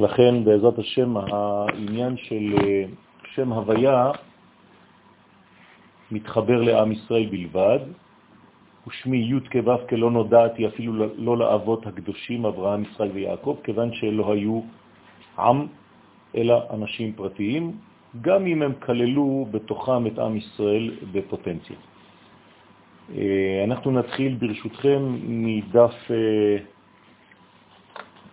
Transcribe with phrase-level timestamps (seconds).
[0.00, 2.84] לכן בעזרת השם העניין של אה,
[3.34, 4.10] שם הוויה
[6.10, 7.78] מתחבר לעם ישראל בלבד,
[8.86, 14.60] ושמי י' כו' כלא נודעתי אפילו לא לאבות הקדושים אברהם, ישראל ויעקב, כיוון שלא היו
[15.38, 15.66] עם
[16.36, 17.72] אלא אנשים פרטיים,
[18.20, 21.76] גם אם הם כללו בתוכם את עם ישראל בפוטנציה.
[23.16, 25.94] אה, אנחנו נתחיל ברשותכם מדף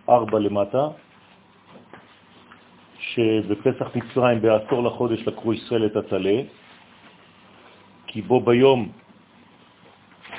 [0.08, 0.88] 4 אה, למטה,
[3.14, 6.38] שבפסח מצרים בעשור לחודש לקחו ישראל את הטלה,
[8.06, 8.88] כי בו ביום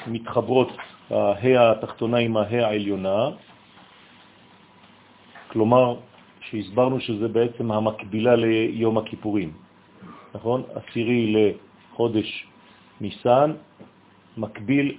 [0.07, 0.71] מתחברות
[1.09, 3.29] ההא התחתונה עם ההא העליונה,
[5.47, 5.95] כלומר
[6.39, 9.51] שהסברנו שזה בעצם המקבילה ליום הכיפורים,
[10.35, 10.63] נכון?
[10.75, 12.47] עשירי לחודש
[13.01, 13.51] ניסן,
[14.37, 14.97] מקביל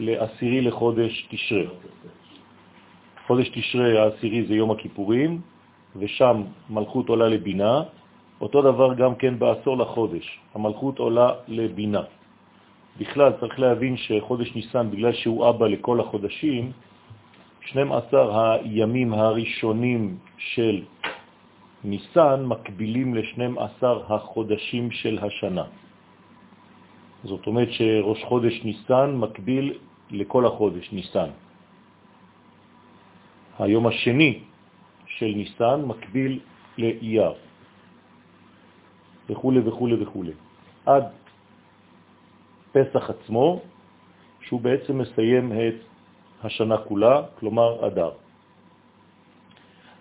[0.00, 1.64] לעשירי לחודש תשרה.
[3.26, 5.40] חודש תשרה העשירי זה יום הכיפורים,
[5.98, 7.82] ושם מלכות עולה לבינה,
[8.40, 12.02] אותו דבר גם כן בעשור לחודש, המלכות עולה לבינה.
[12.98, 16.72] בכלל צריך להבין שחודש ניסן, בגלל שהוא אבא לכל החודשים,
[17.60, 20.82] 12 הימים הראשונים של
[21.84, 25.64] ניסן מקבילים ל-12 החודשים של השנה.
[27.24, 29.66] זאת אומרת שראש חודש ניסן מקביל
[30.10, 31.30] לכל החודש ניסן.
[33.58, 34.38] היום השני
[35.16, 36.40] של ניסן מקביל
[36.78, 37.32] לאייר,
[39.30, 40.24] וכו' וכו' וכו'.
[40.86, 41.04] עד
[42.72, 43.60] פסח עצמו,
[44.40, 45.78] שהוא בעצם מסיים את
[46.44, 48.10] השנה כולה, כלומר אדר.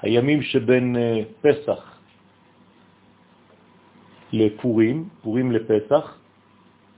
[0.01, 1.81] הימים שבין אה, פסח
[4.33, 6.17] לפורים, פורים לפסח,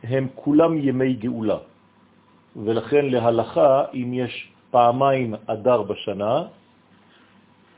[0.03, 1.57] הם כולם ימי גאולה,
[2.55, 4.33] ולכן להלכה, אם יש
[4.71, 6.35] פעמיים אדר בשנה,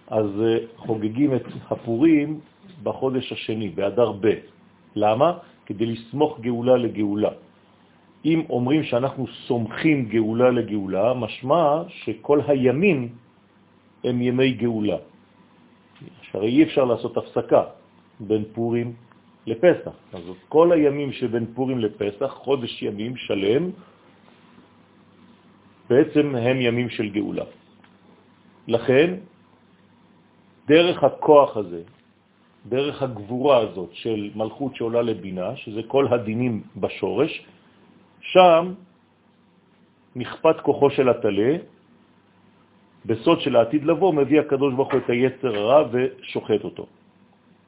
[0.10, 2.40] אז אה, חוגגים את הפורים
[2.84, 4.34] בחודש השני, באדר ב'.
[4.96, 5.38] למה?
[5.66, 7.30] כדי לסמוך גאולה לגאולה.
[8.26, 13.10] אם אומרים שאנחנו סומכים גאולה לגאולה, משמע שכל הימים
[14.04, 14.98] הם ימי גאולה.
[16.22, 17.64] שהרי אי אפשר לעשות הפסקה
[18.20, 18.94] בין פורים
[19.46, 19.96] לפסח.
[20.14, 23.64] אז כל הימים שבין פורים לפסח, חודש ימים שלם,
[25.90, 27.46] בעצם הם ימים של גאולה.
[28.68, 29.10] לכן,
[30.70, 31.82] דרך הכוח הזה,
[32.66, 37.46] דרך הגבורה הזאת של מלכות שעולה לבינה, שזה כל הדינים בשורש,
[38.22, 38.74] שם
[40.16, 41.54] נכפת כוחו של התלה,
[43.06, 46.86] בסוד של העתיד לבוא מביא הקדוש ברוך הוא את היצר הרע ושוחט אותו.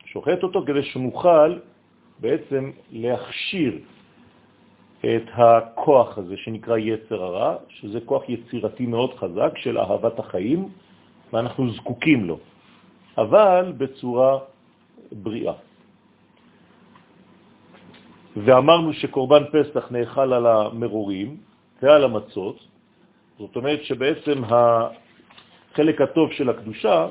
[0.05, 1.57] שוחט אותו כדי שנוכל
[2.19, 3.79] בעצם להכשיר
[4.99, 10.69] את הכוח הזה שנקרא יצר הרע, שזה כוח יצירתי מאוד חזק של אהבת החיים,
[11.33, 12.37] ואנחנו זקוקים לו,
[13.17, 14.39] אבל בצורה
[15.11, 15.53] בריאה.
[18.37, 21.37] ואמרנו שקורבן פסח נאכל על המרורים
[21.81, 22.57] ועל המצות,
[23.39, 27.07] זאת אומרת שבעצם החלק הטוב של הקדושה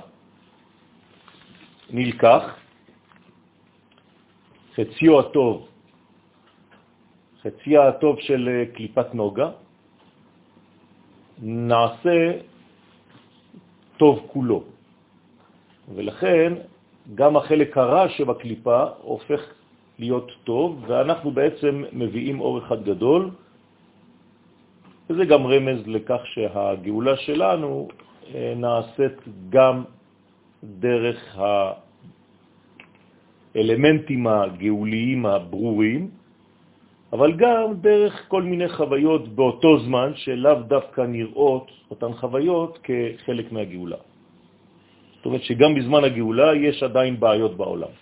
[1.90, 2.42] נלקח,
[4.74, 5.68] חציו הטוב,
[7.42, 9.50] חציה הטוב של קליפת נוגה,
[11.42, 12.18] נעשה
[13.96, 14.79] טוב כולו.
[15.94, 16.52] ולכן
[17.14, 19.40] גם החלק הרע שבקליפה הופך
[19.98, 23.30] להיות טוב, ואנחנו בעצם מביאים אור אחד גדול,
[25.10, 27.88] וזה גם רמז לכך שהגאולה שלנו
[28.34, 29.18] אה, נעשית
[29.50, 29.84] גם
[30.64, 31.38] דרך
[33.54, 36.10] האלמנטים הגאוליים הברורים,
[37.12, 44.09] אבל גם דרך כל מיני חוויות באותו זמן שלאו דווקא נראות אותן חוויות כחלק מהגאולה.
[45.20, 47.92] זאת אומרת שגם בזמן הגאולה יש עדיין בעיות בעולם.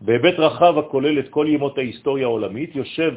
[0.00, 3.14] בהיבט רחב הכולל את כל ימות ההיסטוריה העולמית, יושב,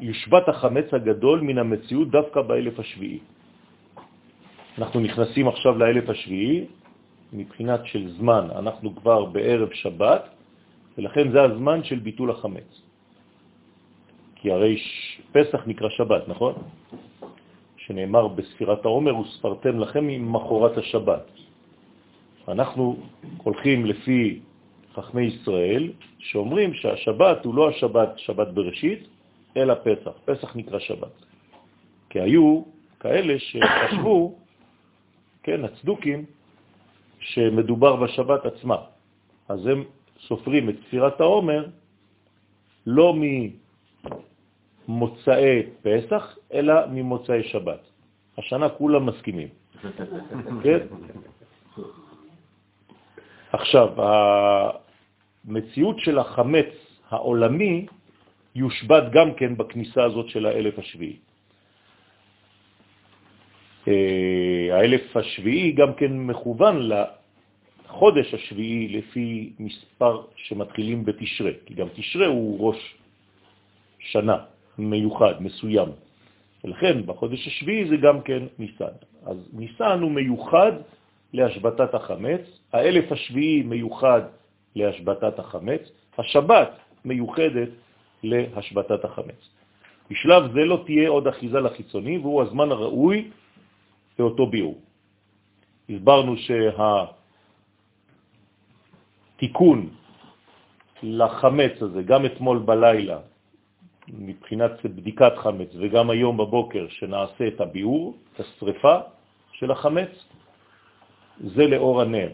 [0.00, 3.18] יושבת החמץ הגדול מן המציאות דווקא באלף השביעי.
[4.78, 6.64] אנחנו נכנסים עכשיו לאלף השביעי,
[7.32, 10.22] מבחינת של זמן, אנחנו כבר בערב שבת,
[10.98, 12.70] ולכן זה הזמן של ביטול החמץ.
[14.36, 14.76] כי הרי
[15.32, 16.54] פסח נקרא שבת, נכון?
[17.76, 21.39] שנאמר בספירת העומר, וספרתם לכם עם מחורת השבת.
[22.48, 22.96] אנחנו
[23.42, 24.40] הולכים לפי
[24.94, 29.08] חכמי ישראל, שאומרים שהשבת הוא לא השבת, שבת בראשית,
[29.56, 30.10] אלא פסח.
[30.24, 31.12] פסח נקרא שבת.
[32.10, 32.62] כי היו
[33.00, 34.34] כאלה שחשבו,
[35.44, 36.24] כן, הצדוקים,
[37.20, 38.76] שמדובר בשבת עצמה.
[39.48, 39.84] אז הם
[40.26, 41.66] סופרים את ספירת העומר
[42.86, 43.14] לא
[44.88, 47.80] ממוצאי פסח, אלא ממוצאי שבת.
[48.38, 49.48] השנה כולם מסכימים.
[50.64, 50.78] כן?
[53.60, 53.88] עכשיו,
[55.44, 56.72] המציאות של החמץ
[57.10, 57.86] העולמי
[58.54, 61.16] יושבת גם כן בכניסה הזאת של האלף השביעי.
[63.88, 72.26] אה, האלף השביעי גם כן מכוון לחודש השביעי לפי מספר שמתחילים בתשרה, כי גם תשרה
[72.26, 72.80] הוא ראש
[73.98, 74.36] שנה
[74.78, 75.88] מיוחד, מסוים.
[76.64, 78.94] ולכן בחודש השביעי זה גם כן ניסן.
[79.26, 80.72] אז ניסן הוא מיוחד
[81.32, 82.40] להשבתת החמץ,
[82.72, 84.22] האלף השביעי מיוחד
[84.74, 85.80] להשבתת החמץ,
[86.18, 86.70] השבת
[87.04, 87.68] מיוחדת
[88.22, 89.48] להשבתת החמץ.
[90.10, 93.30] בשלב זה לא תהיה עוד אחיזה לחיצוני, והוא הזמן הראוי
[94.18, 94.80] לאותו ביאור.
[95.90, 96.34] הסברנו
[99.36, 99.88] שהתיקון
[101.02, 103.18] לחמץ הזה, גם אתמול בלילה,
[104.08, 108.98] מבחינת בדיקת חמץ, וגם היום בבוקר שנעשה את הביאור, את השריפה
[109.52, 110.10] של החמץ,
[111.40, 112.28] זה לאור הנר.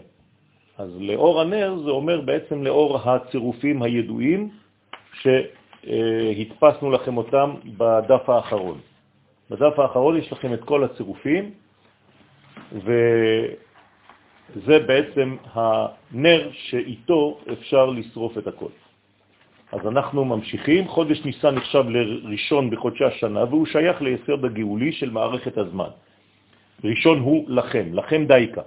[0.78, 4.50] אז לאור הנר זה אומר בעצם לאור הצירופים הידועים
[5.22, 8.78] שהדפסנו לכם אותם בדף האחרון.
[9.50, 11.50] בדף האחרון יש לכם את כל הצירופים,
[12.72, 18.70] וזה בעצם הנר שאיתו אפשר לשרוף את הכל.
[19.72, 20.88] אז אנחנו ממשיכים.
[20.88, 25.88] חודש ניסן נחשב לראשון בחודשי השנה, והוא שייך ליסוד הגאולי של מערכת הזמן.
[26.84, 28.62] ראשון הוא לכם, לכם דייקה,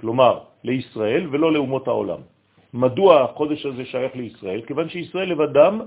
[0.00, 2.20] כלומר לישראל ולא לאומות העולם.
[2.74, 4.60] מדוע החודש הזה שייך לישראל?
[4.66, 5.80] כיוון שישראל לבדם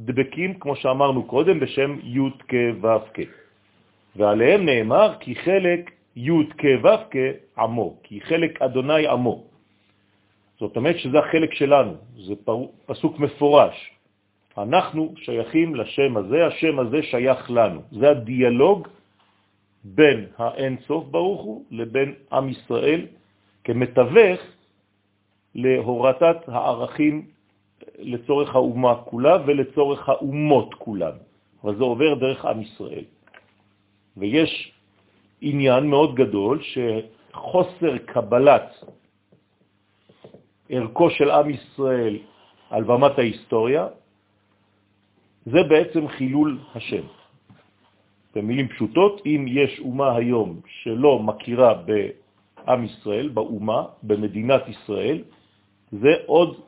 [0.00, 3.20] דבקים, כמו שאמרנו קודם, בשם י' כ' ו' כ'.
[4.16, 7.16] ועליהם נאמר כי חלק י' כ' ו' כ'
[7.58, 9.44] עמו, כי חלק אדוני עמו.
[10.60, 11.94] זאת אומרת שזה החלק שלנו,
[12.26, 12.34] זה
[12.86, 13.76] פסוק מפורש.
[14.58, 17.80] אנחנו שייכים לשם הזה, השם הזה שייך לנו.
[17.90, 18.88] זה הדיאלוג
[19.84, 23.06] בין האין סוף ברוך הוא לבין עם ישראל
[23.64, 24.40] כמתווך
[25.54, 27.26] להורתת הערכים
[27.98, 31.16] לצורך האומה כולה ולצורך האומות כולן.
[31.64, 33.04] אבל זה עובר דרך עם ישראל.
[34.16, 34.72] ויש
[35.40, 38.84] עניין מאוד גדול שחוסר קבלת
[40.68, 42.18] ערכו של עם ישראל
[42.70, 43.86] על במת ההיסטוריה
[45.46, 47.02] זה בעצם חילול השם.
[48.34, 51.74] במילים פשוטות, אם יש אומה היום שלא מכירה
[52.66, 55.22] בעם ישראל, באומה, במדינת ישראל,
[55.92, 56.60] זה עוד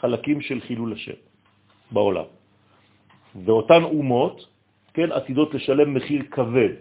[0.00, 1.18] חלקים של חילול השם
[1.90, 2.28] בעולם.
[3.44, 4.46] ואותן אומות,
[4.94, 6.74] כן, עתידות לשלם מחיר כבד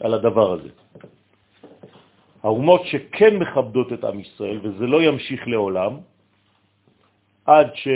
[0.00, 0.68] על הדבר הזה.
[2.42, 5.92] האומות שכן מכבדות את עם ישראל, וזה לא ימשיך לעולם,
[7.46, 7.88] עד ש...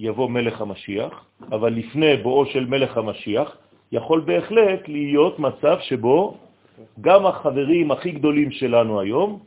[0.00, 1.12] יבוא מלך המשיח,
[1.52, 3.56] אבל לפני בואו של מלך המשיח
[3.92, 6.40] יכול בהחלט להיות מצב שבו
[7.00, 9.38] גם החברים הכי גדולים שלנו היום,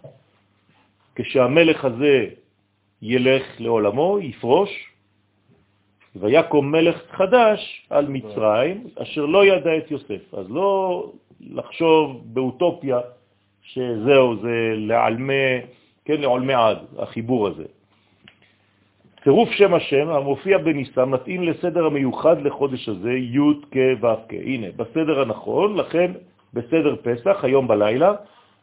[1.15, 2.25] כשהמלך הזה
[3.01, 4.93] ילך לעולמו, יפרוש,
[6.15, 10.33] ויקום מלך חדש על מצרים, אשר לא ידע את יוסף.
[10.33, 12.99] אז לא לחשוב באוטופיה
[13.61, 15.61] שזהו, זה לעלמי,
[16.05, 17.65] כן, לעולמי עד, החיבור הזה.
[19.23, 23.39] צירוף שם השם המופיע בניסה מתאים לסדר המיוחד לחודש הזה, י'
[23.71, 24.33] כ' ו' כ'.
[24.33, 26.11] הנה, בסדר הנכון, לכן
[26.53, 28.13] בסדר פסח, היום בלילה,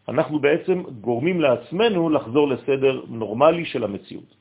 [0.08, 4.34] אנחנו בעצם גורמים לעצמנו לחזור לסדר נורמלי של המציאות.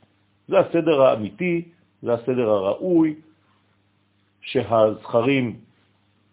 [0.48, 1.62] זה הסדר האמיתי,
[2.01, 3.15] זה הסדר הראוי,
[4.41, 5.56] שהזכרים,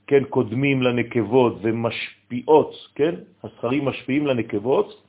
[0.06, 5.02] כן, קודמים לנקבות ומשפיעות, כן, הזכרים משפיעים לנקבות,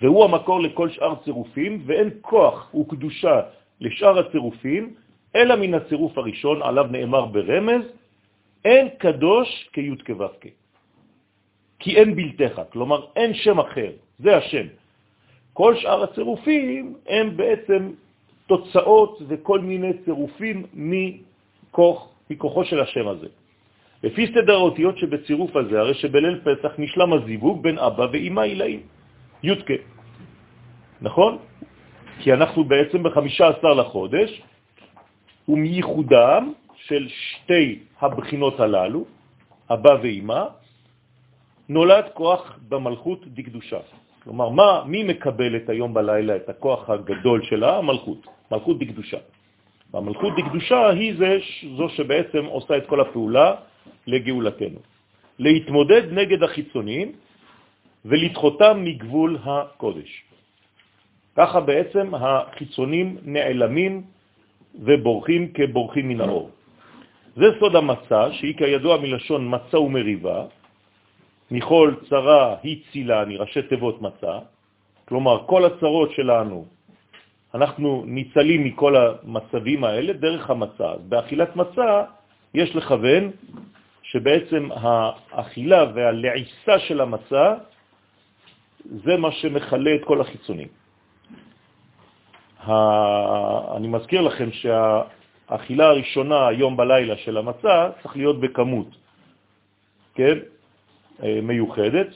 [0.00, 3.40] והוא המקור לכל שאר צירופים, ואין כוח וקדושה
[3.80, 4.94] לשאר הצירופים,
[5.36, 7.84] אלא מן הצירוף הראשון עליו נאמר ברמז,
[8.64, 10.26] אין קדוש כי' כו'
[11.80, 14.66] כי אין בלתך, כלומר אין שם אחר, זה השם.
[15.52, 17.90] כל שאר הצירופים הם בעצם
[18.46, 23.28] תוצאות וכל מיני צירופים מכוח, מכוחו של השם הזה.
[24.02, 28.82] לפי סדר האותיות שבצירוף הזה, הרי שבליל פסח נשלם הזיווג בין אבא ואמא עילאים.
[29.42, 29.74] יודקה.
[31.00, 31.38] נכון?
[32.20, 34.42] כי אנחנו בעצם ב-15 לחודש,
[35.48, 36.52] ומייחודם
[36.86, 39.04] של שתי הבחינות הללו,
[39.70, 40.44] אבא ואמא,
[41.68, 43.78] נולד כוח במלכות דקדושה.
[44.24, 45.02] כלומר, מה, מי
[45.56, 47.78] את היום בלילה את הכוח הגדול שלה?
[47.78, 49.18] המלכות, מלכות דקדושה.
[49.90, 51.38] והמלכות דקדושה היא זה,
[51.76, 53.54] זו שבעצם עושה את כל הפעולה
[54.06, 54.78] לגאולתנו.
[55.38, 57.12] להתמודד נגד החיצונים
[58.04, 60.10] ולדחותם מגבול הקודש.
[61.36, 64.02] ככה בעצם החיצונים נעלמים
[64.74, 66.50] ובורחים כבורחים מן האור.
[67.36, 70.44] זה סוד המצה, שהיא כידוע מלשון מצה ומריבה,
[71.50, 72.56] מכל צרה
[72.92, 74.38] צילה, ראשי תיבות מצה,
[75.08, 76.66] כלומר כל הצרות שלנו
[77.54, 80.90] אנחנו ניצלים מכל המצבים האלה דרך המצה.
[81.08, 82.04] באכילת מצה
[82.54, 83.30] יש לכוון
[84.02, 87.54] שבעצם האכילה והלעיסה של המצה
[88.84, 90.68] זה מה שמחלה את כל החיצונים.
[93.76, 94.48] אני מזכיר לכם
[95.50, 98.88] שהאכילה הראשונה היום בלילה של המצה צריך להיות בכמות,
[100.14, 100.38] כן,
[101.22, 102.06] אה, מיוחדת,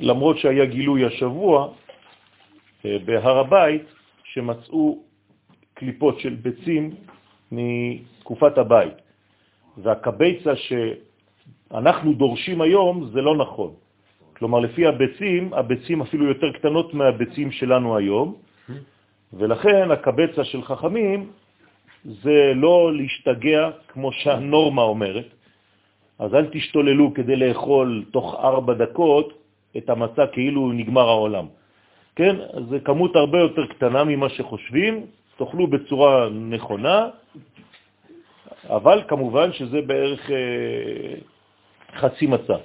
[0.00, 1.68] למרות שהיה גילוי השבוע
[2.84, 3.84] אה, בהר הבית
[4.24, 5.02] שמצאו
[5.74, 6.94] קליפות של ביצים
[7.52, 8.94] מתקופת הבית,
[9.76, 13.74] והקבצה שאנחנו דורשים היום זה לא נכון.
[14.36, 18.49] כלומר, לפי הביצים, הביצים אפילו יותר קטנות מהביצים שלנו היום,
[19.32, 21.30] ולכן הקבצה של חכמים
[22.04, 25.26] זה לא להשתגע כמו שהנורמה אומרת.
[26.18, 29.38] אז אל תשתוללו כדי לאכול תוך ארבע דקות
[29.76, 31.46] את המצה כאילו נגמר העולם.
[32.16, 32.36] כן?
[32.68, 35.06] זה כמות הרבה יותר קטנה ממה שחושבים,
[35.36, 37.08] תאכלו בצורה נכונה,
[38.68, 41.14] אבל כמובן שזה בערך אה,
[41.96, 42.56] חצי מצה.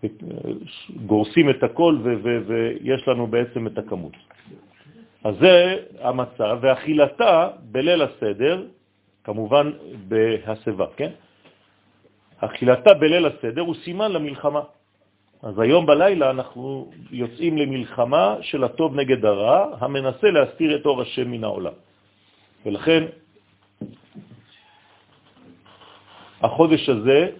[0.00, 4.12] כשגורסים את הכל ויש לנו בעצם את הכמות.
[5.24, 8.66] אז זה המצה, ואכילתה בליל הסדר,
[9.24, 9.70] כמובן
[10.08, 11.10] בהסבה, כן?
[12.40, 14.60] אכילתה בליל הסדר הוא סימן למלחמה.
[15.42, 21.30] אז היום בלילה אנחנו יוצאים למלחמה של הטוב נגד הרע, המנסה להסתיר את אור השם
[21.30, 21.72] מן העולם.
[22.66, 23.04] ולכן
[26.40, 27.30] החודש הזה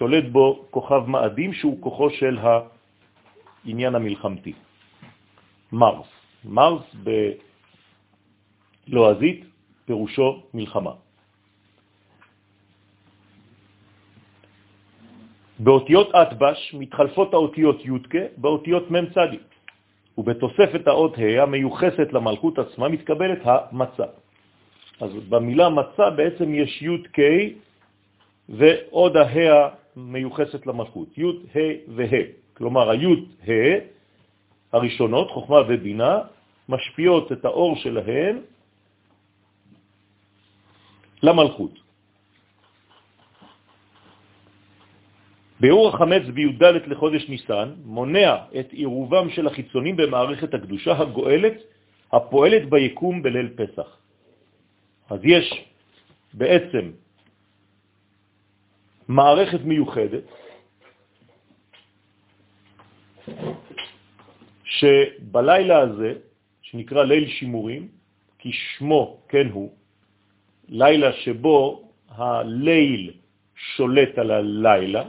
[0.00, 4.52] שולט בו כוכב מאדים שהוא כוחו של העניין המלחמתי.
[5.72, 6.08] מרס.
[6.44, 6.84] מרס
[8.88, 9.44] בלועזית
[9.84, 10.90] פירושו מלחמה.
[15.58, 19.44] באותיות אטבש מתחלפות האותיות יודקה באותיות צדיק,
[20.18, 24.08] ובתוספת האות ה' המיוחסת למלכות עצמה מתקבלת המצה.
[25.00, 27.20] אז במילה מצה בעצם יש י' ק'
[28.48, 32.24] ועוד ה' מיוחסת למלכות, י' ה' וה'.
[32.54, 33.06] כלומר, הי'
[33.48, 33.52] ה'
[34.72, 36.18] הראשונות, חוכמה ובינה,
[36.68, 38.38] משפיעות את האור שלהן
[41.22, 41.74] למלכות.
[45.60, 51.56] ביאור החמץ בי"ד לחודש ניסן מונע את עירובם של החיצונים במערכת הקדושה הגואלת
[52.12, 53.96] הפועלת ביקום בליל פסח.
[55.10, 55.64] אז יש
[56.34, 56.90] בעצם
[59.10, 60.22] מערכת מיוחדת
[64.64, 66.14] שבלילה הזה,
[66.62, 67.88] שנקרא ליל שימורים,
[68.38, 69.70] כי שמו כן הוא,
[70.68, 73.12] לילה שבו הליל
[73.76, 75.04] שולט על הלילה,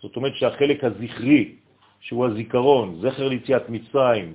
[0.00, 1.54] זאת אומרת שהחלק הזכרי,
[2.00, 4.34] שהוא הזיכרון, זכר ליציאת מצרים,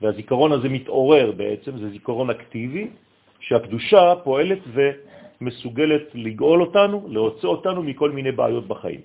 [0.00, 2.88] והזיכרון הזה מתעורר בעצם, זה זיכרון אקטיבי,
[3.40, 4.58] שהקדושה פועלת
[5.40, 9.00] ומסוגלת לגאול אותנו, להוצא אותנו מכל מיני בעיות בחיים.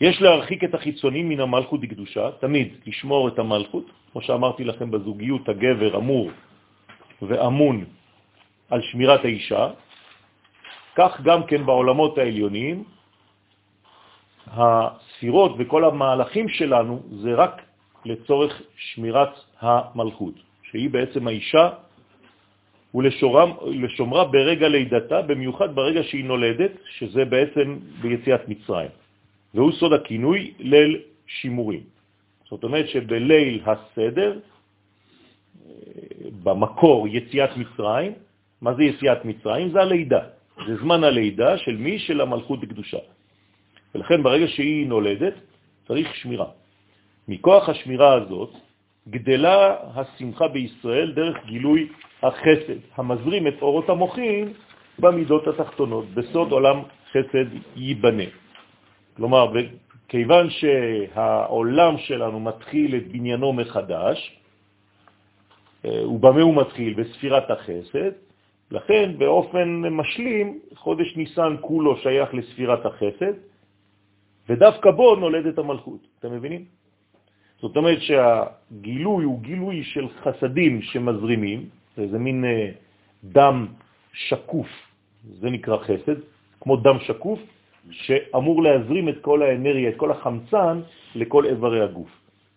[0.00, 5.48] יש להרחיק את החיצונים מן המלכות דקדושה, תמיד לשמור את המלכות, כמו שאמרתי לכם בזוגיות,
[5.48, 6.30] הגבר אמור
[7.22, 7.84] ואמון
[8.70, 9.70] על שמירת האישה,
[10.96, 12.84] כך גם כן בעולמות העליוניים,
[14.46, 17.62] הספירות וכל המהלכים שלנו זה רק
[18.04, 21.70] לצורך שמירת המלכות, שהיא בעצם האישה
[22.94, 28.90] ולשומרה ברגע לידתה, במיוחד ברגע שהיא נולדת, שזה בעצם ביציאת מצרים.
[29.54, 31.82] והוא סוד הכינוי ליל שימורים.
[32.50, 34.38] זאת אומרת שבליל הסדר,
[36.42, 38.12] במקור יציאת מצרים,
[38.60, 39.70] מה זה יציאת מצרים?
[39.70, 40.22] זה הלידה.
[40.66, 41.98] זה זמן הלידה של מי?
[41.98, 42.98] של המלכות הקדושה.
[43.94, 45.34] ולכן ברגע שהיא נולדת,
[45.88, 46.46] צריך שמירה.
[47.28, 48.52] מכוח השמירה הזאת
[49.08, 51.88] גדלה השמחה בישראל דרך גילוי
[52.22, 54.52] החסד, המזרים את אורות המוחים
[54.98, 58.28] במידות התחתונות, בסוד עולם חסד ייבנה.
[59.16, 59.52] כלומר,
[60.08, 64.36] כיוון שהעולם שלנו מתחיל את בניינו מחדש,
[65.84, 66.94] אה, ובמה הוא מתחיל?
[66.94, 68.12] בספירת החסד,
[68.70, 73.34] לכן באופן משלים חודש ניסן כולו שייך לספירת החסד,
[74.48, 76.00] ודווקא בו נולדת המלכות.
[76.18, 76.79] אתם מבינים?
[77.60, 82.70] זאת אומרת שהגילוי הוא גילוי של חסדים שמזרימים, זה מין אה,
[83.24, 83.66] דם
[84.12, 84.68] שקוף,
[85.40, 86.18] זה נקרא חסד,
[86.60, 87.40] כמו דם שקוף,
[87.90, 90.80] שאמור להזרים את כל האנרגיה, את כל החמצן,
[91.14, 92.10] לכל איברי הגוף.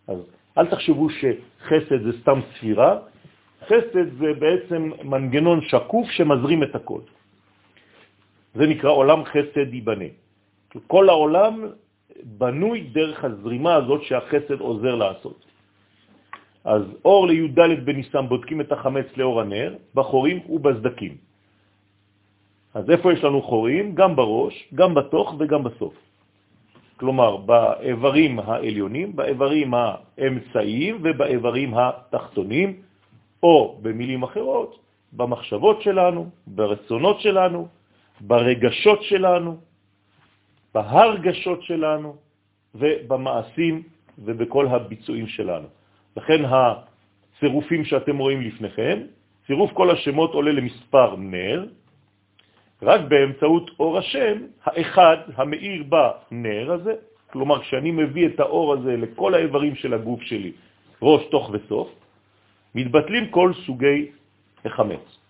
[0.07, 0.17] אז
[0.57, 2.99] אל תחשבו שחסד זה סתם ספירה,
[3.67, 6.99] חסד זה בעצם מנגנון שקוף שמזרים את הכל.
[8.55, 10.05] זה נקרא עולם חסד ייבנה.
[10.87, 11.67] כל העולם
[12.23, 15.45] בנוי דרך הזרימה הזאת שהחסד עוזר לעשות.
[16.63, 21.17] אז אור לי"ד בניסם בודקים את החמץ לאור הנר, בחורים ובסדקים.
[22.73, 23.95] אז איפה יש לנו חורים?
[23.95, 25.93] גם בראש, גם בתוך וגם בסוף.
[26.97, 32.81] כלומר, באיברים העליונים, באיברים האמצעיים ובאיברים התחתונים,
[33.43, 34.79] או במילים אחרות,
[35.13, 37.67] במחשבות שלנו, ברצונות שלנו,
[38.21, 39.57] ברגשות שלנו,
[40.73, 42.15] בהרגשות שלנו
[42.75, 43.83] ובמעשים
[44.19, 45.67] ובכל הביצועים שלנו.
[46.17, 48.99] לכן הצירופים שאתם רואים לפניכם,
[49.47, 51.65] צירוף כל השמות עולה למספר נר,
[52.81, 56.93] רק באמצעות אור השם, האחד המאיר בנר הזה,
[57.31, 60.51] כלומר כשאני מביא את האור הזה לכל האיברים של הגוף שלי,
[61.01, 61.89] ראש, תוך וסוף,
[62.75, 64.11] מתבטלים כל סוגי
[64.65, 65.22] החמץ.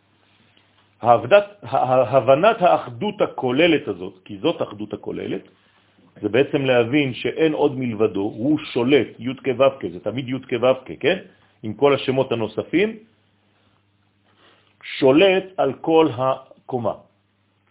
[1.04, 1.46] ההבנת,
[2.16, 5.44] הבנת האחדות הכוללת הזאת, כי זאת אחדות הכוללת,
[6.22, 11.18] זה בעצם להבין שאין עוד מלבדו, הוא שולט, י' כו' זה תמיד י' כו' כן?
[11.64, 12.90] עם כל השמות הנוספים,
[15.00, 16.96] שולט על כל הקומה,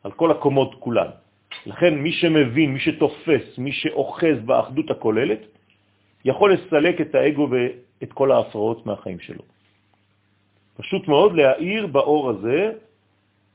[0.04, 1.10] על כל הקומות כולן.
[1.66, 5.40] לכן מי שמבין, מי שתופס, מי שאוחז באחדות הכוללת,
[6.24, 9.42] יכול לסלק את האגו ואת כל ההפרעות מהחיים שלו.
[10.76, 12.72] פשוט מאוד להאיר באור הזה,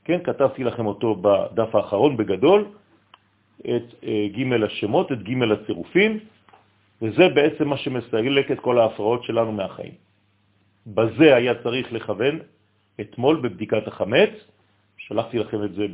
[0.08, 2.64] כן, כתבתי לכם אותו בדף האחרון בגדול,
[3.60, 6.18] את אה, ג' השמות, את ג' הצירופים,
[7.02, 9.92] וזה בעצם מה שמסלק את כל ההפרעות שלנו מהחיים.
[10.86, 12.38] בזה היה צריך לכוון
[13.00, 14.30] אתמול בבדיקת החמץ,
[14.96, 15.86] שלחתי לכם את זה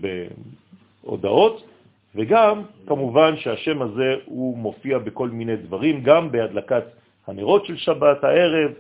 [1.03, 1.67] בהודעות,
[2.15, 6.85] וגם כמובן שהשם הזה הוא מופיע בכל מיני דברים, גם בהדלקת
[7.27, 8.71] הנרות של שבת הערב,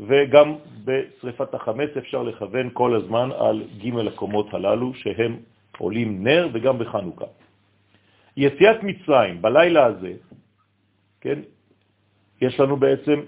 [0.00, 5.36] וגם בשריפת החמץ אפשר לכוון כל הזמן על ג' הקומות הללו שהם
[5.78, 7.26] עולים נר וגם בחנוכה.
[8.36, 10.12] יציאת מצרים, בלילה הזה,
[11.20, 11.38] כן,
[12.40, 13.20] יש לנו בעצם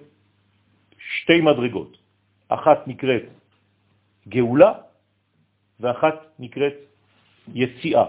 [0.98, 1.96] שתי מדרגות.
[2.48, 3.22] אחת נקראת
[4.29, 4.72] גאולה
[5.81, 6.74] ואחת נקראת
[7.55, 8.05] יציאה.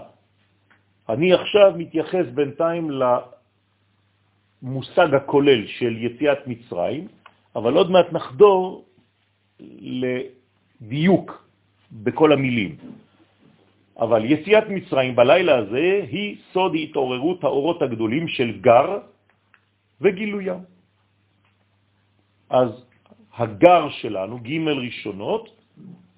[1.08, 2.90] אני עכשיו מתייחס בינתיים
[4.62, 7.08] למושג הכולל של יציאת מצרים,
[7.56, 8.84] אבל עוד מעט נחדור
[10.80, 11.48] לדיוק
[11.92, 12.76] בכל המילים.
[13.96, 18.98] אבל יציאת מצרים בלילה הזה היא סוד התעוררות האורות הגדולים של גר
[20.00, 20.60] וגילוים.
[22.50, 22.70] אז
[23.36, 25.44] הגר שלנו, ג' ראשונות,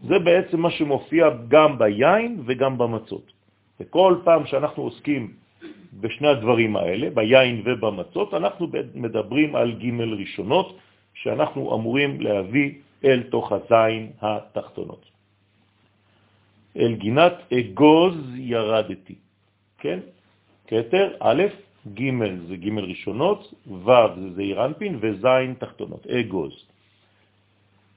[0.02, 3.26] זה בעצם מה שמופיע גם ביין וגם במצות.
[3.80, 5.32] וכל פעם שאנחנו עוסקים
[6.00, 10.68] בשני הדברים האלה, ביין ובמצות, אנחנו מדברים על ג' ראשונות,
[11.22, 12.72] שאנחנו אמורים להביא
[13.04, 15.04] אל תוך הזין התחתונות.
[16.76, 19.14] אל גינת אגוז ירדתי,
[19.78, 19.98] כן?
[20.66, 21.42] כתר, א',
[21.94, 22.10] ג'
[22.48, 25.26] זה ג' ראשונות, ו' זה זעיר אנפין וז'
[25.58, 26.54] תחתונות, אגוז.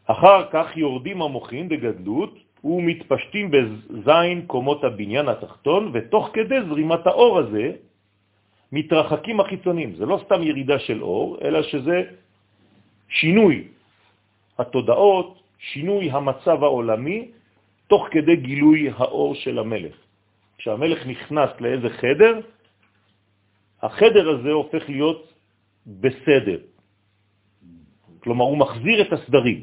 [0.05, 7.71] אחר כך יורדים המוחים בגדלות ומתפשטים בזין קומות הבניין התחתון, ותוך כדי זרימת האור הזה
[8.71, 9.95] מתרחקים החיצונים.
[9.95, 12.03] זה לא סתם ירידה של אור, אלא שזה
[13.11, 13.67] שינוי
[14.59, 17.31] התודעות, שינוי המצב העולמי,
[17.87, 19.95] תוך כדי גילוי האור של המלך.
[20.57, 22.33] כשהמלך נכנס לאיזה חדר,
[23.81, 25.33] החדר הזה הופך להיות
[25.87, 26.59] בסדר.
[28.21, 29.59] כלומר, הוא מחזיר את הסדרים.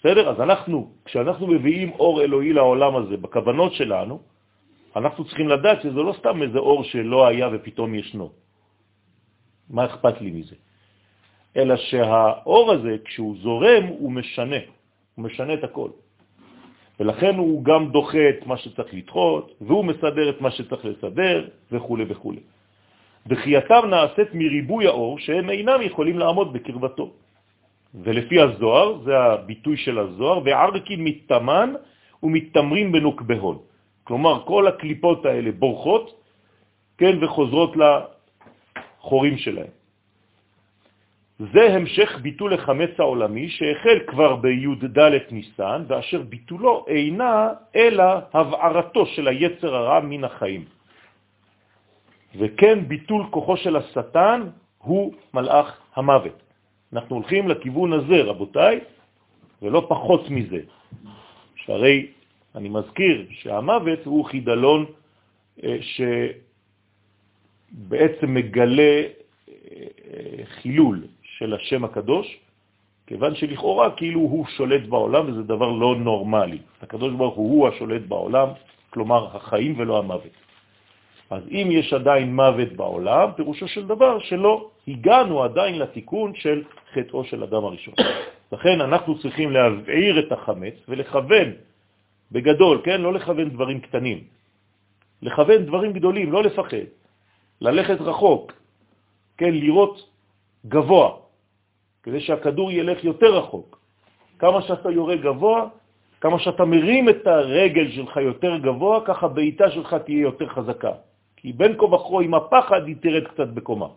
[0.00, 0.24] בסדר?
[0.30, 4.20] אז אנחנו, כשאנחנו מביאים אור אלוהי לעולם הזה בכוונות שלנו,
[4.96, 8.32] אנחנו צריכים לדעת שזה לא סתם איזה אור שלא היה ופתאום ישנו.
[9.70, 10.56] מה אכפת לי מזה?
[11.56, 14.56] אלא שהאור הזה, כשהוא זורם, הוא משנה,
[15.14, 15.90] הוא משנה את הכל.
[17.00, 21.98] ולכן הוא גם דוחה את מה שצריך לדחות, והוא מסדר את מה שצריך לסדר, וכו'
[22.08, 22.32] וכו'.
[23.26, 27.10] דחייתם נעשית מריבוי האור שהם אינם יכולים לעמוד בקרבתו.
[27.94, 31.74] ולפי הזוהר, זה הביטוי של הזוהר, וערקין מתאמן
[32.22, 33.58] ומתאמרים בנוקבהון.
[34.04, 36.20] כלומר, כל הקליפות האלה בורחות,
[36.98, 39.72] כן, וחוזרות לחורים שלהם.
[41.40, 44.98] זה המשך ביטול החמץ העולמי שהחל כבר בי"ד
[45.30, 50.64] ניסן, ואשר ביטולו אינה אלא הבערתו של היצר הרע מן החיים.
[52.38, 54.48] וכן ביטול כוחו של השטן
[54.78, 56.42] הוא מלאך המוות.
[56.92, 58.80] אנחנו הולכים לכיוון הזה, רבותיי,
[59.62, 60.60] ולא פחות מזה.
[61.56, 62.06] שהרי
[62.54, 64.86] אני מזכיר שהמוות הוא חידלון
[65.64, 65.76] אה,
[67.72, 69.02] שבעצם מגלה
[69.48, 69.86] אה,
[70.44, 71.04] חילול
[71.40, 72.38] של השם הקדוש,
[73.06, 76.58] כיוון שלכאורה כאילו הוא שולט בעולם וזה דבר לא נורמלי.
[76.82, 78.48] הקדוש ברוך הוא הוא השולט בעולם,
[78.90, 80.36] כלומר החיים ולא המוות.
[81.30, 87.24] אז אם יש עדיין מוות בעולם, פירושו של דבר שלא הגענו עדיין לתיקון של חטאו
[87.24, 87.94] של אדם הראשון.
[88.52, 91.48] לכן אנחנו צריכים להבעיר את החמץ ולכוון
[92.32, 93.00] בגדול, כן?
[93.00, 94.18] לא לכוון דברים קטנים,
[95.22, 96.86] לכוון דברים גדולים, לא לפחד,
[97.60, 98.52] ללכת רחוק,
[99.38, 99.54] כן?
[99.54, 99.96] לראות
[100.66, 101.29] גבוה,
[102.02, 103.78] כדי שהכדור ילך יותר רחוק.
[104.38, 105.68] כמה שאתה יורה גבוה,
[106.20, 110.92] כמה שאתה מרים את הרגל שלך יותר גבוה, ככה בעיטה שלך תהיה יותר חזקה.
[111.36, 113.88] כי בין כה וכה עם הפחד היא תרד קצת בקומה.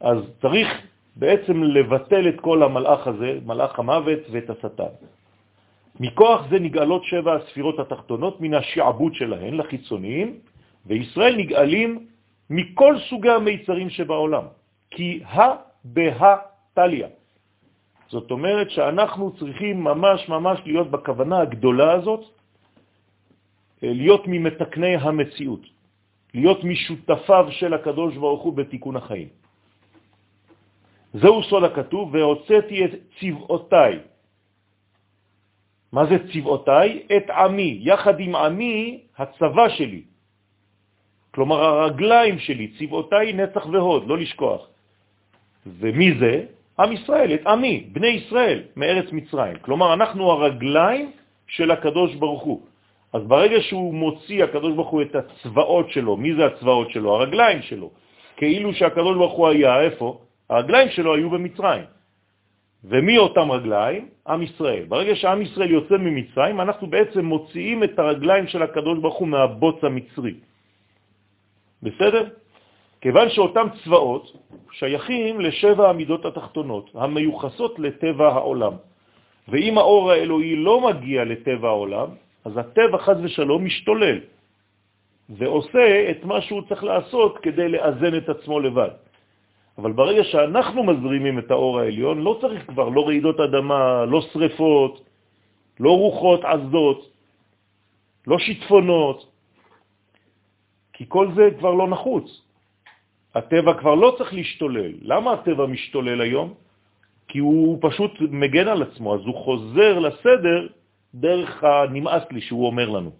[0.00, 0.68] אז צריך
[1.16, 4.92] בעצם לבטל את כל המלאך הזה, מלאך המוות ואת השטן.
[6.00, 10.38] מכוח זה נגאלות שבע הספירות התחתונות מן השעבוד שלהן לחיצוניים,
[10.86, 12.06] וישראל נגאלים
[12.50, 14.44] מכל סוגי המיצרים שבעולם,
[14.90, 16.36] כי הא בהא
[16.78, 17.08] תליה.
[18.08, 22.24] זאת אומרת שאנחנו צריכים ממש ממש להיות בכוונה הגדולה הזאת,
[23.82, 25.64] להיות ממתקני המציאות,
[26.34, 29.28] להיות משותפיו של הקדוש ברוך הוא בתיקון החיים.
[31.18, 33.98] זהו סוד הכתוב, והוצאתי את צבעותיי.
[35.92, 36.88] מה זה צבעותיי?
[37.16, 38.78] את עמי, יחד עם עמי,
[39.18, 40.02] הצבא שלי.
[41.34, 44.62] כלומר, הרגליים שלי, צבעותיי נצח והוד, לא לשכוח.
[45.66, 46.57] ומי זה?
[46.80, 49.56] עם ישראל, את עמי, בני ישראל, מארץ מצרים.
[49.60, 51.12] כלומר, אנחנו הרגליים
[51.46, 52.60] של הקדוש ברוך הוא.
[53.12, 57.14] אז ברגע שהוא מוציא, הקדוש ברוך הוא, את הצבאות שלו, מי זה הצבאות שלו?
[57.14, 57.90] הרגליים שלו.
[58.36, 60.18] כאילו שהקדוש ברוך הוא היה, איפה?
[60.50, 61.84] הרגליים שלו היו במצרים.
[62.84, 64.08] ומי אותם רגליים?
[64.28, 64.84] עם ישראל.
[64.88, 69.84] ברגע שעם ישראל יוצא ממצרים, אנחנו בעצם מוציאים את הרגליים של הקדוש ברוך הוא מהבוץ
[69.84, 70.34] המצרי.
[71.82, 72.24] בסדר?
[73.00, 74.32] כיוון שאותם צבאות
[74.72, 78.72] שייכים לשבע המידות התחתונות, המיוחסות לטבע העולם.
[79.48, 82.08] ואם האור האלוהי לא מגיע לטבע העולם,
[82.44, 84.18] אז הטבע חז ושלום משתולל,
[85.28, 88.90] ועושה את מה שהוא צריך לעשות כדי לאזן את עצמו לבד.
[89.78, 94.94] אבל ברגע שאנחנו מזרימים את האור העליון, לא צריך כבר לא רעידות אדמה, לא שריפות,
[95.80, 97.00] לא רוחות עזות,
[98.26, 99.18] לא שיטפונות,
[100.92, 102.47] כי כל זה כבר לא נחוץ.
[103.34, 104.92] הטבע כבר לא צריך להשתולל.
[105.02, 106.54] למה הטבע משתולל היום?
[107.28, 110.66] כי הוא פשוט מגן על עצמו, אז הוא חוזר לסדר
[111.14, 113.10] דרך הנמאס לי שהוא אומר לנו.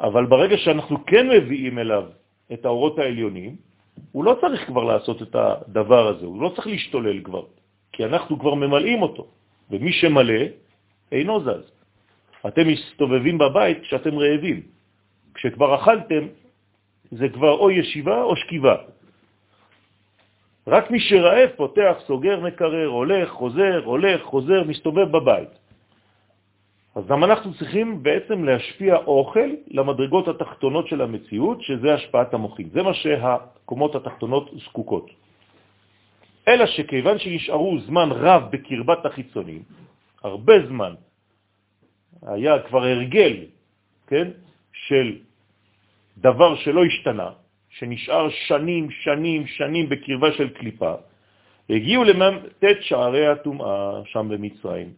[0.00, 2.04] אבל ברגע שאנחנו כן מביאים אליו
[2.52, 3.56] את האורות העליונים,
[4.12, 7.42] הוא לא צריך כבר לעשות את הדבר הזה, הוא לא צריך להשתולל כבר,
[7.92, 9.26] כי אנחנו כבר ממלאים אותו,
[9.70, 10.42] ומי שמלא
[11.12, 11.64] אינו זז.
[12.46, 14.62] אתם מסתובבים בבית כשאתם רעבים.
[15.34, 16.24] כשכבר אכלתם,
[17.10, 18.76] זה כבר או ישיבה או שכיבה.
[20.66, 25.48] רק מי שרעב פותח, סוגר, מקרר, הולך, חוזר, הולך, חוזר, מסתובב בבית.
[26.94, 32.68] אז גם אנחנו צריכים בעצם להשפיע אוכל למדרגות התחתונות של המציאות, שזה השפעת המוחים.
[32.72, 35.10] זה מה שהקומות התחתונות זקוקות.
[36.48, 39.62] אלא שכיוון שנשארו זמן רב בקרבת החיצונים,
[40.22, 40.94] הרבה זמן,
[42.22, 43.36] היה כבר הרגל,
[44.06, 44.28] כן,
[44.72, 45.25] של
[46.18, 47.30] דבר שלא השתנה,
[47.68, 50.94] שנשאר שנים, שנים, שנים בקרבה של קליפה,
[51.70, 54.92] הגיעו למ"ט שערי הטומאה שם במצרים,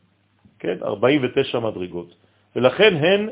[0.59, 2.15] כן, 49 מדרגות,
[2.57, 3.29] ולכן הן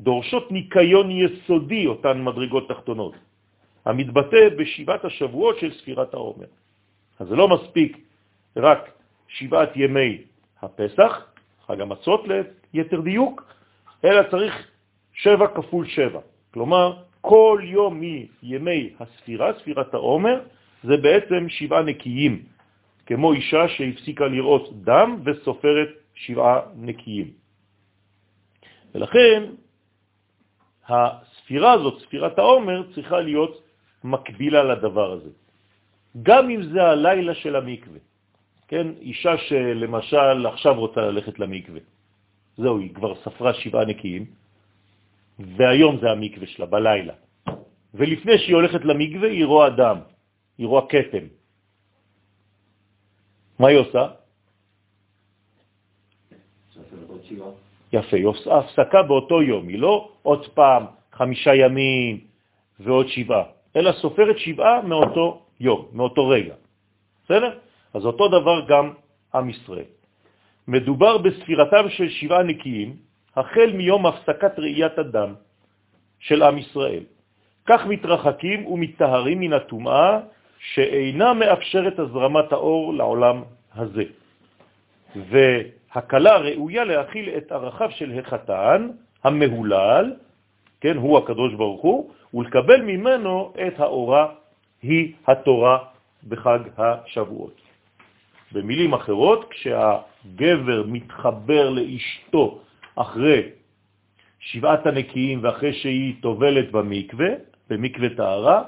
[0.00, 3.14] דורשות ניקיון יסודי, אותן מדרגות תחתונות,
[3.84, 6.46] המתבטא בשבעת השבועות של ספירת העומר.
[7.18, 7.98] אז זה לא מספיק
[8.56, 8.90] רק
[9.28, 10.18] שבעת ימי
[10.62, 11.26] הפסח,
[11.66, 12.20] חג המצות
[12.74, 13.54] ליתר דיוק,
[14.04, 14.54] אלא צריך
[15.14, 16.20] שבע כפול שבע.
[16.54, 20.40] כלומר, כל יום מימי הספירה, ספירת העומר,
[20.84, 22.42] זה בעצם שבעה נקיים,
[23.06, 27.28] כמו אישה שהפסיקה לראות דם וסופרת שבעה נקיים.
[28.94, 29.42] ולכן
[30.88, 33.54] הספירה הזאת, ספירת העומר, צריכה להיות
[34.04, 35.30] מקבילה לדבר הזה.
[36.22, 38.00] גם אם זה הלילה של המקווה.
[38.68, 41.80] כן, אישה שלמשל עכשיו רוצה ללכת למקווה,
[42.56, 44.43] זהו, היא כבר ספרה שבעה נקיים,
[45.38, 47.14] והיום זה המקווה שלה, בלילה.
[47.94, 49.98] ולפני שהיא הולכת למקווה היא רואה דם,
[50.58, 51.26] היא רואה קטם.
[53.58, 54.04] מה היא עושה?
[57.92, 62.20] יפה, היא עושה הפסקה באותו יום, היא לא עוד פעם חמישה ימים
[62.80, 63.44] ועוד שבעה,
[63.76, 66.54] אלא סופרת שבעה מאותו יום, מאותו רגע.
[67.24, 67.58] בסדר?
[67.94, 68.92] אז אותו דבר גם
[69.34, 69.90] עם ישראל.
[70.68, 72.96] מדובר בספירתם של שבעה נקיים,
[73.36, 75.34] החל מיום הפסקת ראיית הדם
[76.18, 77.02] של עם ישראל.
[77.66, 80.18] כך מתרחקים ומתטהרים מן הטומאה
[80.58, 83.42] שאינה מאפשרת הזרמת האור לעולם
[83.74, 84.04] הזה.
[85.16, 88.88] והקלה ראויה להכיל את ערכיו של החתן
[89.24, 90.12] המהולל,
[90.80, 94.26] כן, הוא הקדוש ברוך הוא, ולקבל ממנו את האורה,
[94.82, 95.78] היא התורה
[96.28, 97.60] בחג השבועות.
[98.52, 102.60] במילים אחרות, כשהגבר מתחבר לאשתו
[102.96, 103.42] אחרי
[104.38, 107.30] שבעת הנקיים ואחרי שהיא טובלת במקווה,
[107.70, 108.62] במקווה טהרה,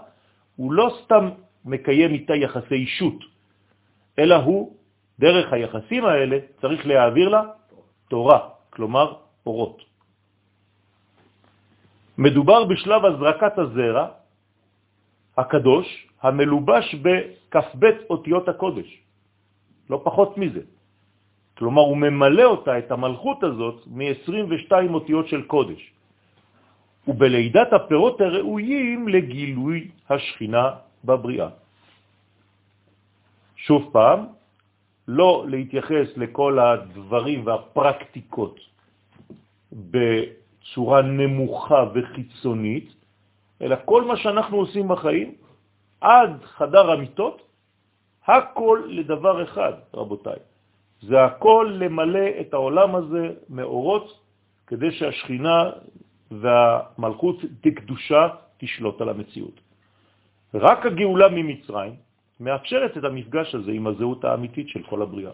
[0.57, 1.25] הוא לא סתם
[1.65, 3.21] מקיים איתה יחסי אישות,
[4.19, 4.77] אלא הוא,
[5.19, 7.43] דרך היחסים האלה, צריך להעביר לה
[8.09, 9.07] תורה, כלומר
[9.47, 9.83] אורות.
[12.19, 14.07] מדובר בשלב הזרקת הזרע
[15.37, 15.87] הקדוש,
[16.23, 18.89] המלובש בכ"ב אותיות הקודש,
[19.91, 20.76] לא פחות מזה.
[21.59, 25.92] כלומר, הוא ממלא אותה, את המלכות הזאת, מ-22 אותיות של קודש.
[27.09, 30.71] ובלידת הפירות הראויים לגילוי השכינה
[31.05, 31.49] בבריאה.
[33.57, 34.27] שוב פעם,
[35.09, 38.61] לא להתייחס לכל הדברים והפרקטיקות
[39.73, 42.88] בצורה נמוכה וחיצונית,
[43.62, 45.35] אלא כל מה שאנחנו עושים בחיים,
[46.01, 47.42] עד חדר המיטות,
[48.27, 50.40] הכל לדבר אחד, רבותיי.
[51.02, 54.20] זה הכל למלא את העולם הזה מאורות,
[54.66, 55.70] כדי שהשכינה
[56.30, 58.28] והמלכות תקדושה
[58.59, 59.61] תשלוט על המציאות.
[60.54, 61.94] רק הגאולה ממצרים
[62.40, 65.32] מאפשרת את המפגש הזה עם הזהות האמיתית של כל הבריאה.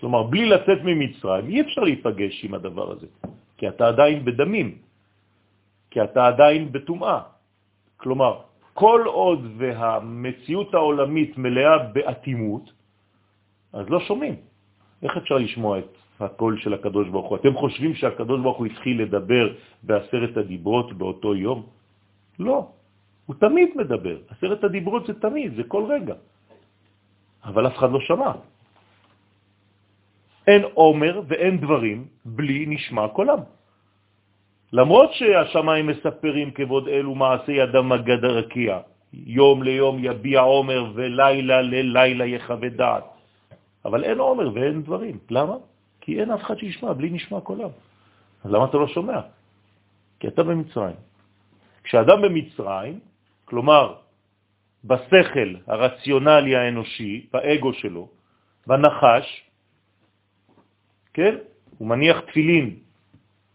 [0.00, 3.06] כלומר, בלי לצאת ממצרים אי אפשר להיפגש עם הדבר הזה,
[3.56, 4.68] כי אתה עדיין בדמים,
[5.90, 7.20] כי אתה עדיין בטומאה.
[7.96, 8.32] כלומר,
[8.74, 12.66] כל עוד והמציאות העולמית מלאה באטימות,
[13.72, 14.51] אז לא שומעים.
[15.02, 17.36] איך אפשר לשמוע את הקול של הקדוש ברוך הוא?
[17.36, 19.44] אתם חושבים שהקדוש ברוך הוא התחיל לדבר
[19.82, 21.66] בעשרת הדיברות באותו יום?
[22.38, 22.68] לא,
[23.26, 24.16] הוא תמיד מדבר.
[24.28, 26.14] עשרת הדיברות זה תמיד, זה כל רגע.
[27.44, 28.32] אבל אף אחד לא שמע.
[30.46, 33.38] אין עומר ואין דברים בלי נשמע קולם.
[34.72, 38.78] למרות שהשמיים מספרים כבוד אלו מעשי ידם מגד הרקיע,
[39.12, 43.11] יום ליום יביע עומר ולילה ללילה יחווה דעת.
[43.84, 45.18] אבל אין עומר ואין דברים.
[45.30, 45.56] למה?
[46.00, 47.68] כי אין אף אחד שישמע, בלי נשמע קולם.
[48.44, 49.20] אז למה אתה לא שומע?
[50.20, 50.96] כי אתה במצרים.
[51.84, 53.00] כשאדם במצרים,
[53.44, 53.94] כלומר,
[54.84, 58.08] בשכל הרציונלי האנושי, באגו שלו,
[58.66, 59.26] בנחש,
[61.14, 61.34] כן?
[61.78, 62.76] הוא מניח תפילין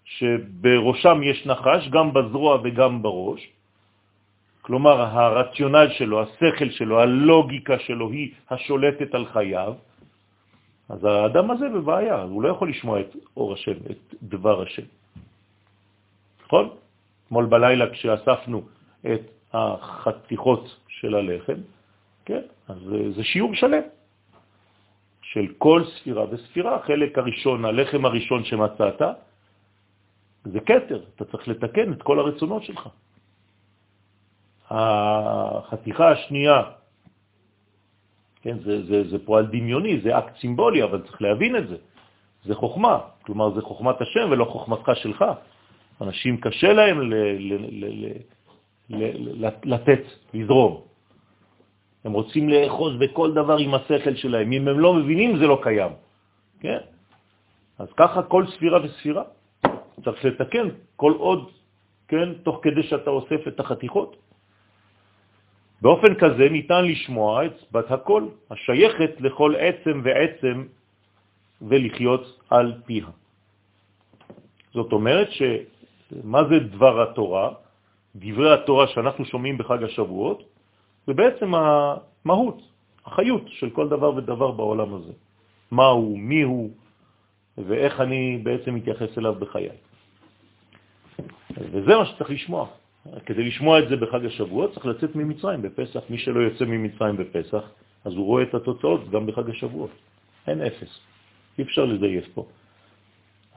[0.05, 3.41] שבראשם יש נחש, גם בזרוע וגם בראש,
[4.61, 9.73] כלומר הרציונל שלו, השכל שלו, הלוגיקה שלו היא השולטת על חייו,
[10.89, 14.88] אז האדם הזה בבעיה, הוא לא יכול לשמוע את אור השם, את דבר השם.
[16.45, 16.69] נכון?
[17.26, 18.62] אתמול בלילה כשאספנו
[19.06, 19.21] את
[19.54, 21.60] החתיכות של הלחם,
[22.26, 22.78] כן, אז
[23.15, 23.84] זה שיעור שלם
[25.21, 26.76] של כל ספירה וספירה.
[26.76, 29.02] החלק הראשון, הלחם הראשון שמצאת,
[30.43, 32.89] זה קטר, אתה צריך לתקן את כל הרצונות שלך.
[34.69, 36.62] החתיכה השנייה
[38.41, 41.78] כן, זה, זה, זה פועל דמיוני, זה אקט סימבולי, אבל צריך להבין את זה.
[42.45, 45.26] זה חוכמה, כלומר זה חוכמת השם ולא חוכמתך שלך.
[46.02, 48.13] אנשים קשה להם ל, ל, ל, ל,
[48.89, 50.82] ל, ל, לתת, לזרום.
[52.06, 54.52] הם רוצים לאחוז בכל דבר עם השכל שלהם.
[54.52, 55.91] אם הם לא מבינים, זה לא קיים.
[56.60, 56.78] כן?
[57.80, 59.23] אז ככה כל ספירה וספירה.
[60.06, 61.52] צריך לתקן כל עוד,
[62.08, 64.15] כן, תוך כדי שאתה אוסף את החתיכות.
[65.81, 70.65] באופן כזה ניתן לשמוע את בת הכל, השייכת לכל עצם ועצם
[71.61, 73.05] ולחיות על פיה.
[74.73, 77.49] זאת אומרת שמה זה דבר התורה?
[78.15, 80.43] דברי התורה שאנחנו שומעים בחג השבועות,
[81.07, 82.61] זה בעצם המהות,
[83.05, 85.13] החיות של כל דבר ודבר בעולם הזה.
[85.71, 86.69] מה הוא, מי הוא,
[87.57, 89.69] ואיך אני בעצם מתייחס אליו בחיי.
[91.57, 92.67] וזה מה שצריך לשמוע.
[93.26, 96.00] כדי לשמוע את זה בחג השבועות צריך לצאת ממצרים בפסח.
[96.10, 97.63] מי שלא יוצא ממצרים בפסח,
[98.06, 99.91] אז הוא רואה את התוצאות גם בחג השבועות.
[100.48, 101.00] אין אפס.
[101.58, 102.46] אי אפשר לזייף פה.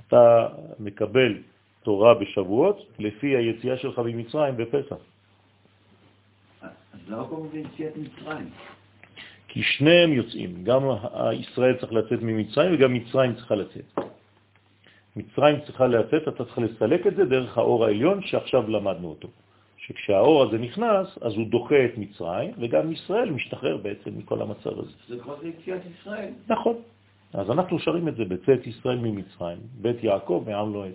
[0.09, 0.49] אתה
[0.81, 1.39] מקבל
[1.83, 4.97] תורה בשבועות לפי היציאה שלך ממצרים בפסח.
[6.63, 6.71] אז
[7.09, 8.51] למה קוראים לזה יציאת מצרים?
[9.49, 10.83] כי שניהם יוצאים, גם
[11.33, 14.00] ישראל צריך לצאת ממצרים וגם מצרים צריכה לצאת.
[15.17, 19.29] מצרים צריכה לצאת, אתה צריך לסלק את זה דרך האור העליון שעכשיו למדנו אותו.
[19.77, 24.91] שכשהאור הזה נכנס, אז הוא דוחה את מצרים, וגם ישראל משתחרר בעצם מכל המצב הזה.
[25.09, 26.33] זה כבר יציאת ישראל.
[26.49, 26.77] נכון.
[27.33, 30.95] אז אנחנו שרים את זה בצאת ישראל ממצרים, בית יעקב מעם לא עז.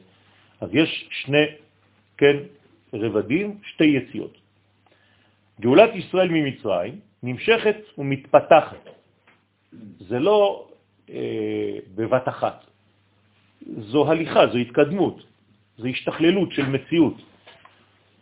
[0.62, 1.46] אז יש שני,
[2.18, 2.38] כן,
[2.94, 4.38] רבדים, שתי יציאות.
[5.62, 8.90] גאולת ישראל ממצרים נמשכת ומתפתחת.
[10.00, 10.68] זה לא
[11.10, 12.75] אה, בבת אחת.
[13.62, 15.24] זו הליכה, זו התקדמות,
[15.78, 17.18] זו השתכללות של מציאות.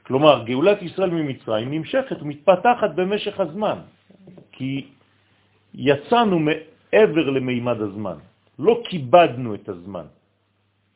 [0.03, 3.77] כלומר, גאולת ישראל ממצרים נמשכת ומתפתחת במשך הזמן,
[4.51, 4.87] כי
[5.73, 8.17] יצאנו מעבר למימד הזמן,
[8.59, 10.05] לא כיבדנו את הזמן.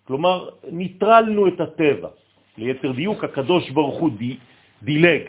[0.08, 2.10] כלומר, ניטרלנו את הטבע.
[2.58, 4.38] ליתר דיוק, הקדוש ברוך הוא די,
[4.84, 5.22] דילג.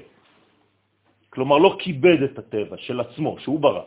[1.31, 3.87] כלומר, לא כיבד את הטבע של עצמו, שהוא ברא.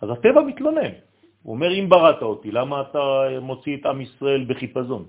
[0.00, 1.07] אז הטבע מתלונן.
[1.42, 3.02] הוא אומר, אם בראת אותי, למה אתה
[3.40, 5.04] מוציא את עם ישראל בחיפזון?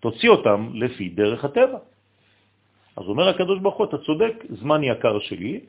[0.00, 1.78] תוציא אותם לפי דרך הטבע.
[2.96, 5.60] אז אומר הקדוש ברוך הוא, אתה צודק, זמן יקר שלי,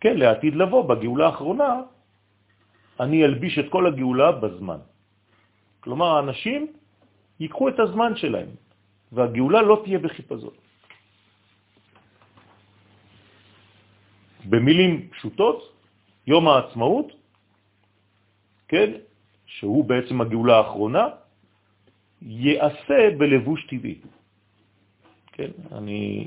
[0.00, 1.72] כן, לעתיד לבוא, בגאולה האחרונה,
[3.00, 4.80] אני אלביש את כל הגאולה בזמן.
[5.80, 6.72] כלומר, האנשים
[7.40, 8.48] ייקחו את הזמן שלהם,
[9.12, 10.54] והגאולה לא תהיה בחיפזון.
[14.48, 15.58] במילים פשוטות,
[16.26, 17.08] יום העצמאות,
[18.68, 18.90] כן,
[19.46, 21.06] שהוא בעצם הגאולה האחרונה,
[22.22, 23.98] יעשה בלבוש טבעי.
[25.32, 26.26] כן, אני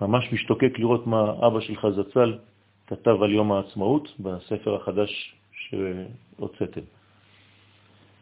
[0.00, 2.38] ממש משתוקק לראות מה אבא שלך זצ"ל
[2.86, 6.80] כתב על יום העצמאות בספר החדש שהוצאתם.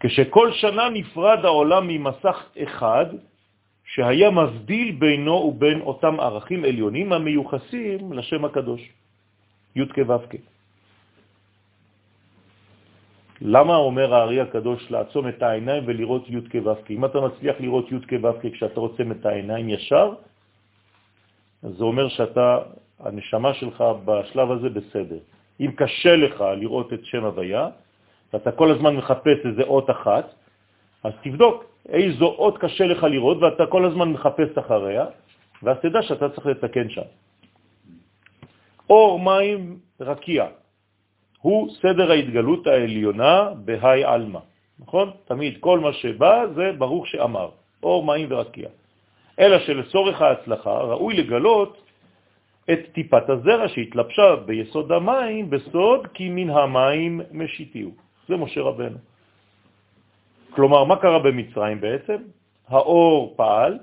[0.00, 3.06] כשכל שנה נפרד העולם ממסך אחד
[3.84, 8.82] שהיה מבדיל בינו ובין אותם ערכים עליונים המיוחסים לשם הקדוש,
[9.76, 10.55] י' כו' כ'.
[13.40, 16.72] למה אומר הארי הקדוש לעצום את העיניים ולראות י' כו'?
[16.90, 20.14] אם אתה מצליח לראות י' כו' כשאתה עוצם את העיניים ישר,
[21.62, 22.58] זה אומר שאתה,
[23.00, 25.18] הנשמה שלך בשלב הזה בסדר.
[25.60, 27.68] אם קשה לך לראות את שם הוויה,
[28.32, 30.34] ואתה כל הזמן מחפש איזה אות אחת,
[31.04, 35.04] אז תבדוק איזו אות קשה לך לראות, ואתה כל הזמן מחפש אחריה,
[35.62, 37.08] ואז תדע שאתה צריך לתקן שם.
[38.90, 40.46] אור מים רקיע
[41.46, 44.42] הוא סדר ההתגלות העליונה בהי אלמה,
[44.82, 45.10] נכון?
[45.30, 47.48] תמיד כל מה שבא זה ברוך שאמר,
[47.82, 48.68] אור מים ורקיע.
[49.38, 51.72] אלא שלצורך ההצלחה ראוי לגלות
[52.72, 57.90] את טיפת הזרע שהתלבשה ביסוד המים בסוד כי מן המים משיתיו.
[58.28, 58.98] זה משה רבנו.
[60.50, 62.20] כלומר, מה קרה במצרים בעצם?
[62.68, 63.78] האור פעל,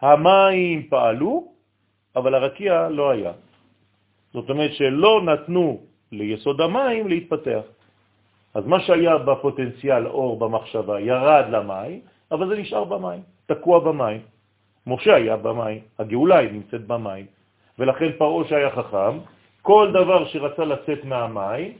[0.00, 1.34] המים פעלו,
[2.16, 3.32] אבל הרקיע לא היה.
[4.32, 7.62] זאת אומרת שלא נתנו ליסוד המים להתפתח.
[8.54, 14.20] אז מה שהיה בפוטנציאל אור במחשבה ירד למים, אבל זה נשאר במים, תקוע במים.
[14.86, 17.26] משה היה במים, הגאולה היא נמצאת במים,
[17.78, 19.18] ולכן פרעה שהיה חכם,
[19.62, 21.72] כל דבר שרצה לצאת מהמים,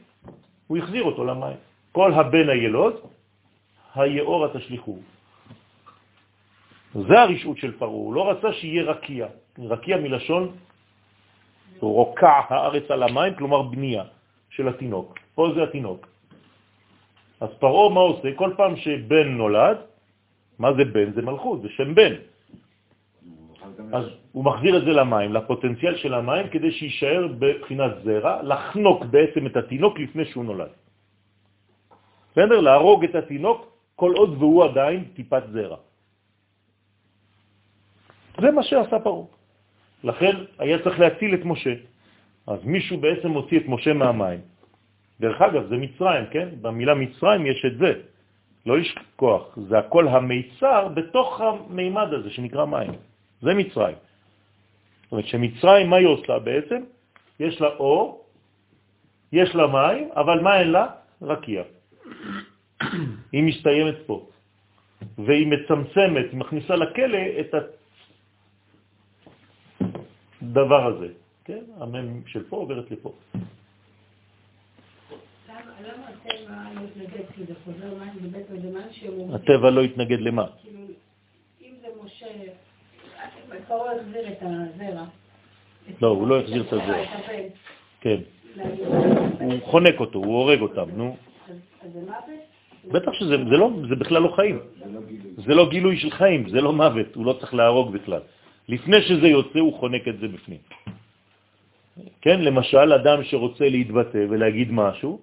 [0.66, 1.56] הוא החזיר אותו למים.
[1.92, 2.94] כל הבן הילוד,
[3.94, 4.98] היאור התשליחו.
[6.94, 9.26] זה הרשעות של פרעה, הוא לא רצה שיהיה רקיע,
[9.58, 10.56] רקיע מלשון
[11.80, 14.04] רוקע הארץ על המים, כלומר בנייה
[14.50, 15.18] של התינוק.
[15.34, 16.06] פה זה התינוק.
[17.40, 18.28] אז פרעה מה עושה?
[18.36, 19.78] כל פעם שבן נולד,
[20.58, 21.12] מה זה בן?
[21.12, 22.14] זה מלכות, זה שם בן.
[23.92, 29.46] אז הוא מחזיר את זה למים, לפוטנציאל של המים, כדי שישאר בבחינת זרע, לחנוק בעצם
[29.46, 30.72] את התינוק לפני שהוא נולד.
[32.32, 32.60] בסדר?
[32.60, 33.58] להרוג את התינוק
[33.96, 35.76] כל עוד והוא עדיין טיפת זרע.
[38.40, 39.26] זה מה שעשה פרעה.
[40.04, 41.74] לכן היה צריך להציל את משה.
[42.50, 44.40] אז מישהו בעצם הוציא את משה מהמים.
[45.20, 46.48] דרך אגב, זה מצרים, כן?
[46.60, 47.92] במילה מצרים יש את זה.
[48.66, 52.92] לא לשכוח, זה הכל המיצר בתוך המימד הזה שנקרא מים.
[53.40, 53.96] זה מצרים.
[53.96, 56.80] זאת אומרת שמצרים, מה היא עושה בעצם?
[57.40, 58.24] יש לה אור,
[59.32, 60.86] יש לה מים, אבל מה אין לה?
[61.22, 61.62] רקיע.
[63.32, 64.26] היא מסתיימת פה,
[65.18, 67.54] והיא מצמצמת, היא מכניסה לכלא את
[70.42, 71.08] הדבר הזה,
[71.44, 71.64] כן?
[71.76, 73.12] המם של פה עוברת לפה.
[79.34, 80.46] הטבע לא התנגד למה?
[80.62, 80.78] כאילו,
[81.62, 82.26] אם זה משה,
[83.68, 85.04] פרעה החזיר את הזרע.
[86.02, 87.04] לא, הוא לא החזיר את הזרע.
[88.00, 88.20] כן.
[89.40, 91.16] הוא חונק אותו, הוא הורג אותם, נו.
[91.82, 92.40] אז זה מוות?
[92.84, 94.58] בטח שזה זה לא, זה בכלל לא חיים.
[95.36, 98.20] זה לא גילוי של חיים, זה לא מוות, הוא לא צריך להרוג בכלל.
[98.68, 100.58] לפני שזה יוצא, הוא חונק את זה בפנים.
[102.20, 105.20] כן, למשל, אדם שרוצה להתבטא ולהגיד משהו,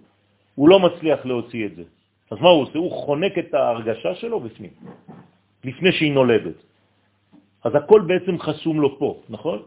[0.55, 1.83] הוא לא מצליח להוציא את זה.
[2.31, 2.77] אז מה הוא עושה?
[2.79, 4.71] הוא חונק את ההרגשה שלו בפנים,
[5.63, 6.57] לפני שהיא נולדת.
[7.63, 9.59] אז הכל בעצם חסום לו פה, נכון?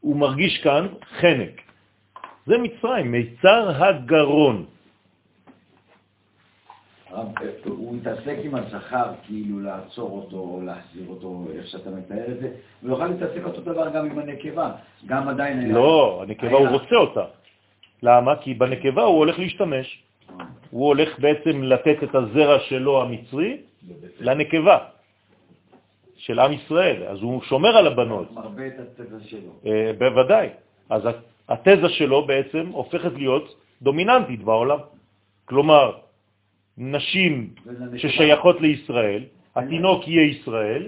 [0.00, 0.86] הוא מרגיש כאן
[1.20, 1.54] חנק.
[2.46, 4.66] זה מצרים, מיצר הגרון.
[7.64, 12.50] הוא מתעסק עם הזכר, כאילו לעצור אותו או להחזיר אותו, איך שאתה מתאר את זה,
[12.82, 14.70] הוא יוכל להתעסק אותו דבר גם עם הנקבה,
[15.06, 15.72] גם עדיין היה...
[15.72, 17.24] לא, הנקבה הוא רוצה אותה.
[18.02, 18.36] למה?
[18.36, 20.02] כי בנקבה הוא הולך להשתמש.
[20.70, 23.56] הוא הולך בעצם לתת את הזרע שלו המצרי
[24.20, 24.78] לנקבה,
[26.16, 28.32] של עם ישראל, אז הוא שומר על הבנות.
[28.32, 29.50] מרבה את התזה שלו.
[29.66, 30.48] אה, בוודאי.
[30.90, 31.02] אז
[31.48, 34.78] התזה שלו בעצם הופכת להיות דומיננטית בעולם.
[35.44, 36.05] כלומר,
[36.78, 37.54] נשים
[37.96, 39.22] ששייכות לישראל,
[39.56, 40.82] התינוק יהיה ישראל,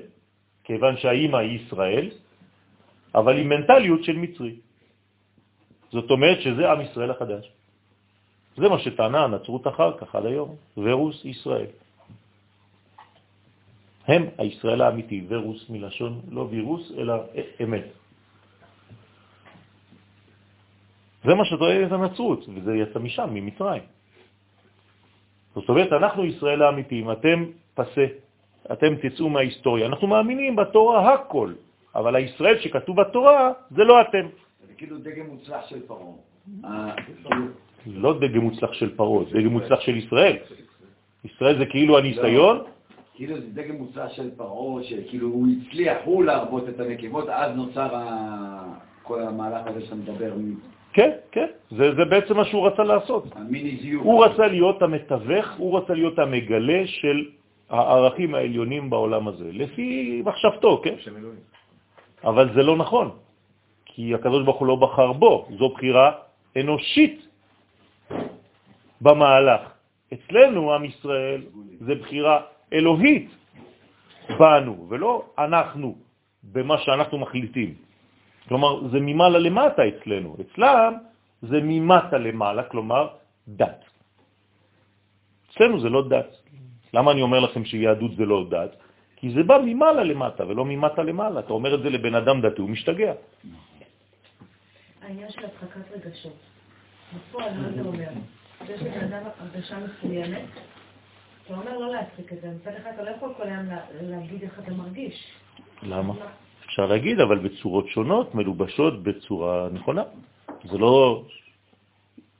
[0.64, 2.06] כיוון שהאימא היא ישראל,
[3.14, 4.54] אבל עם מנטליות של מצרי.
[5.90, 7.52] זאת אומרת שזה עם ישראל החדש.
[8.56, 11.72] זה מה שטענה הנצרות אחר כך, עד היום, ורוס ישראל.
[14.08, 17.14] הם הישראל האמיתי, ורוס מלשון לא וירוס, אלא
[17.62, 17.86] אמת.
[21.24, 23.82] זה מה שטוען את הנצרות, וזה יצא משם, ממצרים.
[25.54, 27.44] זאת אומרת, אנחנו ישראל האמיתיים, אתם
[27.74, 28.06] פסה,
[28.72, 29.86] אתם תצאו מההיסטוריה.
[29.86, 31.52] אנחנו מאמינים בתורה הכל,
[31.94, 34.26] אבל הישראל שכתוב בתורה זה לא אתם.
[34.68, 36.94] זה כאילו דגם מוצלח של פרעה.
[37.86, 40.36] לא דגם מוצלח של פרעה, זה דגם מוצלח של ישראל.
[41.24, 42.56] ישראל זה כאילו הניסיון.
[42.56, 42.66] לא,
[43.14, 47.88] כאילו זה דגם מוצלח של פרעה, שכאילו הוא הצליח, הוא להרבות את הנקבות, אז נוצר
[49.02, 50.32] כל המהלך הזה שאתה מדבר.
[50.98, 53.24] כן, כן, זה, זה בעצם מה שהוא רצה לעשות.
[54.02, 57.18] הוא רצה להיות המתווך, הוא רצה להיות המגלה של
[57.70, 60.98] הערכים העליונים בעולם הזה, לפי מחשבתו, כן?
[62.24, 63.10] אבל זה לא נכון,
[63.84, 66.12] כי הקדוש ברוך הוא לא בחר בו, זו בחירה
[66.58, 67.26] אנושית
[69.00, 69.62] במהלך.
[70.12, 71.40] אצלנו, עם ישראל,
[71.86, 72.36] זה בחירה
[72.72, 73.30] אלוהית
[74.38, 75.94] בנו, ולא אנחנו,
[76.42, 77.87] במה שאנחנו מחליטים.
[78.48, 80.36] כלומר, זה ממעלה למטה אצלנו.
[80.40, 80.92] אצלם
[81.42, 83.08] זה ממטה למעלה, כלומר,
[83.48, 83.84] דת.
[85.50, 86.30] אצלנו זה לא דת.
[86.94, 88.72] למה אני אומר לכם שיהדות זה לא דת?
[89.16, 91.40] כי זה בא ממעלה למטה ולא ממטה למעלה.
[91.40, 93.12] אתה אומר את זה לבן אדם דתי, הוא משתגע.
[95.02, 96.38] העניין של הדחקת רגשות.
[97.14, 98.12] בפועל, מה זה אומר?
[98.68, 100.48] יש לבן אדם הרגשה מסוימת,
[101.46, 102.48] אתה אומר לא להצחיק את זה.
[102.48, 103.66] מצד אחד אתה לא יכול כל היום
[104.00, 105.16] להגיד איך אתה מרגיש.
[105.82, 106.14] למה?
[106.68, 110.02] אפשר להגיד, אבל בצורות שונות, מלובשות בצורה נכונה.
[110.64, 111.24] זה לא...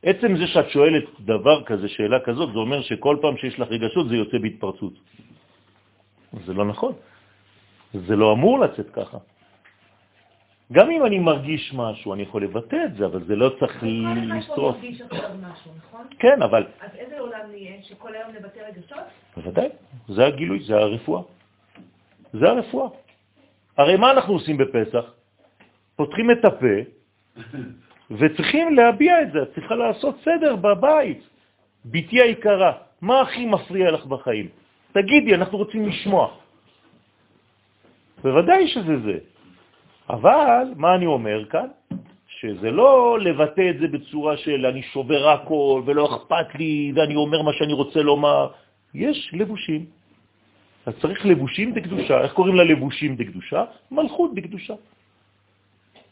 [0.03, 4.09] עצם זה שאת שואלת דבר כזה, שאלה כזאת, זה אומר שכל פעם שיש לך רגשות
[4.09, 4.93] זה יוצא בהתפרצות.
[6.45, 6.93] זה לא נכון.
[7.95, 9.19] זה לא אמור לצאת ככה.
[10.73, 14.77] גם אם אני מרגיש משהו, אני יכול לבטא את זה, אבל זה לא צריך לשרוף.
[14.77, 16.07] נכון?
[16.19, 16.67] כן, אבל...
[16.81, 17.83] אז איזה עולם נהיה?
[17.83, 19.05] שכל היום נבטא רגשות?
[19.37, 19.69] בוודאי,
[20.09, 21.23] זה הגילוי, זה הרפואה.
[22.33, 23.08] זה הרפואה.
[23.79, 25.05] הרי מה אנחנו עושים בפסח?
[25.97, 26.77] פותחים את הפה
[28.11, 31.23] וצריכים להביע את זה, צריכה לעשות סדר בבית.
[31.85, 34.49] ביתי היקרה, מה הכי מפריע לך בחיים?
[34.93, 36.29] תגידי, אנחנו רוצים לשמוע.
[38.23, 39.19] בוודאי שזה זה.
[40.11, 41.69] אבל מה אני אומר כאן?
[42.29, 47.43] שזה לא לבטא את זה בצורה של אני שובר הכל ולא אכפת לי ואני אומר
[47.43, 48.51] מה שאני רוצה לומר.
[48.95, 49.98] יש לבושים.
[50.89, 52.21] אז צריך לבושים בקדושה.
[52.21, 53.65] איך קוראים ללבושים בקדושה?
[53.91, 54.75] מלכות בקדושה.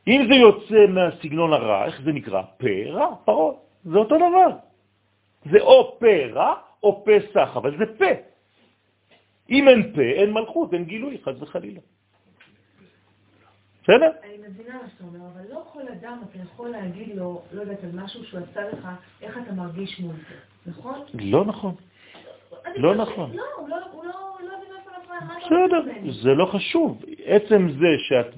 [0.08, 2.42] אם זה יוצא מהסגנון הרע, איך זה נקרא?
[2.56, 3.16] פה רע.
[3.84, 4.48] זה אותו דבר.
[5.50, 8.12] זה או פה רע או פה סך, אבל זה פה.
[9.50, 11.80] אם אין פה, אין מלכות, אין גילוי, חז וחלילה.
[13.82, 14.10] בסדר?
[14.24, 17.84] אני מבינה מה שאתה אומר, אבל לא כל אדם אתה יכול להגיד לו, לא יודעת,
[17.84, 18.88] על משהו שהוא עשה לך,
[19.22, 21.00] איך אתה מרגיש מול זה, נכון?
[21.14, 21.74] לא נכון.
[22.76, 23.36] לא נכון.
[23.36, 23.76] לא, הוא לא,
[25.20, 25.80] בסדר,
[26.22, 27.04] זה לא חשוב.
[27.24, 28.30] עצם זה שאת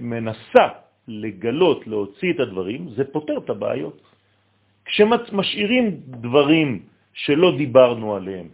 [0.00, 0.68] מנסה
[1.08, 4.00] לגלות, להוציא את הדברים, זה פותר את הבעיות.
[4.84, 8.48] כשמשאירים דברים שלא דיברנו עליהם,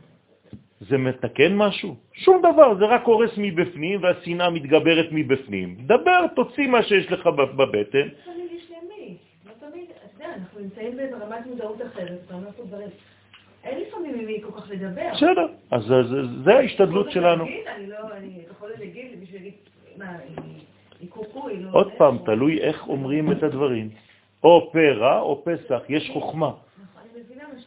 [0.81, 1.97] זה מתקן משהו?
[2.13, 5.77] שום דבר, זה רק הורס מבפנים והשנאה מתגברת מבפנים.
[5.87, 8.09] דבר, תוציא מה שיש לך בבטן.
[8.09, 9.87] לא תמיד יש למי, לא תמיד,
[10.25, 12.19] אנחנו נמצאים ברמת מודעות אחרת,
[12.57, 12.89] פה דברים.
[13.65, 15.09] אין לפעמים עם מי כל כך לדבר.
[15.15, 15.83] בסדר, אז
[16.45, 17.45] זה ההשתדלות שלנו.
[17.45, 19.55] אני לא, אני יכול להגיד, בשביל להגיד,
[19.97, 20.17] מה,
[21.01, 21.71] היא קוקוי, לא...
[21.73, 23.89] עוד פעם, תלוי איך אומרים את הדברים.
[24.45, 26.47] או פרע או פסח, יש חוכמה.
[26.47, 27.03] נכון,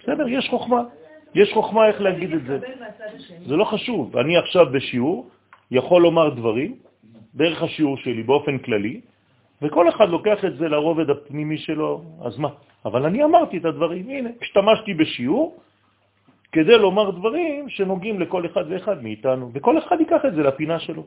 [0.01, 0.83] בסדר, יש חוכמה.
[1.35, 2.59] יש חוכמה איך להגיד את זה.
[3.45, 4.17] זה לא חשוב.
[4.17, 5.29] אני עכשיו בשיעור
[5.71, 6.75] יכול לומר דברים
[7.35, 9.01] דרך השיעור שלי באופן כללי,
[9.61, 12.49] וכל אחד לוקח את זה לרובד הפנימי שלו, אז מה?
[12.85, 15.57] אבל אני אמרתי את הדברים, הנה, השתמשתי בשיעור
[16.53, 21.03] כדי לומר דברים שנוגעים לכל אחד ואחד מאיתנו, וכל אחד ייקח את זה לפינה שלו.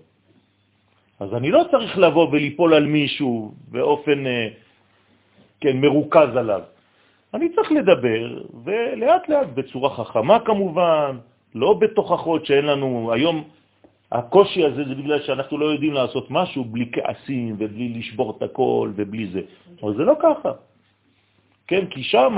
[1.21, 4.49] אז אני לא צריך לבוא וליפול על מישהו באופן, אה,
[5.61, 6.63] כן, מרוכז עליו.
[7.35, 11.17] אני צריך לדבר, ולאט לאט, בצורה חכמה כמובן,
[11.55, 13.45] לא בתוכחות שאין לנו, היום
[14.13, 18.91] הקושי הזה זה בגלל שאנחנו לא יודעים לעשות משהו בלי כעסים ובלי לשבור את הכל
[18.97, 19.41] ובלי זה.
[19.83, 20.53] אבל זה לא ככה.
[21.67, 22.37] כן, כי שם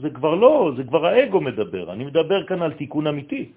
[0.00, 1.92] זה כבר לא, זה כבר האגו מדבר.
[1.92, 3.52] אני מדבר כאן על תיקון אמיתי.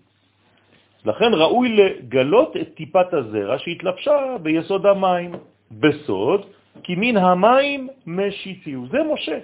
[1.05, 5.32] לכן ראוי לגלות את טיפת הזרע שהתלבשה ביסוד המים,
[5.71, 6.41] בסוד,
[6.84, 8.88] כי מן המים משיתיו.
[8.88, 9.39] זה משה.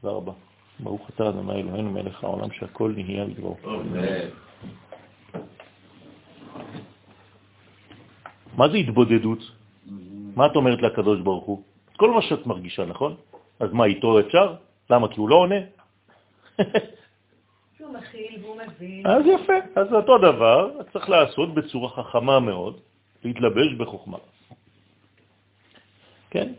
[0.00, 0.32] תודה רבה.
[0.80, 3.56] ברוך אתה אדוני אלוהינו מלך העולם שהכל נהיה בדברו.
[8.56, 9.38] מה זה התבודדות?
[10.36, 11.62] מה את אומרת לקדוש ברוך הוא?
[11.96, 13.16] כל מה שאת מרגישה, נכון?
[13.60, 14.54] אז מה, איתו אפשר?
[14.90, 15.08] למה?
[15.08, 15.60] כי הוא לא עונה?
[17.86, 19.06] הוא מכיל והוא מבין.
[19.06, 22.80] אז יפה, אז אותו דבר צריך לעשות בצורה חכמה מאוד,
[23.24, 24.18] להתלבש בחוכמה.
[26.30, 26.52] כן?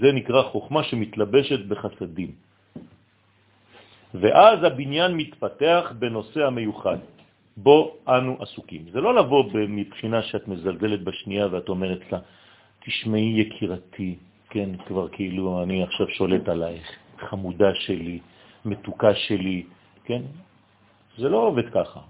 [0.00, 2.30] זה נקרא חוכמה שמתלבשת בחסדים.
[4.14, 6.98] ואז הבניין מתפתח בנושא המיוחד,
[7.56, 8.84] בו אנו עסוקים.
[8.92, 12.18] זה לא לבוא מבחינה שאת מזלזלת בשנייה ואת אומרת לה,
[12.84, 14.16] תשמעי יקירתי,
[14.50, 16.86] כן, כבר כאילו אני עכשיו שולט עלייך,
[17.18, 18.18] חמודה שלי,
[18.64, 19.66] מתוקה שלי,
[20.04, 20.22] כן?
[21.18, 22.00] זה לא עובד ככה.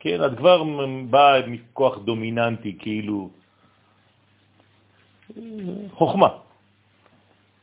[0.00, 0.62] כן, את כבר
[1.10, 3.30] באה מכוח דומיננטי, כאילו,
[5.92, 6.28] חוכמה.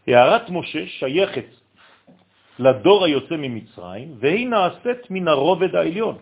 [0.08, 1.46] הערת משה שייכת
[2.60, 6.18] לדור היוצא ממצרים, והיא נעשית מן הרובד העליון.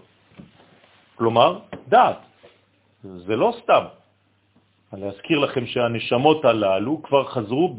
[1.15, 2.17] כלומר, דעת.
[3.03, 4.00] זה לא סתם.
[4.93, 7.75] אני אזכיר לכם שהנשמות הללו כבר חזרו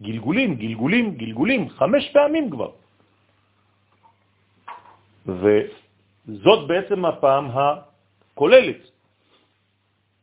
[0.00, 2.70] בגלגולים, גלגולים, גלגולים, חמש פעמים כבר.
[5.26, 8.82] וזאת בעצם הפעם הכוללת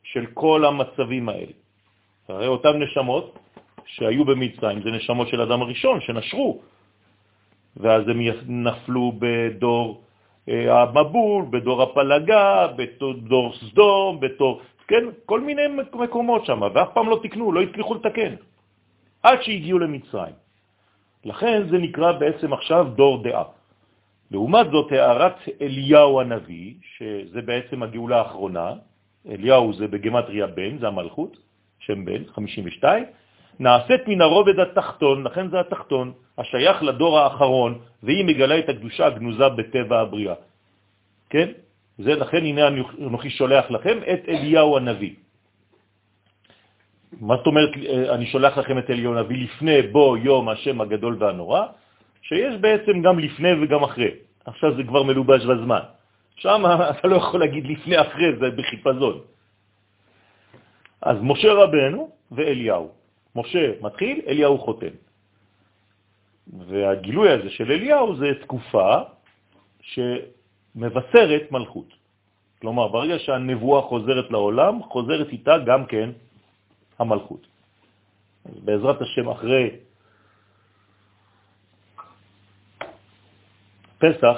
[0.04, 1.54] של כל המצבים האלה.
[2.30, 3.39] הרי אותן נשמות
[3.86, 6.62] שהיו במצרים זה נשמות של אדם הראשון שנשרו,
[7.78, 10.02] ואז הם נפלו בדור
[10.49, 14.62] אה, המבול, בדור הפלגה, בדור סדום, בתור,
[14.92, 15.62] כן, כל מיני
[15.96, 18.36] מקומות שם, ואף פעם לא תקנו, לא הצליחו לתקן,
[19.24, 20.36] עד שהגיעו למצרים.
[21.26, 23.44] לכן זה נקרא בעצם עכשיו דור דעה.
[24.32, 28.74] לעומת זאת, הערת אליהו הנביא, שזה בעצם הגאולה האחרונה,
[29.30, 31.38] אליהו זה בגמטריה בן, זה המלכות,
[31.80, 33.04] שם בן, 52,
[33.60, 39.50] נעשית מן הרובד התחתון, לכן זה התחתון, השייך לדור האחרון, והיא מגלה את הקדושה הגנוזה
[39.50, 40.36] בטבע הבריאה.
[41.30, 41.50] כן?
[42.04, 42.68] זה לכן, הנה
[43.08, 45.14] אנוכי שולח לכם את אליהו הנביא.
[47.20, 47.70] מה זאת אומרת,
[48.10, 51.62] אני שולח לכם את אליהו הנביא לפני בו יום השם הגדול והנורא?
[52.22, 54.12] שיש בעצם גם לפני וגם אחרי.
[54.45, 55.84] עכשיו זה כבר מלובש בזמן.
[56.36, 59.16] שם אתה לא יכול להגיד לפני אחרי, זה בחיפזון.
[61.02, 62.89] אז משה רבנו ואליהו.
[63.36, 64.93] משה מתחיל, אליהו חותם.
[66.68, 68.95] והגילוי הזה של אליהו זה תקופה
[70.74, 71.93] שמבשרת מלכות.
[72.61, 76.09] כלומר, ברגע שהנבואה חוזרת לעולם, חוזרת איתה גם כן
[76.99, 77.47] המלכות.
[78.45, 79.69] בעזרת השם, אחרי
[83.97, 84.38] פסח,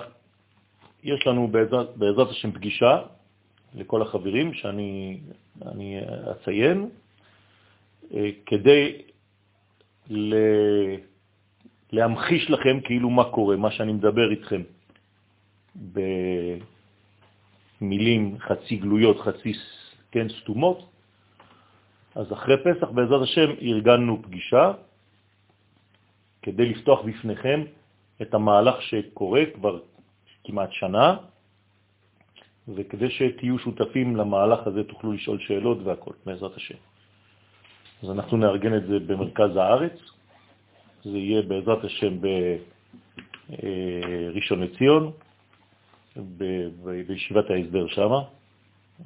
[1.03, 3.01] יש לנו בעזרת, בעזרת השם פגישה
[3.75, 5.19] לכל החברים שאני
[5.61, 5.99] אני
[6.31, 6.89] אציין,
[8.13, 9.01] אה, כדי
[10.09, 10.35] ל...
[11.91, 14.61] להמחיש לכם כאילו מה קורה, מה שאני מדבר איתכם
[17.81, 19.53] במילים חצי גלויות, חצי
[20.11, 20.89] כן, סתומות.
[22.15, 24.71] אז אחרי פסח, בעזרת השם, ארגנו פגישה
[26.41, 27.63] כדי לפתוח בפניכם
[28.21, 29.79] את המהלך שקורה כבר
[30.43, 31.17] כמעט שנה,
[32.67, 36.75] וכדי שתהיו שותפים למהלך הזה תוכלו לשאול שאלות והכל, בעזרת השם.
[38.03, 39.93] אז אנחנו נארגן את זה במרכז הארץ,
[41.03, 42.17] זה יהיה בעזרת השם
[43.49, 45.11] בראשון לציון,
[47.07, 48.11] בישיבת ההסדר שם.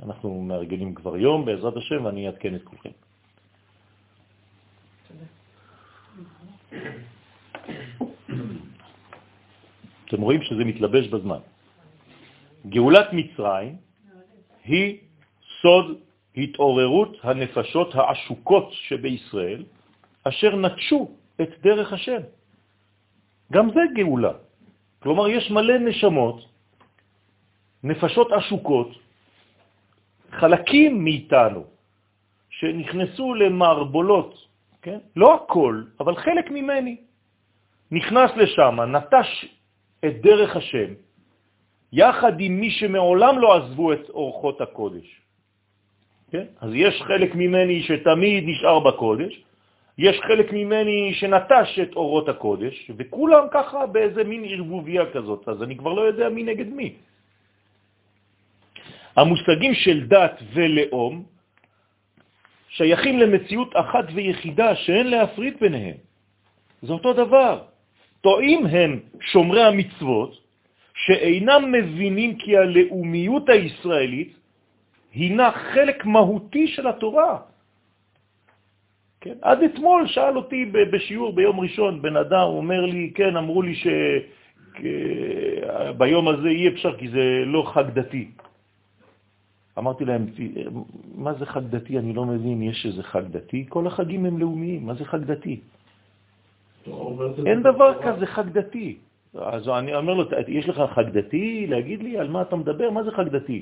[0.03, 2.89] אנחנו מארגנים כבר יום, בעזרת השם, ואני אעדכן את כולכם.
[10.05, 11.39] אתם רואים שזה מתלבש בזמן.
[12.69, 13.75] גאולת מצרים
[14.63, 14.97] היא
[15.61, 15.97] סוד
[16.37, 19.63] התעוררות הנפשות העשוקות שבישראל,
[20.23, 22.21] אשר נטשו את דרך השם.
[23.51, 24.31] גם זה גאולה.
[24.99, 26.46] כלומר, יש מלא נשמות,
[27.83, 28.89] נפשות עשוקות,
[30.31, 31.63] חלקים מאיתנו,
[32.49, 34.47] שנכנסו למערבולות,
[34.81, 34.99] כן?
[35.15, 36.95] לא הכל, אבל חלק ממני,
[37.91, 39.45] נכנס לשם, נטש
[40.05, 40.93] את דרך השם,
[41.93, 45.21] יחד עם מי שמעולם לא עזבו את אורחות הקודש.
[46.31, 46.45] כן?
[46.61, 49.43] אז יש חלק ממני שתמיד נשאר בקודש,
[49.97, 55.77] יש חלק ממני שנטש את אורות הקודש, וכולם ככה באיזה מין ערבוביה כזאת, אז אני
[55.77, 56.95] כבר לא יודע מי נגד מי.
[59.17, 61.23] המושגים של דת ולאום
[62.69, 65.97] שייכים למציאות אחת ויחידה שאין להפריד ביניהם.
[66.81, 67.61] זה אותו דבר.
[68.21, 70.31] טועים הם שומרי המצוות
[70.93, 74.33] שאינם מבינים כי הלאומיות הישראלית
[75.13, 77.37] הינה חלק מהותי של התורה.
[79.21, 79.35] כן?
[79.41, 83.73] עד אתמול שאל אותי בשיעור ביום ראשון, בן אדם אומר לי, כן, אמרו לי
[84.77, 88.27] שביום הזה אי אפשר כי זה לא חג דתי.
[89.77, 90.25] אמרתי להם,
[91.15, 91.97] מה זה חג דתי?
[91.97, 93.65] אני לא מבין, יש איזה חג דתי?
[93.69, 95.59] כל החגים הם לאומיים, מה זה חג דתי?
[97.45, 98.97] אין דבר כזה חג דתי.
[99.35, 101.67] אז אני אומר לו, יש לך חג דתי?
[101.67, 102.89] להגיד לי על מה אתה מדבר?
[102.89, 103.59] מה זה חג דתי?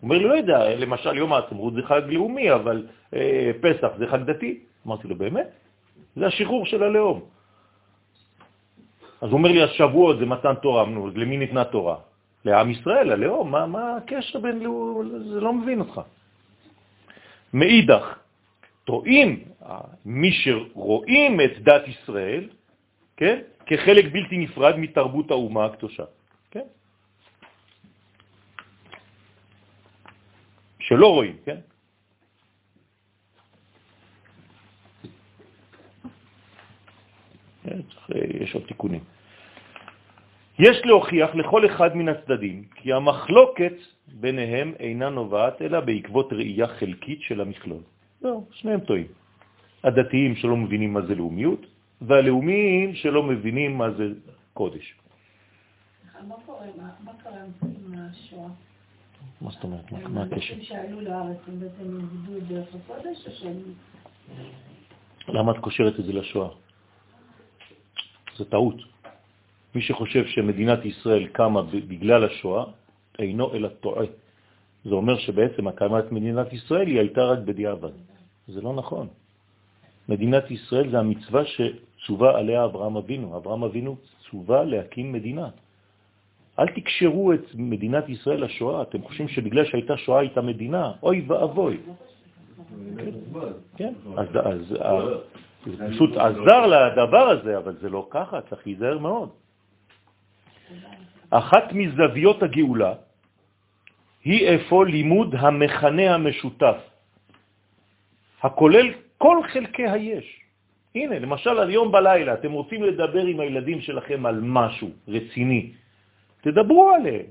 [0.00, 4.06] הוא אומר לי, לא יודע, למשל יום העצמאות זה חג לאומי, אבל אה, פסח זה
[4.06, 4.58] חג דתי.
[4.86, 5.48] אמרתי לו, באמת?
[6.16, 7.20] זה השחרור של הלאום.
[9.20, 11.96] אז הוא אומר לי, השבועות זה מתן תורה, נו, למי ניתנה תורה?
[12.48, 15.08] לעם ישראל, הלאום, מה, מה הקשר בין לאום?
[15.32, 16.00] זה לא מבין אותך.
[17.52, 18.18] מאידך,
[18.84, 19.44] טועים
[20.04, 22.48] מי שרואים את דת ישראל,
[23.16, 26.04] כן, כחלק בלתי נפרד מתרבות האומה הקדושה.
[26.50, 26.66] כן?
[30.80, 31.60] שלא רואים, כן?
[38.40, 39.17] יש עוד תיקונים.
[40.58, 43.74] יש להוכיח לכל אחד מן הצדדים כי המחלוקת
[44.08, 47.82] ביניהם אינה נובעת אלא בעקבות ראייה חלקית של המכלול.
[48.22, 49.06] לא, שניהם טועים.
[49.84, 51.66] הדתיים שלא מבינים מה זה לאומיות,
[52.02, 54.04] והלאומיים שלא מבינים מה זה
[54.54, 54.94] קודש.
[56.28, 58.48] מה קורה עם השואה?
[59.40, 59.92] מה זאת אומרת?
[59.92, 60.34] מה הקשר?
[60.34, 63.62] אנשים שעלו לארץ הם בעצם איבדו את דרך הקודש או שהם...
[65.28, 66.48] למה את קושרת את זה לשואה?
[68.36, 68.97] זה טעות.
[69.74, 72.64] מי שחושב שמדינת ישראל קמה בגלל השואה,
[73.18, 74.06] אינו אלא טועה.
[74.84, 77.92] זה אומר שבעצם הקמת מדינת ישראל היא הייתה רק בדיעבד.
[78.48, 79.06] זה לא נכון.
[80.08, 83.36] מדינת ישראל זה המצווה שצובה עליה אברהם אבינו.
[83.36, 83.96] אברהם אבינו
[84.30, 85.48] צובה להקים מדינה.
[86.58, 88.82] אל תקשרו את מדינת ישראל לשואה.
[88.82, 90.92] אתם חושבים שבגלל שהייתה שואה הייתה מדינה?
[91.02, 91.76] אוי ואבוי.
[93.76, 94.26] כן, אז
[95.66, 99.28] זה פשוט עזר לדבר הזה, אבל זה לא ככה, צריך להיזהר מאוד.
[101.30, 102.94] אחת מזוויות הגאולה
[104.24, 106.76] היא איפה לימוד המכנה המשותף,
[108.42, 108.86] הכולל
[109.18, 110.40] כל חלקי היש.
[110.94, 115.72] הנה, למשל, היום בלילה אתם רוצים לדבר עם הילדים שלכם על משהו רציני,
[116.40, 117.26] תדברו עליהם,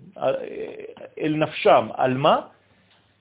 [1.20, 1.88] אל נפשם.
[1.94, 2.42] על מה?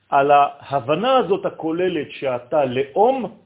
[0.09, 3.37] על ההבנה הזאת הכוללת שאתה לאום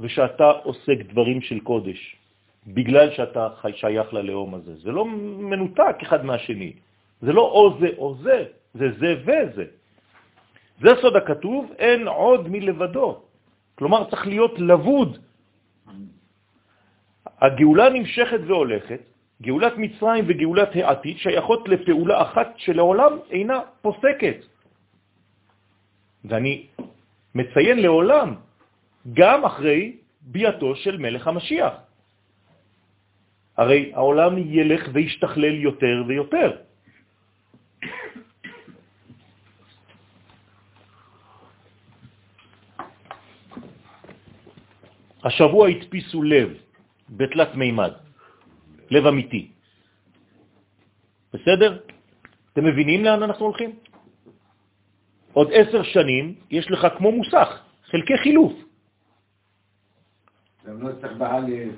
[0.00, 2.16] ושאתה עוסק דברים של קודש,
[2.74, 4.74] בגלל שאתה שייך ללאום הזה.
[4.76, 5.04] זה לא
[5.50, 6.72] מנותק אחד מהשני.
[7.20, 8.38] זה לא או זה או זה,
[8.74, 9.66] זה זה וזה.
[10.80, 13.22] זה סוד הכתוב, אין עוד מלבדו.
[13.74, 15.18] כלומר, צריך להיות לבוד.
[17.40, 19.00] הגאולה נמשכת והולכת,
[19.42, 24.38] גאולת מצרים וגאולת העתיד שייכות לפעולה אחת שלעולם אינה פוסקת.
[26.24, 26.66] ואני
[27.34, 28.34] מציין לעולם,
[29.14, 31.87] גם אחרי ביאתו של מלך המשיח.
[33.58, 36.50] הרי העולם ילך וישתכלל יותר ויותר.
[45.24, 46.48] השבוע התפיסו לב
[47.10, 47.92] בתלת מימד,
[48.90, 49.50] לב אמיתי.
[51.34, 51.78] בסדר?
[52.52, 53.70] אתם מבינים לאן אנחנו הולכים?
[55.32, 57.48] עוד עשר שנים יש לך כמו מוסך,
[57.90, 58.52] חלקי חילוף.
[60.64, 60.90] לא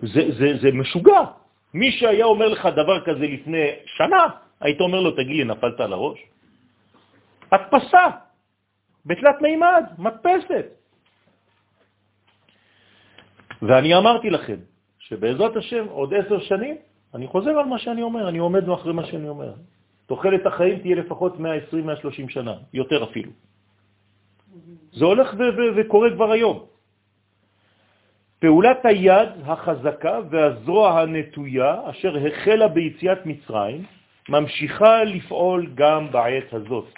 [0.03, 1.40] זה, זה, זה משוגע.
[1.75, 4.25] מי שהיה אומר לך דבר כזה לפני שנה,
[4.61, 6.19] היית אומר לו, תגיד לי, נפלת על הראש?
[7.53, 8.07] הדפסה,
[9.07, 10.67] בתלת מימד, מדפסת.
[13.63, 14.57] ואני אמרתי לכם
[14.99, 16.77] שבעזרת השם עוד עשר שנים,
[17.15, 19.53] אני חוזר על מה שאני אומר, אני עומד מאחרי מה שאני אומר.
[20.07, 23.31] תוחלת החיים תהיה לפחות 120-130 שנה, יותר אפילו.
[24.93, 25.35] זה הולך
[25.77, 26.70] וקורה כבר היום.
[28.41, 33.85] פעולת היד החזקה והזרוע הנטויה, אשר החלה ביציאת מצרים,
[34.29, 36.89] ממשיכה לפעול גם בעת הזאת.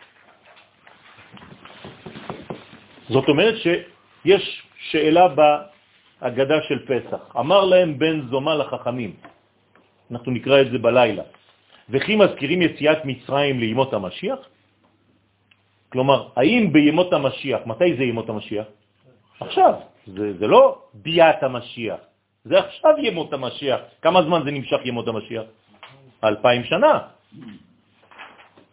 [3.08, 4.44] זאת אומרת שיש
[4.90, 7.36] שאלה בהגדה של פסח.
[7.36, 9.12] אמר להם בן זומה לחכמים,
[10.10, 11.22] אנחנו נקרא את זה בלילה,
[11.90, 14.38] וכי מזכירים יציאת מצרים לימות המשיח?
[15.92, 18.66] כלומר, האם בימות המשיח, מתי זה ימות המשיח?
[19.40, 19.91] עכשיו.
[20.06, 22.00] זה, זה לא ביאת המשיח,
[22.44, 23.80] זה עכשיו ימות המשיח.
[24.02, 25.44] כמה זמן זה נמשך ימות המשיח?
[26.24, 26.98] אלפיים שנה.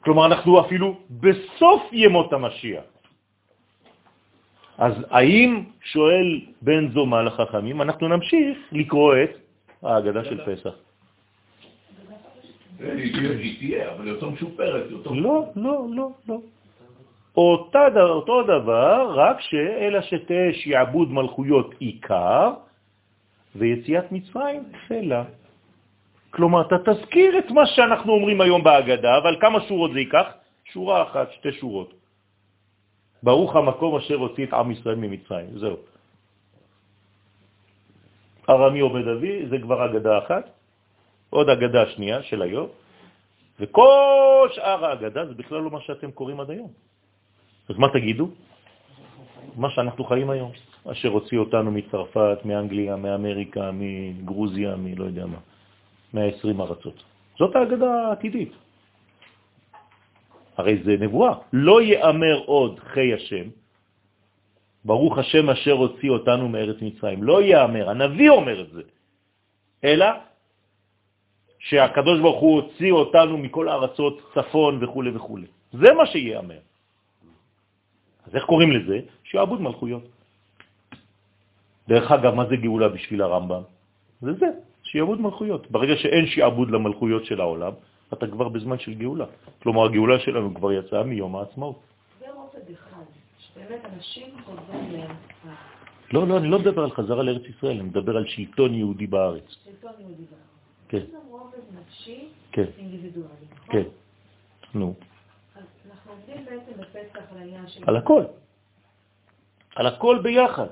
[0.01, 2.83] כלומר, אנחנו אפילו בסוף ימות המשיח.
[4.77, 6.27] אז האם, שואל
[6.61, 9.31] בן זומה לחכמים, אנחנו נמשיך לקרוא את
[9.83, 10.73] ההגדה של פסח.
[12.79, 14.85] היא תהיה, אבל יותר משופרת.
[15.05, 16.37] לא, לא, לא, לא.
[17.37, 22.53] אותה, אותו דבר, רק שאלה שתהיה שיעבוד מלכויות עיקר,
[23.55, 25.23] ויציאת מצרים תפלה.
[26.29, 30.27] כלומר, אתה תזכיר את מה שאנחנו אומרים היום בהגדה, אבל כמה שורות זה ייקח?
[30.73, 31.93] שורה אחת, שתי שורות.
[33.23, 35.57] ברוך המקום אשר הוציא את עם ישראל ממצרים.
[35.57, 35.77] זהו.
[38.49, 40.49] ארמי עובד אבי, זה כבר אגדה אחת,
[41.29, 42.67] עוד אגדה שנייה של היום,
[43.59, 46.88] וכל שאר האגדה זה בכלל לא מה שאתם קוראים עד היום.
[47.69, 48.29] אז מה תגידו?
[49.55, 50.51] מה שאנחנו חיים היום,
[50.91, 55.37] אשר הוציא אותנו מצרפת, מאנגליה, מאמריקה, מגרוזיה, מלא יודע מה,
[56.13, 57.03] 120 ארצות.
[57.37, 58.51] זאת האגדה העתידית.
[60.57, 61.33] הרי זה נבואה.
[61.53, 63.47] לא יאמר עוד חי השם,
[64.85, 67.23] ברוך השם אשר הוציא אותנו מארץ מצרים.
[67.23, 68.81] לא יאמר, הנביא אומר את זה,
[69.83, 70.05] אלא
[71.59, 75.39] שהקדוש ברוך הוא הוציא אותנו מכל הארצות צפון וכו' וכו'.
[75.73, 76.59] זה מה שיאמר.
[78.29, 78.99] אז איך קוראים לזה?
[79.23, 80.03] שעבוד מלכויות.
[81.87, 83.61] דרך אגב, מה זה גאולה בשביל הרמב"ם?
[84.21, 84.49] זה זה,
[84.83, 85.71] שיעבוד מלכויות.
[85.71, 87.73] ברגע שאין שיעבוד למלכויות של העולם,
[88.13, 89.25] אתה כבר בזמן של גאולה.
[89.61, 91.79] כלומר, הגאולה שלנו כבר יצאה מיום העצמאות.
[92.19, 93.05] זה רובד אחד,
[93.39, 95.17] שבאמת אנשים חוזרים לארץ
[96.13, 99.45] לא, לא, אני לא מדבר על חזרה לארץ ישראל, אני מדבר על שלטון יהודי בארץ.
[99.65, 100.49] שלטון יהודי בארץ.
[100.89, 101.05] כן.
[101.13, 102.65] גם רובד נפשי כן.
[102.77, 103.73] אינדיבידואלי, נכון?
[103.73, 103.83] כן.
[104.73, 104.93] נו,
[105.55, 107.08] אז אנחנו עובדים בעצם בפסח
[107.87, 108.23] על הכל.
[109.75, 110.67] על הכל ביחד.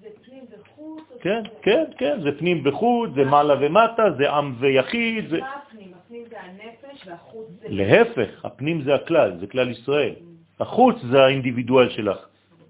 [0.00, 1.02] זה פנים וחוץ?
[1.10, 5.40] או כן, כן, כן, זה פנים בחוץ, זה מעלה ומטה, זה עם ויחיד, זה...
[5.40, 5.92] מה הפנים?
[5.94, 7.66] הפנים זה הנפש והחוץ זה...
[7.68, 10.14] להפך, הפנים זה הכלל, זה כלל ישראל.
[10.60, 12.18] החוץ זה האינדיבידואל שלך.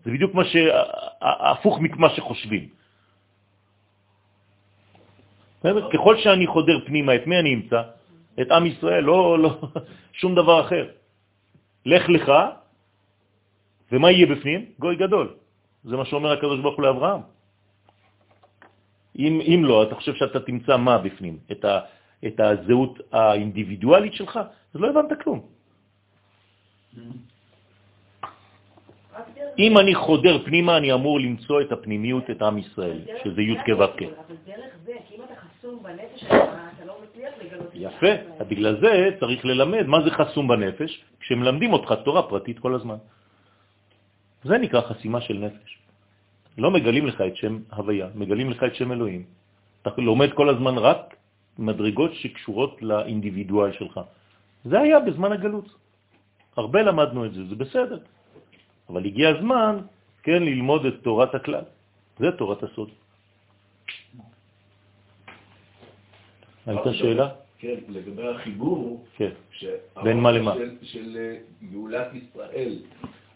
[0.04, 0.56] זה בדיוק מה ש...
[1.20, 2.68] הפוך ממה שחושבים.
[5.60, 5.90] בסדר?
[5.90, 7.82] ככל שאני חודר פנימה, את מי אני אמצא?
[8.40, 9.60] את עם ישראל, לא, לא,
[10.20, 10.88] שום דבר אחר.
[11.86, 12.32] לך לך,
[13.92, 14.64] ומה יהיה בפנים?
[14.78, 15.34] גוי גדול.
[15.84, 17.20] זה מה שאומר הקדוש ברוך הוא לאברהם.
[19.18, 21.38] אם, אם לא, אתה חושב שאתה תמצא מה בפנים?
[21.52, 21.80] את, ה,
[22.26, 24.40] את הזהות האינדיבידואלית שלך?
[24.74, 25.40] אז לא הבנת כלום.
[29.58, 33.86] אם אני חודר פנימה, אני אמור למצוא את הפנימיות, את עם ישראל, שזה י' כו'
[33.96, 34.02] כ'.
[34.02, 37.66] אבל דרך זה, כי אם אתה חסום בנפש שלך, אתה לא מצליח לגלות...
[37.66, 38.44] את יפה.
[38.48, 42.96] בגלל זה צריך ללמד מה זה חסום בנפש, כשמלמדים אותך תורה פרטית כל הזמן.
[44.44, 45.78] זה נקרא חסימה של נפש.
[46.58, 49.24] לא מגלים לך את שם הוויה, מגלים לך את שם אלוהים.
[49.82, 51.16] אתה לומד כל הזמן רק
[51.58, 54.00] מדרגות שקשורות לאינדיבידואל שלך.
[54.64, 55.68] זה היה בזמן הגלות.
[56.56, 57.98] הרבה למדנו את זה, זה בסדר.
[58.88, 59.74] אבל הגיע הזמן,
[60.22, 61.64] כן, ללמוד את תורת הכלל.
[62.18, 62.90] זה תורת הסוד.
[66.66, 67.28] הייתה שאלה?
[67.58, 69.30] כן, לגבי החיבור, כן.
[70.02, 70.54] בין מה למה?
[70.54, 71.36] של, של אה,
[71.72, 72.72] גאולת ישראל,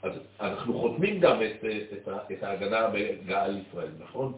[0.05, 4.33] אז אנחנו חותמים גם את, את, את ההגנה בגאל ישראל, נכון?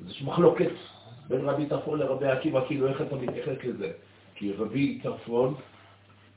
[0.00, 0.70] אז יש מחלוקת
[1.28, 3.92] בין רבי טרפון לרבי עקיבא, כאילו איך אתה מתייחס לזה?
[4.34, 5.54] כי רבי טרפון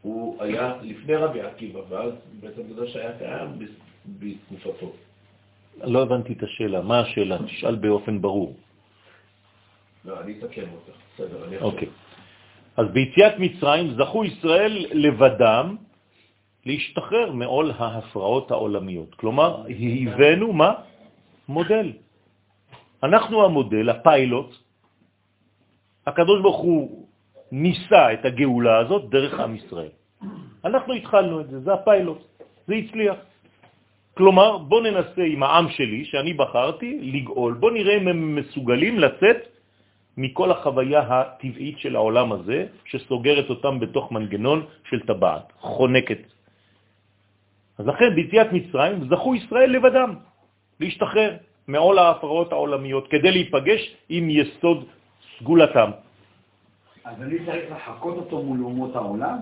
[0.01, 3.49] הוא היה לפני רבי עקיבא, ואז בית המקדש היה קיים
[4.19, 4.91] בתקופתו.
[5.83, 6.81] לא הבנתי את השאלה.
[6.81, 7.37] מה השאלה?
[7.45, 8.55] תשאל באופן ברור.
[10.05, 11.87] לא, אני אתקן אותך, בסדר, אני אוקיי.
[12.77, 15.75] אז ביציאת מצרים זכו ישראל לבדם
[16.65, 19.15] להשתחרר מעול ההפרעות העולמיות.
[19.15, 20.73] כלומר, הבאנו מה?
[21.47, 21.91] מודל.
[23.03, 24.55] אנחנו המודל, הפיילוט.
[26.07, 27.07] הקדוש ברוך הוא
[27.51, 29.93] ניסה את הגאולה הזאת דרך עם ישראל.
[30.65, 32.21] אנחנו התחלנו את זה, זה הפיילוט,
[32.67, 33.15] זה הצליח.
[34.13, 37.53] כלומר, בוא ננסה עם העם שלי, שאני בחרתי, לגאול.
[37.53, 39.37] בוא נראה אם הם מסוגלים לצאת
[40.17, 46.21] מכל החוויה הטבעית של העולם הזה, שסוגרת אותם בתוך מנגנון של טבעת, חונקת.
[47.77, 50.15] אז לכן ביציאת מצרים זכו ישראל לבדם
[50.79, 51.31] להשתחרר
[51.67, 54.85] מעול ההפרעות העולמיות כדי להיפגש עם יסוד
[55.39, 55.91] סגולתם.
[57.05, 59.37] אז אני צריך לחקות אותו מול אומות העולם?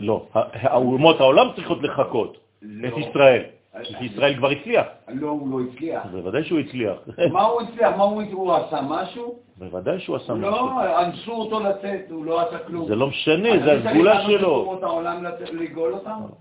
[0.00, 2.88] לא, האומות העולם צריכות לחכות לא.
[2.88, 3.42] את ישראל,
[3.82, 4.86] כי ישראל כבר הצליח.
[5.08, 6.06] לא, הוא לא הצליח.
[6.12, 6.96] בוודאי שהוא הצליח.
[7.32, 7.96] מה הוא הצליח?
[7.96, 8.80] מה הוא הוא עשה?
[8.88, 9.38] משהו?
[9.56, 10.50] בוודאי שהוא עשה משהו.
[10.50, 12.88] לא, אנסו אותו לצאת, הוא לא עשה כלום.
[12.88, 14.78] זה לא משנה, זה הסגולה שלו.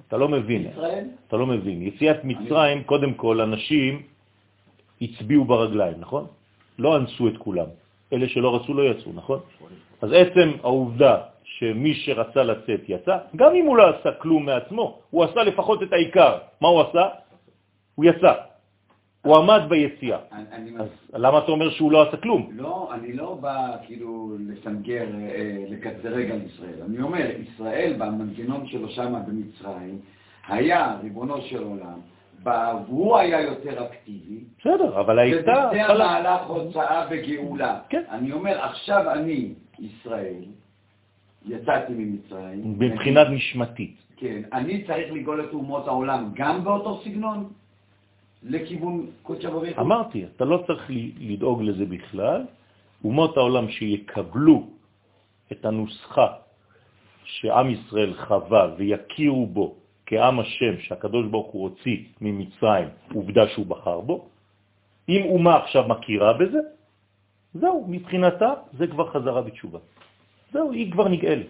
[0.08, 0.68] אתה לא מבין.
[0.72, 1.06] ישראל?
[1.28, 1.82] אתה לא מבין.
[1.82, 4.02] יציאת מצרים, קודם כל, אנשים
[5.02, 6.26] הצביעו ברגליים, נכון?
[6.80, 7.68] לא אנסו את כולם.
[8.14, 9.40] אלה שלא רצו לא יצאו, נכון?
[10.02, 11.18] אז עצם העובדה
[11.62, 15.94] שמי שרצה לצאת יצא, גם אם הוא לא עשה כלום מעצמו, הוא עשה לפחות את
[15.94, 16.38] העיקר.
[16.62, 17.08] מה הוא עשה?
[17.96, 18.34] הוא יצא.
[19.22, 20.18] הוא עמד ביציאה.
[20.32, 22.50] אני- אני אז למה אתה אומר שהוא לא עשה כלום?
[22.56, 26.82] לא, אני לא בא כאילו לסנגר, אה, לקצרג על ישראל.
[26.90, 30.00] אני אומר, ישראל במנגנון שלו שם במצרים,
[30.48, 32.00] היה ריבונו של עולם,
[32.44, 35.70] והוא היה יותר אקטיבי, בסדר, אבל הייתה...
[35.72, 36.06] וזה התחלה.
[36.18, 37.80] המהלך הוצאה וגאולה.
[37.90, 38.04] כן.
[38.10, 40.44] אני אומר, עכשיו אני, ישראל,
[41.46, 42.76] יצאתי ממצרים.
[42.80, 43.96] מבחינת נשמתית.
[44.18, 47.50] כן, אני צריך לגאול את אומות העולם גם באותו סגנון?
[48.44, 49.80] לכיוון קודשא בריך?
[49.80, 52.46] אמרתי, אתה לא צריך לדאוג לזה בכלל.
[53.04, 54.68] אומות העולם שיקבלו
[55.52, 56.28] את הנוסחה
[57.24, 59.76] שעם ישראל חווה ויכירו בו
[60.06, 64.30] כעם השם שהקדוש ברוך הוא הוציא ממצרים, עובדה שהוא בחר בו,
[65.10, 66.60] אם אומה עכשיו מכירה בזה,
[67.54, 69.80] זהו, מבחינתה זה כבר חזרה בתשובה.
[70.52, 71.48] זהו, היא כבר נגאלת.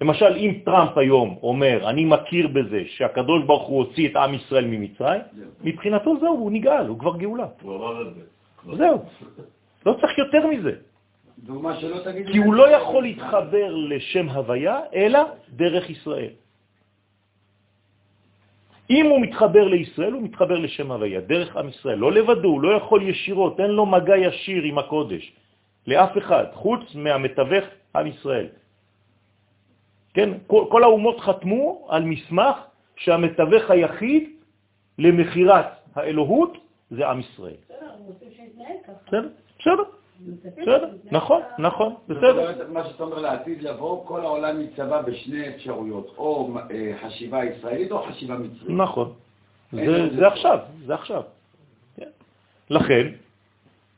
[0.00, 4.66] למשל, אם טראמפ היום אומר, אני מכיר בזה שהקדוש ברוך הוא הוציא את עם ישראל
[4.66, 5.46] ממצרים, זהו.
[5.64, 7.46] מבחינתו זהו, הוא נגאל, הוא כבר גאולה.
[7.62, 8.22] הוא אמר את זה.
[8.76, 8.98] זהו.
[9.86, 10.74] לא צריך יותר מזה.
[11.46, 12.26] ומה שלא תגיד...
[12.32, 16.30] כי הוא לא יכול להתחבר לשם הוויה, אלא דרך ישראל.
[18.90, 21.98] אם הוא מתחבר לישראל, הוא מתחבר לשם הוויה, דרך עם ישראל.
[21.98, 25.32] לא לבדו, הוא לא יכול ישירות, אין לו מגע ישיר עם הקודש.
[25.86, 27.64] לאף אחד, חוץ מהמתווך
[27.96, 28.46] עם ישראל.
[30.14, 30.30] כן?
[30.46, 32.56] כל, כל האומות חתמו על מסמך
[32.96, 34.30] שהמתווך היחיד
[34.98, 36.58] למחירת האלוהות
[36.90, 37.54] זה עם ישראל.
[37.64, 39.16] בסדר, אנחנו רוצים שיתנהג ככה.
[39.60, 39.82] בסדר?
[40.60, 41.42] בסדר, נכון.
[41.58, 42.30] נכון, זאת בסדר.
[42.30, 47.92] אומרת, מה שאתה אומר לעתיד לבוא, כל העולם יצבע בשני אפשרויות, או אה, חשיבה ישראלית
[47.92, 48.70] או חשיבה מצרית.
[48.70, 49.12] נכון.
[50.16, 51.22] זה עכשיו, זה עכשיו.
[51.96, 52.08] כן.
[52.70, 53.06] לכן,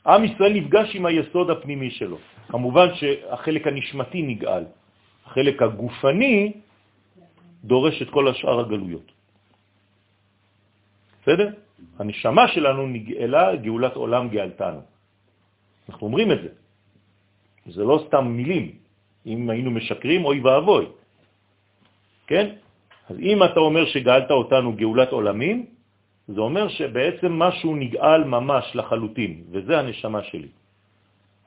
[0.07, 2.19] עם ישראל נפגש עם היסוד הפנימי שלו.
[2.49, 4.65] כמובן שהחלק הנשמתי נגאל.
[5.27, 6.53] החלק הגופני
[7.65, 9.13] דורש את כל השאר הגלויות.
[11.23, 11.49] בסדר?
[11.99, 14.81] הנשמה שלנו נגאלה, גאולת עולם גאלתנו.
[15.89, 16.49] אנחנו אומרים את זה.
[17.67, 18.67] זה לא סתם מילים.
[19.27, 20.87] אם היינו משקרים, אוי ואבוי.
[22.27, 22.47] כן?
[23.11, 25.67] אז אם אתה אומר שגאלת אותנו גאולת עולמים,
[26.29, 30.49] זה אומר שבעצם משהו נגאל ממש לחלוטין, וזה הנשמה שלי.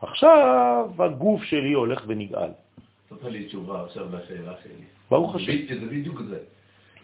[0.01, 2.51] עכשיו הגוף שלי הולך ונגאל.
[3.11, 4.85] נתת לי תשובה עכשיו לשאלה שלי.
[5.11, 5.51] ברוך השם.
[5.79, 6.39] זה בדיוק זה.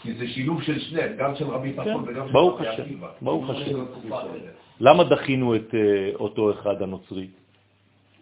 [0.01, 3.09] כי זה שילוב של שניהם, גם של רבי פחון וגם של רבי עקיבא.
[3.21, 3.85] ברוך השם.
[4.79, 7.27] למה דחינו את אה, אותו אחד הנוצרי,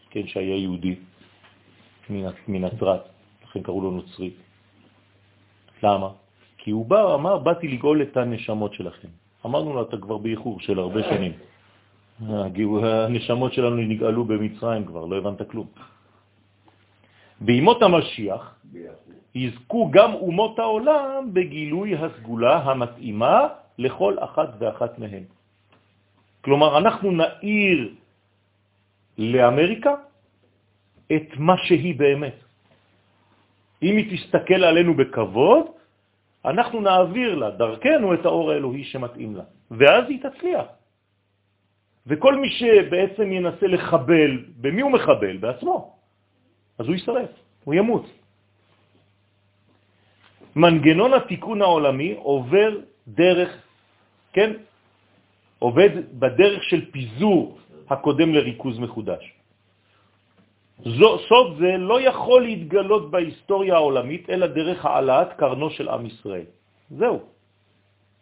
[0.09, 0.95] כן, שהיה יהודי
[2.09, 3.01] מנ- מנצרת,
[3.43, 4.31] לכן קראו לו נוצרי?
[5.83, 6.09] למה?
[6.57, 9.07] כי הוא בא, אמר, באתי לגאול את הנשמות שלכם.
[9.45, 11.33] אמרנו לו, אתה כבר באיחור של הרבה שנים.
[12.83, 15.67] הנשמות שלנו נגאלו במצרים כבר, לא הבנת כלום.
[17.41, 18.55] בימות המשיח
[19.35, 25.23] יזכו גם אומות העולם בגילוי הסגולה המתאימה לכל אחת ואחת מהן.
[26.41, 27.79] כלומר, אנחנו נאיר
[29.17, 29.93] לאמריקה
[31.11, 32.37] את מה שהיא באמת.
[33.83, 35.65] אם היא תסתכל עלינו בכבוד,
[36.45, 40.65] אנחנו נעביר לה דרכנו את האור האלוהי שמתאים לה, ואז היא תצליח.
[42.07, 44.31] וכל מי שבעצם ינסה לחבל,
[44.61, 45.37] במי הוא מחבל?
[45.37, 45.95] בעצמו.
[46.79, 47.29] אז הוא ישרף,
[47.63, 48.05] הוא ימות.
[50.55, 52.71] מנגנון התיקון העולמי עובר
[53.07, 53.49] דרך,
[54.33, 54.51] כן,
[55.59, 55.89] עובד
[56.19, 57.57] בדרך של פיזור
[57.89, 59.23] הקודם לריכוז מחודש.
[60.79, 66.45] זו, סוד זה לא יכול להתגלות בהיסטוריה העולמית, אלא דרך העלאת קרנו של עם ישראל.
[66.89, 67.19] זהו.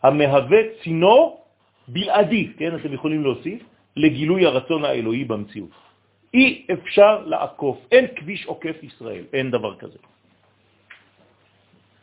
[0.03, 1.41] המהווה צינור
[1.87, 3.61] בלעדי, כן, אתם יכולים להוסיף,
[3.97, 5.69] לגילוי הרצון האלוהי במציאות.
[6.33, 9.97] אי אפשר לעקוף, אין כביש עוקף ישראל, אין דבר כזה.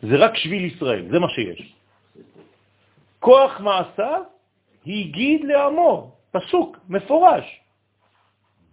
[0.03, 1.73] זה רק שביל ישראל, זה מה שיש.
[3.21, 4.23] כוח מעשיו
[4.87, 7.61] הגיד לעמו, פסוק, מפורש.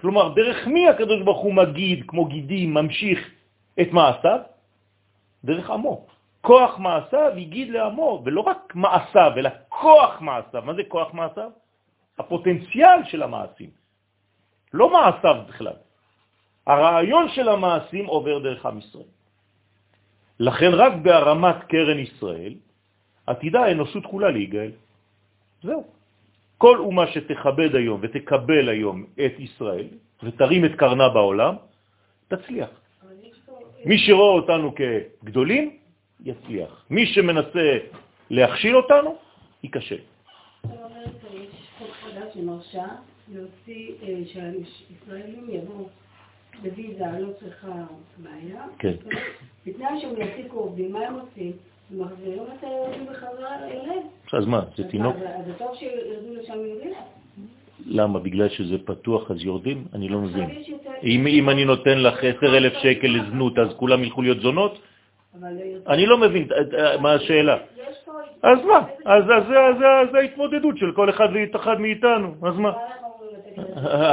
[0.05, 3.19] כלומר, דרך מי הקדוש ברוך הוא מגיד, כמו גידים, ממשיך
[3.81, 4.39] את מעשיו?
[5.41, 6.05] דרך עמו.
[6.45, 10.61] כוח מעשיו הגיד לעמו, ולא רק מעשיו, אלא כוח מעשיו.
[10.61, 11.51] מה זה כוח מעשיו?
[12.21, 13.69] הפוטנציאל של המעשים.
[14.77, 15.77] לא מעשיו בכלל.
[16.69, 19.09] הרעיון של המעשים עובר דרך עם ישראל.
[20.39, 22.53] לכן רק בהרמת קרן ישראל
[23.25, 24.71] עתידה האנושות כולה להיגאל.
[25.65, 25.94] זהו.
[26.57, 29.87] כל אומה שתכבד היום ותקבל היום את ישראל
[30.23, 31.55] ותרים את קרנה בעולם,
[32.27, 32.69] תצליח.
[33.85, 35.77] מי שרואה אותנו כגדולים,
[36.23, 36.85] יצליח.
[36.89, 37.77] מי שמנסה
[38.29, 39.15] להכשיל אותנו,
[39.63, 39.99] ייכשל.
[41.79, 42.85] חדש שמרשה
[43.33, 45.89] להוציא, אה, שהישראלים יבואו
[46.61, 47.73] בוויזה, לא צריכה
[48.17, 48.65] בעיה.
[48.79, 48.93] כן.
[49.65, 51.51] בתנאי שהם יעסיקו עובדים, מה הם עושים?
[51.91, 54.03] מחזירים את היהודים בחזרה לילד.
[54.33, 55.15] אז מה, זה תינוק?
[55.15, 56.93] אז זה טוב שירדו לשם יהודים?
[57.85, 58.19] למה?
[58.19, 59.85] בגלל שזה פתוח אז יורדים?
[59.93, 60.49] אני לא מבין.
[61.03, 64.79] אם, אם אני נותן לך 10,000 שקל לזנות, אז כולם ילכו להיות זונות?
[65.87, 67.57] אני לא מבין אה, מה השאלה.
[68.43, 68.81] אז מה?
[69.05, 69.23] אז
[70.11, 72.73] זה ההתמודדות של כל אחד ואחד מאיתנו, אז מה?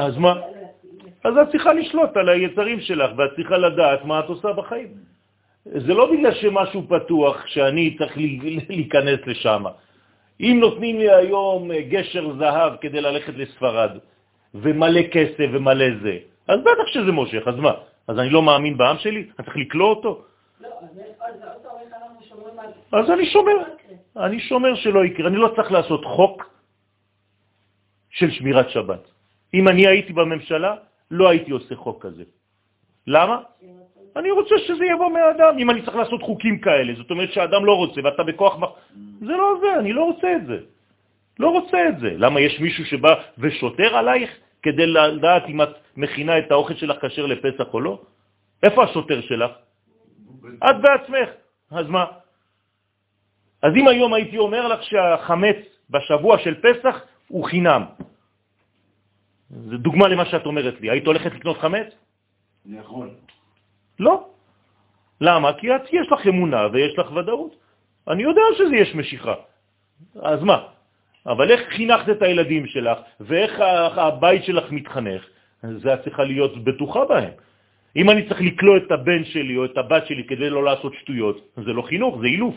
[0.06, 0.34] אז מה?
[1.24, 4.88] אז את צריכה לשלוט על היצרים שלך, ואת צריכה לדעת מה את עושה בחיים.
[5.64, 8.12] זה לא בגלל שמשהו פתוח שאני צריך
[8.68, 9.64] להיכנס לשם.
[10.40, 13.90] אם נותנים לי היום אה, גשר זהב כדי ללכת לספרד,
[14.54, 17.72] ומלא כסף ומלא זה, אז בטח שזה מושך, אז מה?
[18.08, 19.30] אז אני לא מאמין בעם שלי?
[19.38, 20.22] אני צריך לקלוא אותו?
[20.60, 20.68] לא,
[22.92, 23.52] אז אני שומר.
[23.54, 24.26] לא.
[24.26, 25.28] אני שומר שלא יקרה.
[25.28, 26.50] אני לא צריך לעשות חוק
[28.10, 29.02] של שמירת שבת.
[29.54, 30.74] אם אני הייתי בממשלה,
[31.10, 32.24] לא הייתי עושה חוק כזה.
[33.06, 33.42] למה?
[34.16, 35.58] אני רוצה שזה יבוא מהאדם.
[35.58, 38.58] אם אני צריך לעשות חוקים כאלה, זאת אומרת שהאדם לא רוצה ואתה בכוח...
[38.58, 38.76] מח-
[39.20, 40.58] זה לא זה, אני לא רוצה את זה.
[41.38, 42.10] לא רוצה את זה.
[42.18, 44.30] למה יש מישהו שבא ושוטר עלייך
[44.62, 48.02] כדי לדעת אם את מכינה את האוכל שלך כשר לפסח או לא?
[48.62, 49.50] איפה השוטר שלך?
[50.70, 51.28] את בעצמך.
[51.70, 52.04] אז מה?
[53.62, 55.56] אז אם היום הייתי אומר לך שהחמץ
[55.90, 56.94] בשבוע של פסח
[57.28, 57.82] הוא חינם,
[59.50, 61.86] זה דוגמה למה שאת אומרת לי, היית הולכת לקנות חמץ?
[62.68, 63.10] אני יכול.
[63.98, 64.26] לא.
[65.20, 65.52] למה?
[65.52, 67.54] כי את, יש לך אמונה ויש לך ודאות.
[68.08, 69.34] אני יודע שזה יש משיכה.
[70.22, 70.58] אז מה?
[71.26, 73.52] אבל איך חינכת את הילדים שלך ואיך
[73.96, 75.22] הבית שלך מתחנך,
[75.62, 77.34] זה את צריכה להיות בטוחה בהם.
[77.96, 81.36] אם אני צריך לקלוא את הבן שלי או את הבת שלי כדי לא לעשות שטויות,
[81.56, 82.54] זה לא חינוך, זה אילוף.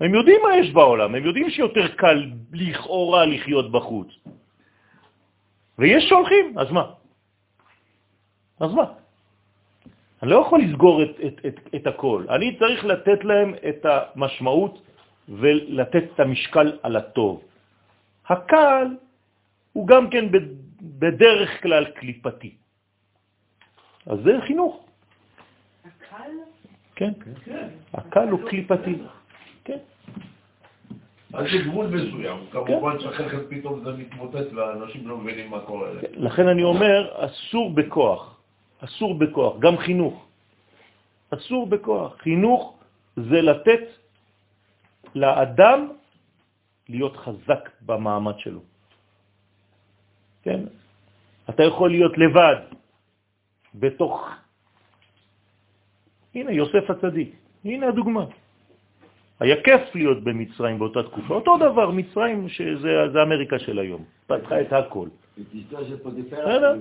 [0.00, 2.18] הם יודעים מה יש בעולם, הם יודעים שיותר קל
[2.52, 4.08] לכאורה לחיות בחוץ.
[5.78, 6.84] ויש שהולכים, אז מה?
[8.60, 9.01] אז מה?
[10.22, 12.24] אני לא יכול לסגור את, את, את, את הכל.
[12.30, 14.82] אני צריך לתת להם את המשמעות
[15.28, 17.42] ולתת את המשקל על הטוב.
[18.28, 18.86] הקל
[19.72, 20.24] הוא גם כן
[20.82, 22.54] בדרך כלל קליפתי.
[24.06, 24.86] אז זה חינוך.
[25.84, 26.30] הקל?
[26.96, 27.12] כן,
[27.94, 28.94] הקל הוא קליפתי.
[29.64, 29.78] כן.
[31.32, 35.90] אז יש גבול מסוים, כמובן שאחרי כן פתאום זה מתמוטט ואנשים לא מבינים מה קורה.
[36.12, 38.41] לכן אני אומר, אסור בכוח.
[38.84, 40.26] אסור בכוח, גם חינוך.
[41.30, 42.16] אסור בכוח.
[42.18, 42.78] חינוך
[43.16, 43.84] זה לתת
[45.14, 45.88] לאדם
[46.88, 48.60] להיות חזק במעמד שלו.
[50.42, 50.60] כן?
[51.50, 52.56] אתה יכול להיות לבד
[53.74, 54.30] בתוך...
[56.34, 57.36] הנה, יוסף הצדיק.
[57.64, 58.24] הנה הדוגמה.
[59.40, 61.34] היה כיף להיות במצרים באותה תקופה.
[61.34, 64.04] אותו דבר, מצרים, שזה זה אמריקה של היום.
[64.26, 65.08] פתחה את הכל.
[65.38, 66.76] בסדר.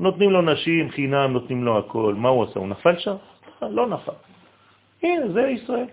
[0.00, 2.14] נותנים לו נשים חינם, נותנים לו הכל.
[2.16, 2.60] מה הוא עשה?
[2.60, 3.16] הוא נפל שם?
[3.62, 4.12] לא נפל.
[5.02, 5.86] הנה, זה ישראל.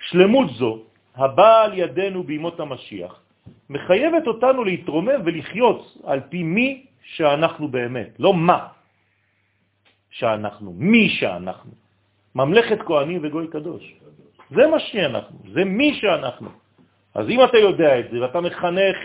[0.00, 0.82] שלמות זו,
[1.16, 3.20] הבאה על ידינו בימות המשיח,
[3.70, 8.66] מחייבת אותנו להתרומם ולחיות על פי מי שאנחנו באמת, לא מה
[10.10, 11.72] שאנחנו, מי שאנחנו.
[12.34, 13.94] ממלכת כהנים וגוי קדוש.
[14.50, 16.48] זה מה שאנחנו, זה מי שאנחנו.
[17.14, 18.96] אז אם אתה יודע את זה ואתה מחנך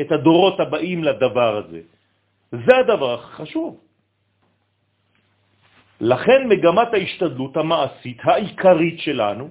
[0.00, 1.80] את הדורות הבאים לדבר הזה,
[2.52, 3.80] זה הדבר החשוב.
[6.00, 9.48] לכן מגמת ההשתדלות המעשית העיקרית שלנו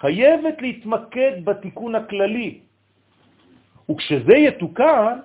[0.00, 2.60] חייבת להתמקד בתיקון הכללי.
[3.90, 5.18] וכשזה יתוקן,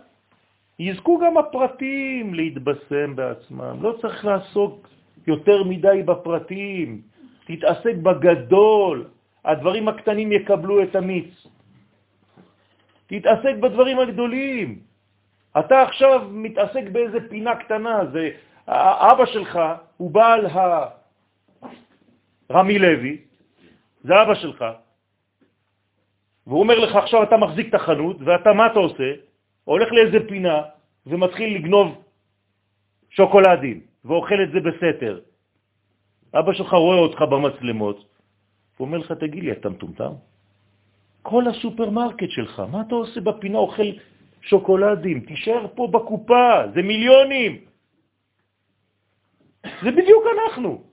[0.80, 3.76] יזכו גם הפרטים להתבשם בעצמם.
[3.82, 4.88] לא צריך לעסוק
[5.28, 7.02] יותר מדי בפרטים,
[7.46, 9.06] תתעסק בגדול,
[9.46, 11.41] הדברים הקטנים יקבלו את המיץ.
[13.12, 14.80] תתעסק בדברים הגדולים.
[15.60, 18.32] אתה עכשיו מתעסק באיזה פינה קטנה, זה
[18.68, 19.60] האבא שלך
[19.98, 20.86] הוא בעל ה...
[22.52, 23.18] רמי לוי,
[24.04, 24.66] זה אבא שלך,
[26.48, 29.10] והוא אומר לך עכשיו אתה מחזיק את החנות, ואתה מה אתה עושה?
[29.64, 30.62] הולך לאיזה פינה
[31.06, 32.04] ומתחיל לגנוב
[33.10, 35.20] שוקולדים, ואוכל את זה בסתר.
[36.34, 37.98] אבא שלך רואה אותך במצלמות,
[38.78, 40.31] הוא אומר לך, תגיד לי, אתה מטומטם?
[41.22, 43.90] כל הסופרמרקט שלך, מה אתה עושה בפינה אוכל
[44.42, 45.20] שוקולדים?
[45.20, 47.58] תישאר פה בקופה, זה מיליונים.
[49.84, 50.84] זה בדיוק אנחנו.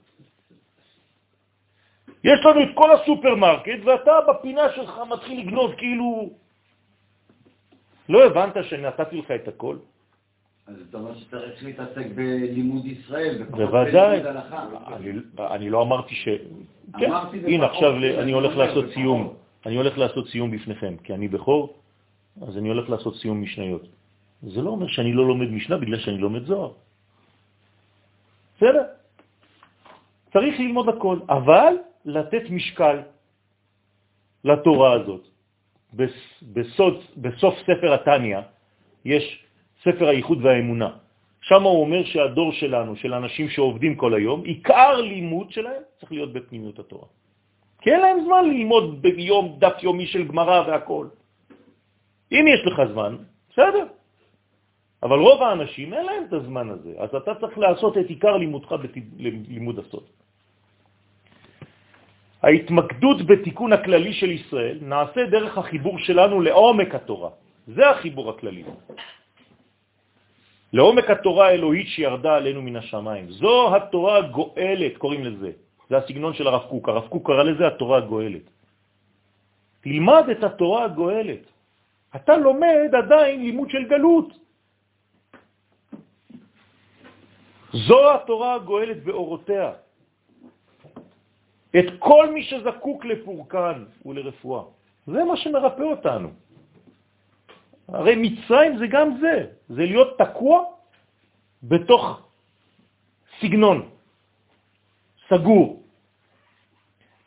[2.25, 6.31] יש לנו את כל הסופרמרקט, ואתה בפינה שלך מתחיל לגנוב כאילו...
[8.09, 9.77] לא הבנת שנתתי לך את הכל?
[10.67, 14.23] אז אתה אומר שצריך להתעסק בלימוד ישראל, בוודאי.
[15.39, 16.29] אני, לא אמרתי ש...
[16.99, 17.11] כן,
[17.47, 18.85] הנה עכשיו אני הולך לעשות.
[18.95, 19.38] סיום.
[19.67, 21.75] אני הולך לעשות סיום בפניכם, כי אני בכור,
[22.43, 23.83] אז אני הולך לעשות סיום משניות.
[24.43, 26.73] זה לא אומר שאני לא לומד משנה בגלל שאני לומד זוהר.
[28.57, 28.85] בסדר?
[30.33, 31.73] צריך ללמוד הכל, אבל
[32.05, 32.97] לתת משקל
[34.45, 35.25] לתורה הזאת.
[36.43, 38.39] בסוד, בסוף ספר התניא
[39.05, 39.25] יש
[39.83, 40.91] ספר הייחוד והאמונה.
[41.41, 46.33] שם הוא אומר שהדור שלנו, של אנשים שעובדים כל היום, עיקר לימוד שלהם צריך להיות
[46.33, 47.09] בפנימיות התורה.
[47.81, 51.07] כי אין להם זמן ללמוד ביום דף יומי של גמרא והכל.
[52.33, 53.17] אם יש לך זמן,
[53.51, 53.87] בסדר.
[55.03, 58.71] אבל רוב האנשים אין להם את הזמן הזה, אז אתה צריך לעשות את עיקר לימודך
[59.17, 60.05] בלימוד הסוד.
[62.43, 67.31] ההתמקדות בתיקון הכללי של ישראל נעשה דרך החיבור שלנו לעומק התורה.
[67.67, 68.65] זה החיבור הכללי.
[70.73, 73.31] לעומק התורה האלוהית שירדה עלינו מן השמיים.
[73.31, 75.51] זו התורה הגואלת, קוראים לזה.
[75.89, 76.89] זה הסגנון של הרב קוק.
[76.89, 78.47] הרב קוק קרא לזה התורה הגואלת.
[79.81, 81.45] תלמד את התורה הגואלת.
[82.17, 84.29] אתה לומד עדיין לימוד של גלות.
[87.73, 89.73] זו התורה הגואלת באורותיה.
[91.79, 94.63] את כל מי שזקוק לפורקן ולרפואה.
[95.07, 96.29] זה מה שמרפא אותנו.
[97.89, 99.37] הרי מצרים זה גם זה,
[99.69, 100.65] זה להיות תקוע
[101.63, 102.05] בתוך
[103.41, 103.89] סגנון
[105.29, 105.78] סגור.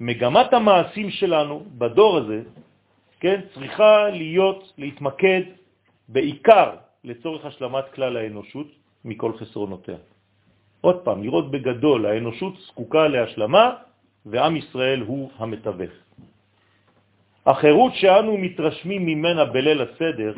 [0.02, 2.42] מגמת המעשים שלנו בדור הזה,
[3.22, 5.42] כן, צריכה להיות, להתמקד
[6.10, 6.70] בעיקר
[7.04, 8.68] לצורך השלמת כלל האנושות
[9.06, 10.02] מכל חסרונותיה.
[10.82, 13.66] עוד פעם, לראות בגדול, האנושות זקוקה להשלמה
[14.26, 15.94] ועם ישראל הוא המתווך.
[17.46, 20.34] החירות שאנו מתרשמים ממנה בליל הסדר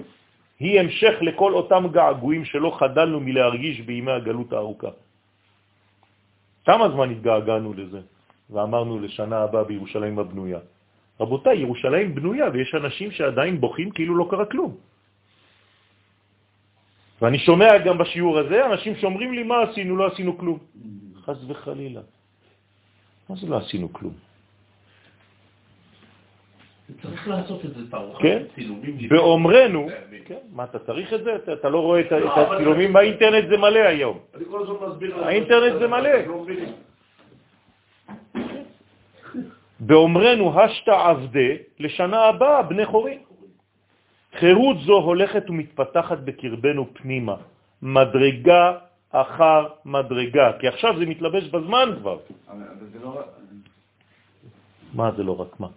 [0.59, 4.91] היא המשך לכל אותם געגועים שלא חדלנו מלהרגיש בימי הגלות הארוכה.
[6.67, 8.01] כמה זמן התגעגענו לזה
[8.53, 10.59] ואמרנו לשנה הבאה בירושלים הבנויה?
[11.19, 14.75] רבותיי, ירושלים בנויה ויש אנשים שעדיין בוכים כאילו לא קרה כלום.
[17.21, 20.57] ואני שומע גם בשיעור הזה אנשים שאומרים לי מה עשינו, לא עשינו כלום.
[21.25, 22.01] חס וחלילה.
[23.29, 24.13] מה זה לא עשינו כלום?
[27.01, 29.09] צריך לעשות את זה תערוכת כן, צילומים.
[29.09, 29.87] באומרנו,
[30.25, 31.35] כן, מה אתה צריך את זה?
[31.35, 34.19] אתה- אתה לא רואה את לא, את הצילומים באינטרנט זה מלא היום.
[34.35, 35.23] אני כל הזמן מסביר...
[35.25, 36.09] האינטרנט זה מלא.
[39.85, 43.19] באומרנו השתה עבדה לשנה הבאה בני חורים.
[44.39, 47.35] חירות זו הולכת ומתפתחת בקרבנו פנימה,
[47.81, 48.77] מדרגה
[49.11, 52.17] אחר מדרגה, כי עכשיו זה מתלבש בזמן כבר.
[52.49, 53.21] אבל זה לא...
[54.93, 55.67] מה זה לא רק מה?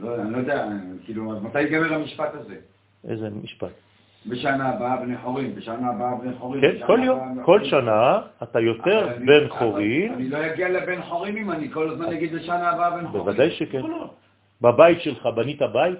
[0.00, 0.68] לא, אני לא יודע,
[1.04, 2.56] כאילו, מתי ייגמר המשפט הזה?
[3.04, 3.87] איזה משפט.
[4.26, 6.60] בשנה הבאה בני חורים, בשנה הבאה בני חורים.
[6.60, 7.64] כן, כל יום, כל.
[7.64, 12.34] שנה אתה יותר בן חורים, אני לא אגיע לבן חורים אם אני כל הזמן אגיד
[12.34, 13.24] בשנה הבאה בן חורים.
[13.24, 13.80] בוודאי שכן.
[13.80, 14.10] לא, לא.
[14.60, 15.98] בבית שלך בנית בית?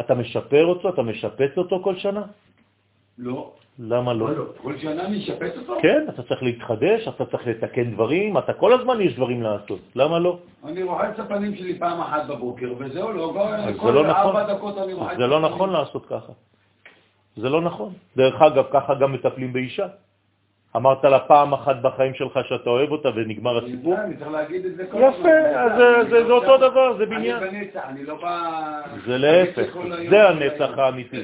[0.00, 2.22] אתה משפר אותו, אתה משפץ אותו כל שנה?
[3.18, 3.52] לא.
[3.78, 4.28] למה לא?
[4.56, 5.76] כל שנה אני אשפץ אותו?
[5.82, 10.18] כן, אתה צריך להתחדש, אתה צריך לתקן דברים, אתה כל הזמן יש דברים לעשות, למה
[10.18, 10.38] לא?
[10.64, 13.34] אני רוחץ את הפנים שלי פעם אחת בבוקר, וזהו, לא,
[13.76, 14.14] כל לא נכון.
[14.16, 15.54] ארבע דקות אני רוחץ את זה לא הפנים.
[15.54, 16.32] נכון לעשות ככה.
[17.36, 17.92] זה לא נכון.
[18.16, 19.86] דרך אגב, ככה גם מטפלים באישה.
[20.76, 23.94] אמרת לה פעם אחת בחיים שלך שאתה אוהב אותה ונגמר הסיפור?
[24.00, 25.30] אני צריך להגיד את זה כל יפה, הזמן.
[25.30, 25.72] אז
[26.12, 26.56] אני זה- אותו.
[26.56, 27.36] דבר, זה בניין.
[27.36, 28.80] אני בנצח, אני לא בא...
[29.06, 29.76] זה להפך,
[30.10, 30.78] זה הנצח.
[30.78, 31.20] האמיתי.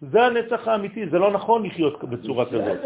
[0.00, 2.78] זה הנצח האמיתי, זה לא נכון לחיות בצורה כזאת.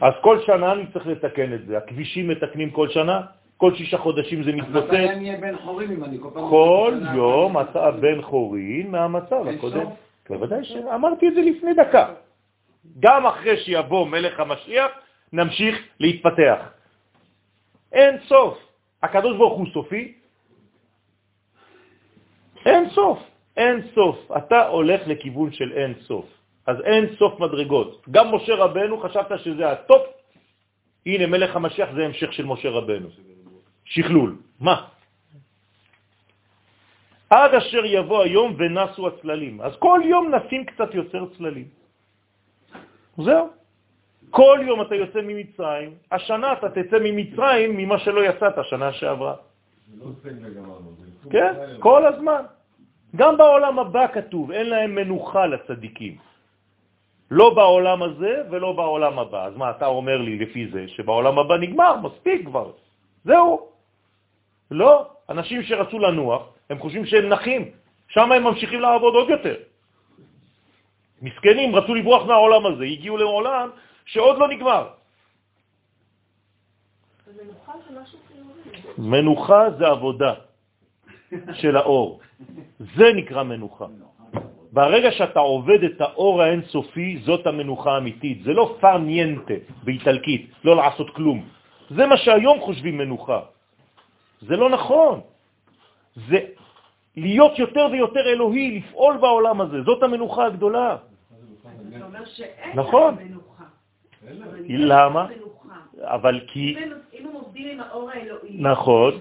[0.00, 1.76] אז כל שנה אני צריך לתקן את זה.
[1.78, 3.20] הכבישים מתקנים כל שנה,
[3.56, 4.90] כל שישה חודשים זה אז מתי מתפוצץ.
[4.94, 6.48] אני אהיה בן חורין אם אני כל פעם...
[6.50, 7.60] כל יום?
[7.60, 9.86] אתה בן חורין מהמצב הקודם.
[10.30, 12.14] בוודאי שאמרתי את זה לפני דקה.
[13.00, 14.90] גם אחרי שיבוא מלך המשיח,
[15.32, 16.58] נמשיך להתפתח.
[17.92, 18.58] אין סוף.
[19.02, 20.14] הקדוש ברוך הוא סופי?
[22.66, 23.18] אין סוף.
[23.56, 24.30] אין סוף.
[24.36, 26.26] אתה הולך לכיוון של אין סוף.
[26.66, 28.06] אז אין סוף מדרגות.
[28.10, 30.02] גם משה רבנו חשבת שזה הטופ,
[31.06, 33.08] הנה מלך המשיח זה המשך של משה רבנו.
[33.84, 34.36] שכלול.
[34.60, 34.88] מה?
[37.34, 39.60] עד אשר יבוא היום ונסו הצללים.
[39.60, 41.68] אז כל יום נשים קצת יותר צללים.
[43.18, 43.48] זהו.
[44.30, 49.34] כל יום אתה יוצא ממצרים, השנה אתה תצא ממצרים ממה שלא יצאת השנה שעברה.
[51.30, 52.42] כן, כל הזמן.
[53.16, 56.14] גם בעולם הבא כתוב, אין להם מנוחה לצדיקים.
[57.30, 59.40] לא בעולם הזה ולא בעולם הבא.
[59.44, 62.74] אז מה, אתה אומר לי לפי זה שבעולם הבא נגמר, מספיק כבר.
[63.24, 63.50] זהו.
[64.70, 64.94] לא,
[65.30, 67.70] אנשים שרצו לנוח, הם חושבים שהם נחים,
[68.08, 69.56] שם הם ממשיכים לעבוד עוד יותר.
[71.22, 73.68] מסכנים, רצו לברוח מהעולם הזה, הגיעו לעולם
[74.04, 74.84] שעוד לא נגמר.
[77.26, 79.08] ומנוחה זה משהו חיובי.
[79.08, 80.34] מנוחה זה עבודה
[81.52, 82.20] של האור.
[82.96, 83.86] זה נקרא מנוחה.
[84.72, 88.42] ברגע שאתה עובד את האור האינסופי, זאת המנוחה האמיתית.
[88.42, 89.54] זה לא פרניינטה
[89.84, 91.38] באיטלקית, לא לעשות כלום.
[91.90, 93.40] זה מה שהיום חושבים מנוחה.
[94.40, 95.20] זה לא נכון.
[96.16, 96.38] זה
[97.16, 99.82] להיות יותר ויותר אלוהי, לפעול בעולם הזה.
[99.82, 100.96] זאת המנוחה הגדולה.
[101.90, 103.14] זה אומר שאין נכון.
[103.16, 103.64] להם מנוחה.
[104.68, 105.26] למה?
[105.36, 105.74] מנוחה.
[106.02, 109.12] אבל כי, אם הם- עובדים עם האור האלוהי, נכון.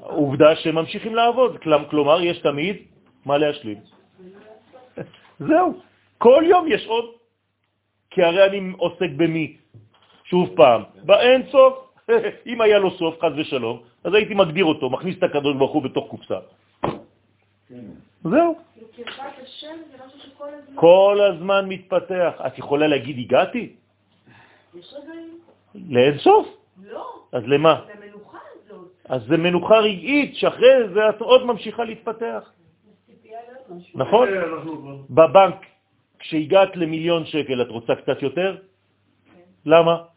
[0.00, 1.58] עובדה שהם ממשיכים לעבוד.
[1.58, 2.76] כלומר- כלומר, יש תמיד
[3.24, 3.78] מה להשלים.
[5.48, 5.80] זהו.
[6.18, 7.04] כל יום יש עוד.
[8.10, 9.56] כי הרי אני עוסק במי?
[10.24, 11.83] שוב פעם, באין סוף.
[12.50, 15.82] אם היה לו סוף, חז ושלום, אז הייתי מגדיר אותו, מכניס את הקדוש ברוך הוא
[15.82, 16.38] בתוך קופסה.
[17.68, 17.84] כן.
[18.24, 18.58] זהו.
[20.74, 22.32] כל הזמן מתפתח.
[22.46, 23.72] את יכולה להגיד, הגעתי?
[24.74, 25.38] יש רגעים?
[25.74, 26.46] לאין סוף.
[26.84, 27.06] לא.
[27.32, 27.80] אז למה?
[28.66, 28.88] הזאת.
[29.08, 32.52] אז זה מנוחה רגעית, שאחרי זה את עוד ממשיכה להתפתח.
[33.94, 34.28] נכון?
[34.28, 35.66] אנחנו- בבנק,
[36.18, 38.56] כשהגעת למיליון שקל, את רוצה קצת יותר?
[39.66, 40.13] למה?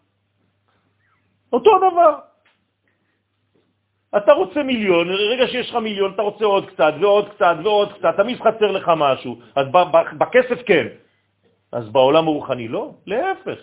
[1.53, 2.13] אותו דבר.
[4.17, 8.13] אתה רוצה מיליון, רגע שיש לך מיליון, אתה רוצה עוד קצת ועוד קצת ועוד קצת,
[8.17, 9.39] תמיד חסר לך משהו.
[9.55, 9.65] אז
[10.17, 10.87] בכסף כן.
[11.71, 13.59] אז בעולם הרוחני לא, להפך.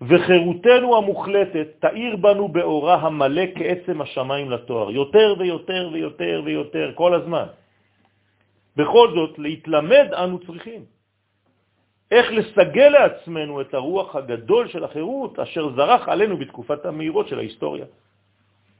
[0.00, 7.46] וחירותנו המוחלטת תאיר בנו באורה המלא כעצם השמיים לתואר, יותר ויותר ויותר ויותר, כל הזמן.
[8.76, 10.99] בכל זאת, להתלמד אנו צריכים.
[12.10, 17.84] איך לסגל לעצמנו את הרוח הגדול של החירות אשר זרח עלינו בתקופת המהירות של ההיסטוריה.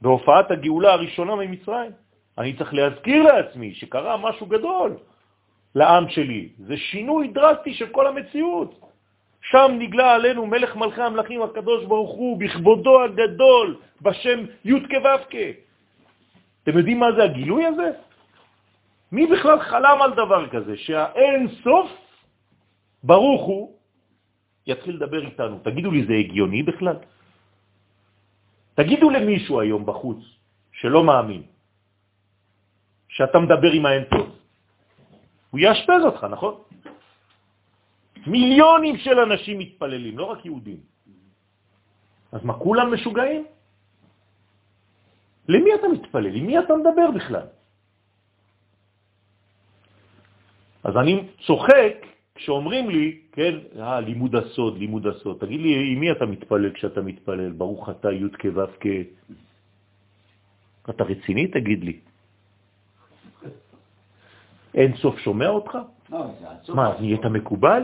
[0.01, 1.91] בהופעת הגאולה הראשונה ממצרים.
[2.37, 4.97] אני צריך להזכיר לעצמי שקרה משהו גדול
[5.75, 6.49] לעם שלי.
[6.57, 8.75] זה שינוי דרסטי של כל המציאות.
[9.41, 13.67] שם נגלה עלינו מלך מלכי המלכים הקדוש ברוך הוא בכבודו הגדול
[14.01, 15.39] בשם י' כו'
[16.63, 17.89] אתם יודעים מה זה הגילוי הזה?
[19.11, 22.00] מי בכלל חלם על דבר כזה, שהאין סוף
[23.03, 23.63] ברוך הוא
[24.67, 25.59] יתחיל לדבר איתנו.
[25.63, 26.97] תגידו לי, זה הגיוני בכלל?
[28.73, 30.21] תגידו למישהו היום בחוץ
[30.71, 31.43] שלא מאמין,
[33.09, 34.29] שאתה מדבר עם האין סוף.
[35.51, 36.53] הוא יאשפז אותך, נכון?
[38.27, 40.79] מיליונים של אנשים מתפללים, לא רק יהודים.
[42.31, 43.45] אז מה, כולם משוגעים?
[45.47, 46.35] למי אתה מתפלל?
[46.35, 47.47] עם מי אתה מדבר בכלל?
[50.83, 51.95] אז אני צוחק
[52.35, 55.37] כשאומרים לי, כן, אה, לימוד הסוד, לימוד הסוד.
[55.39, 57.51] תגיד לי, עם מי אתה מתפלל כשאתה מתפלל?
[57.51, 58.85] ברוך אתה י' כו' כ...
[60.89, 61.47] אתה רציני?
[61.47, 61.99] תגיד לי.
[64.75, 65.77] אין סוף שומע אותך?
[66.09, 66.25] לא.
[66.73, 67.83] מה, נהיית מקובל?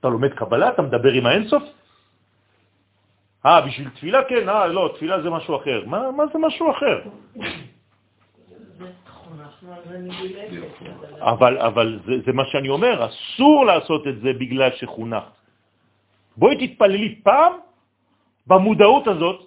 [0.00, 0.68] אתה לומד קבלה?
[0.68, 1.62] אתה מדבר עם האינסוף?
[3.46, 5.84] אה, בשביל תפילה כן, אה, לא, תפילה זה משהו אחר.
[5.86, 6.96] מה, מה זה משהו אחר?
[8.76, 9.45] חונכנו על זה מגיל אפס.
[11.20, 15.36] אבל, אבל זה, זה מה שאני אומר, אסור לעשות את זה בגלל שחונכת.
[16.36, 17.52] בואי תתפללי פעם
[18.46, 19.38] במודעות הזאת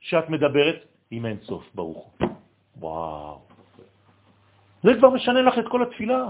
[0.00, 0.78] שאת מדברת
[1.10, 2.28] עם אין סוף, ברוך הוא.
[2.76, 3.40] וואו.
[4.82, 6.24] זה כבר משנה לך את כל התפילה.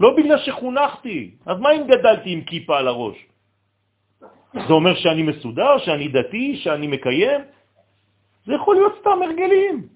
[0.00, 1.30] לא בגלל שחונכתי.
[1.46, 3.16] אז מה אם גדלתי עם כיפה על הראש?
[4.52, 7.40] זה אומר שאני מסודר, שאני דתי, שאני מקיים?
[8.46, 9.88] זה יכול להיות סתם הרגלים.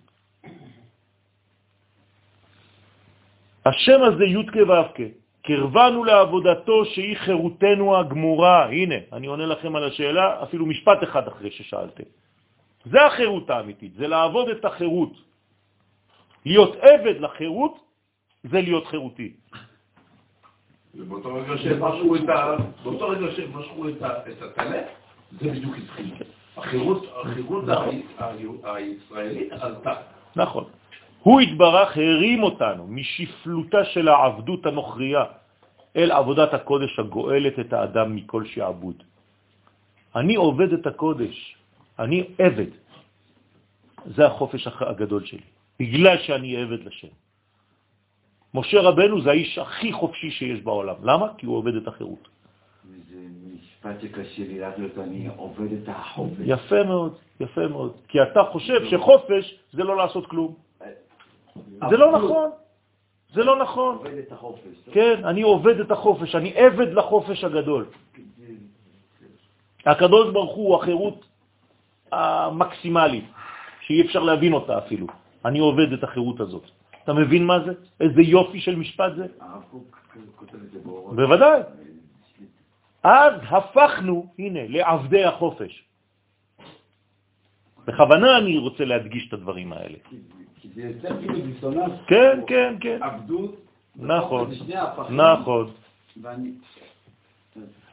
[3.66, 5.02] השם הזה י' כו'
[5.42, 8.66] קרבנו לעבודתו שהיא חירותנו הגמורה.
[8.66, 12.02] הנה, אני עונה לכם על השאלה, אפילו משפט אחד אחרי ששאלתם.
[12.84, 15.12] זה החירות האמיתית, זה לעבוד את החירות.
[16.46, 17.74] להיות עבד לחירות
[18.44, 19.32] זה להיות חירותי.
[20.94, 21.56] ובאותו רגע
[23.36, 24.02] שהם משכו את
[24.42, 24.82] הטלה,
[25.40, 26.14] זה בדיוק התחיל.
[26.56, 29.94] החירות ה- הישראלית עלתה.
[30.36, 30.64] נכון.
[31.26, 35.24] הוא התברך הרים אותנו משפלותה של העבדות הנוכריה
[35.96, 39.02] אל עבודת הקודש הגואלת את האדם מכל שעבוד.
[40.16, 41.56] אני עובד את הקודש,
[41.98, 42.70] אני עבד.
[44.06, 45.46] זה החופש הח- הגדול שלי,
[45.80, 47.10] בגלל שאני עבד לשם.
[48.54, 50.94] משה רבנו זה האיש הכי חופשי שיש בעולם.
[51.02, 51.26] למה?
[51.38, 52.28] כי הוא עובד את החירות.
[53.10, 53.18] זה
[53.54, 56.46] משפט שקשה לי אותו, אני עובד את החופש.
[56.46, 57.92] יפה מאוד, יפה מאוד.
[58.08, 60.65] כי אתה חושב שחופש זה לא לעשות כלום.
[61.90, 62.50] זה לא נכון.
[63.32, 63.96] זה לא נכון.
[63.96, 64.76] עובד את החופש.
[64.92, 67.84] כן, אני עובד את החופש, אני עבד לחופש הגדול.
[69.86, 71.26] הקדוש ברוך הוא החירות
[72.12, 73.24] המקסימלית,
[73.80, 75.06] שאי אפשר להבין אותה אפילו.
[75.44, 76.64] אני עובד את החירות הזאת.
[77.04, 77.72] אתה מבין מה זה?
[78.00, 79.26] איזה יופי של משפט זה?
[81.14, 81.60] בוודאי.
[83.02, 85.84] אז הפכנו, הנה, לעבדי החופש.
[87.86, 89.98] בכוונה אני רוצה להדגיש את הדברים האלה.
[90.74, 91.92] כי- כי זה יוצר כאילו דיסוננס.
[92.06, 92.98] כן, כן, כן.
[93.02, 93.54] עבדות.
[93.96, 94.50] נכון.
[95.10, 95.70] נכון.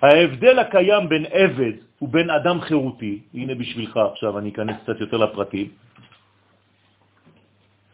[0.01, 5.67] ההבדל הקיים בין עבד ובין אדם חירותי, הנה בשבילך עכשיו אני אכנס קצת יותר לפרטים,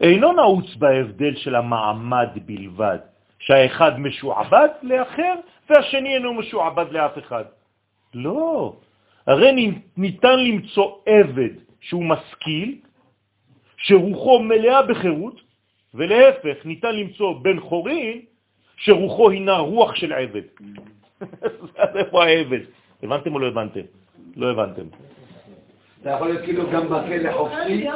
[0.00, 2.98] אינו נעוץ בהבדל של המעמד בלבד,
[3.38, 5.34] שהאחד משועבד לאחר
[5.70, 7.44] והשני אינו משועבד לאף אחד.
[8.14, 8.76] לא,
[9.26, 12.78] הרי ניתן למצוא עבד שהוא משכיל,
[13.80, 15.40] שרוחו מלאה בחירות,
[15.94, 18.20] ולהפך, ניתן למצוא בן חורין,
[18.76, 20.42] שרוחו הינה רוח של עבד.
[21.76, 22.60] אז איפה העבד?
[23.02, 23.80] הבנתם או לא הבנתם?
[24.36, 24.82] לא הבנתם.
[26.00, 27.88] אתה יכול להיות כאילו גם בכלא חופשי.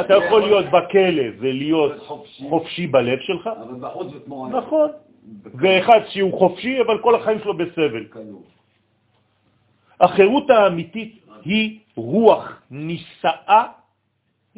[0.00, 1.92] אתה יכול להיות בכלא ולהיות
[2.48, 3.46] חופשי בלב שלך.
[3.46, 4.48] אבל בחוץ זה כמו...
[4.48, 4.90] נכון.
[5.54, 8.04] ואחד שהוא חופשי, אבל כל החיים שלו בסבל.
[10.00, 13.66] החירות האמיתית היא רוח נישאה,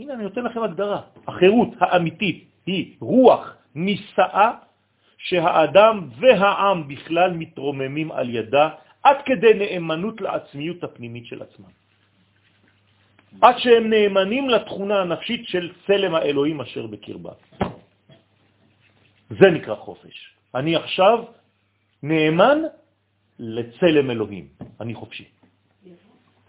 [0.00, 4.50] הנה אני נותן לכם הגדרה, החירות האמיתית היא רוח נישאה
[5.18, 8.68] שהאדם והעם בכלל מתרוממים על ידה
[9.02, 11.72] עד כדי נאמנות לעצמיות הפנימית של עצמם.
[13.40, 17.32] עד שהם נאמנים לתכונה הנפשית של צלם האלוהים אשר בקרבה.
[19.30, 20.16] זה נקרא חופש.
[20.54, 21.24] אני עכשיו
[22.02, 22.58] נאמן
[23.38, 24.46] לצלם אלוהים,
[24.80, 25.28] אני חופשי.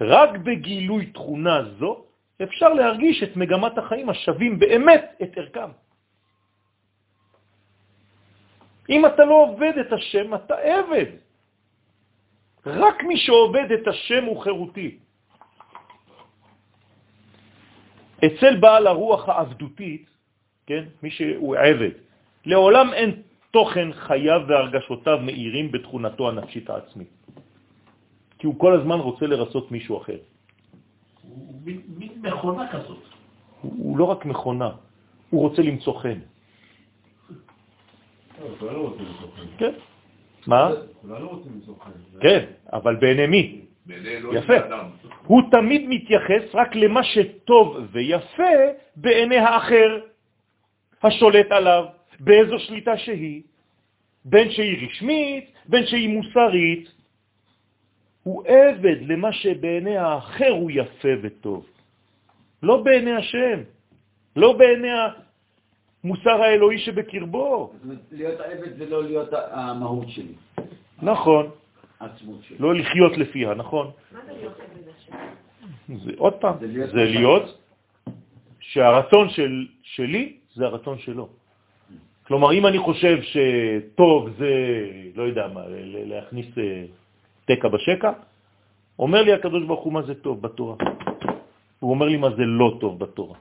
[0.02, 2.11] רק בגילוי תכונה זו
[2.44, 5.70] אפשר להרגיש את מגמת החיים השווים באמת את ערכם.
[8.90, 11.10] אם אתה לא עובד את השם, אתה עבד.
[12.66, 14.98] רק מי שעובד את השם הוא חירותי.
[18.26, 20.06] אצל בעל הרוח העבדותית,
[20.68, 21.92] כן, מי שהוא עבד,
[22.46, 27.10] לעולם אין תוכן חייו והרגשותיו מאירים בתכונתו הנפשית העצמית.
[28.40, 30.18] כי הוא כל הזמן רוצה לרסות מישהו אחר.
[31.66, 33.04] הוא מין מכונה כזאת.
[33.62, 34.70] הוא, הוא לא רק מכונה,
[35.30, 36.20] הוא רוצה למצוא חן.
[39.58, 39.72] כן.
[40.48, 40.72] מה?
[42.22, 43.62] כן, אבל בעיני מי?
[44.34, 44.54] יפה.
[45.26, 48.54] הוא תמיד מתייחס רק למה שטוב ויפה
[48.96, 50.00] בעיני האחר,
[51.04, 51.86] השולט עליו,
[52.20, 53.42] באיזו שליטה שהיא,
[54.26, 57.01] בין שהיא רשמית, בין שהיא מוסרית.
[58.24, 61.66] הוא עבד למה שבעיני האחר הוא יפה וטוב.
[62.64, 63.60] לא בעיני השם,
[64.36, 64.88] לא בעיני
[66.04, 67.74] המוסר האלוהי שבקרבו.
[68.12, 70.34] להיות עבד זה לא להיות המהות שלי.
[71.02, 71.50] נכון.
[72.00, 72.58] העצמות שלי.
[72.60, 73.92] לא לחיות לפיה, נכון?
[74.12, 75.16] מה זה להיות עבד השם?
[76.06, 76.56] זה עוד פעם,
[76.92, 77.58] זה להיות
[78.60, 81.30] שהרצון של, שלי זה הרצון שלו.
[82.28, 84.54] כלומר, אם אני חושב שטוב זה,
[85.16, 85.62] לא יודע מה,
[86.06, 86.86] להכניס אה,
[87.46, 88.12] תקע בשקע,
[89.00, 90.76] אומר לי הקדוש ברוך הוא מה זה טוב בתורה.
[91.80, 93.38] הוא אומר לי מה זה לא טוב בתורה.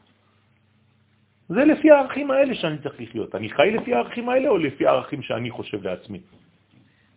[1.49, 3.35] זה לפי הערכים האלה שאני צריך לחיות.
[3.35, 6.21] אני חי לפי הערכים האלה או לפי הערכים שאני חושב לעצמי?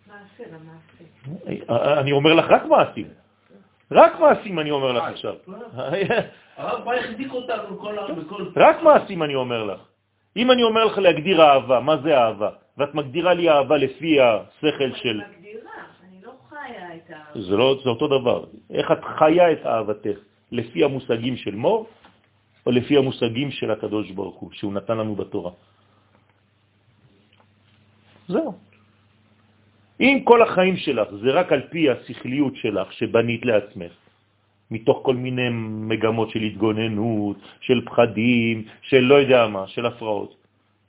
[0.07, 2.01] מעשה למעשה.
[2.01, 3.07] אני אומר לך רק מעשים.
[3.91, 5.35] רק מעשים אני אומר לך עכשיו.
[6.57, 7.77] הרב מה החזיק אותנו.
[8.15, 8.45] בכל...
[8.55, 9.79] רק מעשים אני אומר לך.
[10.37, 12.49] אם אני אומר לך להגדיר אהבה, מה זה אהבה?
[12.77, 15.21] ואת מגדירה לי אהבה לפי השכל של...
[15.21, 15.71] אני מגדירה,
[16.09, 16.82] אני לא חיה
[17.35, 18.39] זה, לא, זה אותו דבר.
[18.69, 20.17] איך את חיה את אהבתך?
[20.51, 21.87] לפי המושגים של מור,
[22.65, 25.51] או לפי המושגים של הקדוש ברוך הוא, שהוא נתן לנו בתורה?
[28.27, 28.53] זהו.
[29.99, 33.93] אם כל החיים שלך זה רק על פי השכליות שלך שבנית לעצמך,
[34.71, 35.49] מתוך כל מיני
[35.89, 40.35] מגמות של התגוננות, של פחדים, של לא יודע מה, של הפרעות,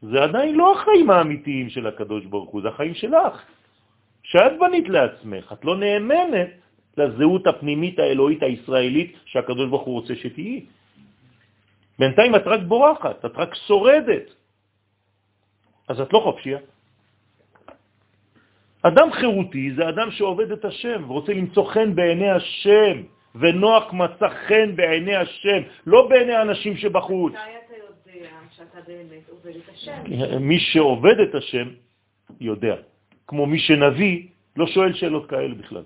[0.02, 3.34] זה עדיין לא החיים האמיתיים של הקדוש ברוך הוא, זה החיים שלך,
[4.24, 6.50] שאת בנית לעצמך, את לא נאמנת
[6.96, 10.66] לזהות הפנימית האלוהית הישראלית שהקדוש ברוך הוא רוצה שתהיי.
[11.98, 14.26] בינתיים את רק בורחת, את רק שורדת,
[15.88, 16.58] אז את לא חופשייה.
[18.82, 23.02] אדם חירותי זה אדם שעובד את השם ורוצה למצוא חן בעיני השם,
[23.34, 27.32] ונוח מצא חן בעיני השם, לא בעיני האנשים שבחוץ.
[30.40, 31.68] מי שעובד את השם
[32.40, 32.93] יודע.
[33.28, 34.26] כמו מי שנביא,
[34.56, 35.82] לא שואל שאלות כאלה בכלל.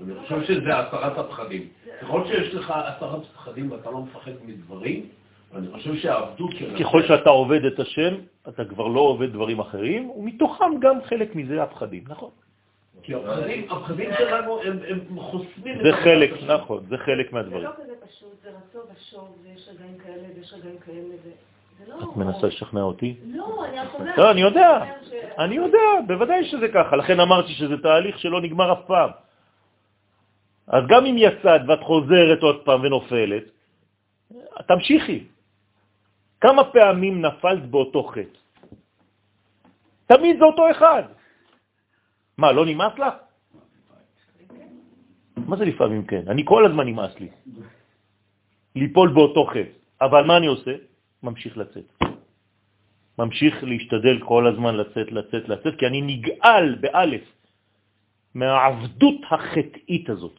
[0.00, 1.68] אני חושב שזה הסרת הפחדים.
[2.02, 5.06] ככל שיש לך הסרת פחדים ואתה לא מפחד מדברים,
[5.54, 6.78] אני חושב שהעבדות של...
[6.78, 8.14] ככל שאתה עובד את השם,
[8.48, 12.30] אתה כבר לא עובד דברים אחרים, ומתוכם גם חלק מזה הפחדים, נכון.
[13.02, 15.78] כי הפחדים, הפחדים שלנו הם, הם חוסמים...
[15.82, 16.30] זה חלק.
[16.46, 17.64] נכון, זה חלק זה מהדברים.
[17.64, 21.30] לא כזה פשוט, זה רצון ושוב, ויש רגעים כאלה ויש רגעים כאלה, ו- זה.
[21.82, 23.16] את מנסה לשכנע אותי?
[23.26, 24.18] לא, אני רק אומרת...
[24.18, 24.70] לא, אני יודע,
[25.38, 29.10] אני יודע, בוודאי שזה ככה, לכן אמרתי שזה תהליך שלא נגמר אף פעם.
[30.66, 33.44] אז גם אם יצאת ואת חוזרת עוד פעם ונופלת,
[34.68, 35.24] תמשיכי.
[36.40, 38.38] כמה פעמים נפלת באותו חטא?
[40.06, 41.02] תמיד זה אותו אחד.
[42.38, 43.14] מה, לא נמאס לך?
[45.36, 46.22] מה זה לפעמים כן?
[46.28, 47.28] אני כל הזמן נמאס לי.
[48.76, 49.70] ליפול באותו חץ.
[50.00, 50.74] אבל מה אני עושה?
[51.22, 51.88] ממשיך לצאת.
[53.18, 57.24] ממשיך להשתדל כל הזמן לצאת, לצאת, לצאת, כי אני נגאל באלף
[58.34, 60.38] מהעבדות החטאית הזאת.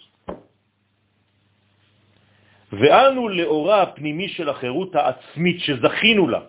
[2.72, 6.42] ואנו לאורה הפנימי של החירות העצמית שזכינו לה,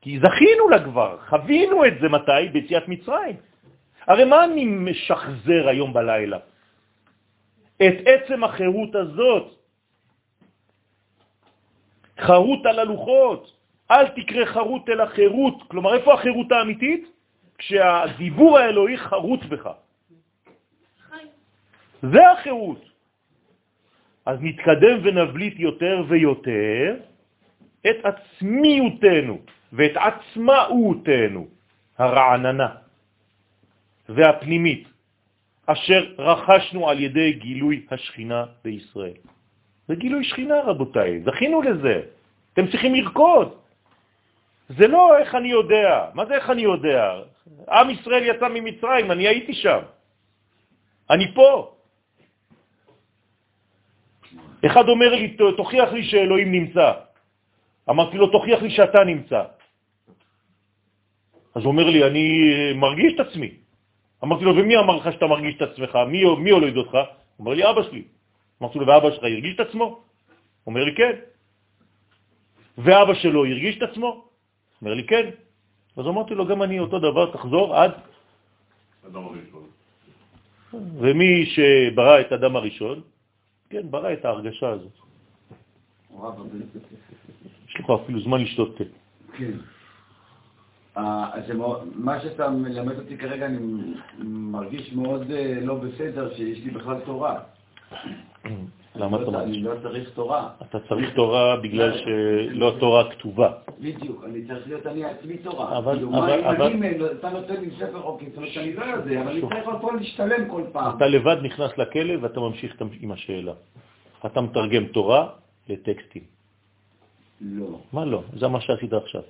[0.00, 2.42] כי זכינו לה כבר, חווינו את זה מתי?
[2.52, 3.36] ביציאת מצרים.
[4.06, 6.38] הרי מה אני משחזר היום בלילה?
[7.76, 9.63] את עצם החירות הזאת.
[12.20, 13.52] חרות על הלוחות,
[13.90, 15.62] אל תקרא חרות אלא חירות.
[15.68, 17.10] כלומר, איפה החירות האמיתית?
[17.58, 19.70] כשהדיבור האלוהי חרוט בך.
[22.02, 22.82] זה החירות.
[24.26, 26.96] אז נתקדם ונבליט יותר ויותר
[27.86, 29.38] את עצמיותנו
[29.72, 31.46] ואת עצמאותנו
[31.98, 32.68] הרעננה
[34.08, 34.88] והפנימית,
[35.66, 39.20] אשר רכשנו על ידי גילוי השכינה בישראל.
[39.88, 42.00] זה גילוי שכינה, רבותיי, זכינו לזה.
[42.52, 43.48] אתם צריכים לרקוד.
[44.68, 46.10] זה לא איך אני יודע.
[46.14, 47.20] מה זה איך אני יודע?
[47.70, 49.80] עם ישראל יצא ממצרים, אני הייתי שם.
[51.10, 51.74] אני פה.
[54.66, 56.92] אחד אומר לי, תוכיח לי שאלוהים נמצא.
[57.90, 59.42] אמרתי לו, תוכיח לי שאתה נמצא.
[61.54, 62.26] אז הוא אומר לי, אני
[62.74, 63.50] מרגיש את עצמי.
[64.24, 65.92] אמרתי לו, ומי אמר לך שאתה מרגיש את עצמך?
[66.08, 66.94] מי, מי הוליד אותך?
[66.94, 67.02] הוא
[67.38, 68.04] אומר לי, אבא שלי.
[68.62, 70.02] אמרתי לו, ואבא שלך הרגיש את עצמו?
[70.66, 71.14] אומר לי, כן.
[72.78, 74.24] ואבא שלו הרגיש את עצמו?
[74.82, 75.30] אומר לי, כן.
[75.96, 77.92] אז אמרתי לו, גם אני אותו דבר, תחזור עד...
[79.06, 79.66] אדם הראשון.
[80.98, 83.00] ומי שברא את אדם הראשון,
[83.70, 84.92] כן, ברא את ההרגשה הזאת.
[87.68, 88.84] יש לך אפילו זמן לשתות תה.
[89.36, 89.52] כן.
[90.96, 91.30] אה,
[91.94, 93.58] מה שאתה מלמד אותי כרגע, אני
[94.24, 97.40] מרגיש מאוד אה, לא בסדר שיש לי בכלל תורה.
[98.94, 99.56] למה אתה מרגיש?
[99.56, 100.50] אני לא צריך תורה.
[100.62, 103.52] אתה צריך תורה בגלל שלא תורה כתובה.
[103.80, 105.78] בדיוק, אני צריך להיות אני עצמי תורה.
[105.78, 105.94] אבל...
[105.94, 109.30] כאילו, מה אם אני, אתה נותן לי ספר חוקים, זאת אומרת שאני לא יודע, אבל
[109.30, 110.96] אני צריך פה להשתלם כל פעם.
[110.96, 113.52] אתה לבד נכנס לכלא ואתה ממשיך עם השאלה.
[114.26, 115.28] אתה מתרגם תורה
[115.68, 116.22] לטקסטים.
[117.40, 117.80] לא.
[117.92, 118.22] מה לא?
[118.38, 119.22] זה מה שעשית עכשיו.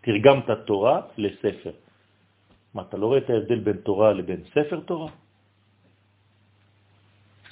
[0.00, 1.74] תרגמת תורה לספר.
[2.74, 5.10] מה, אתה לא רואה את ההבדל בין תורה לבין ספר תורה?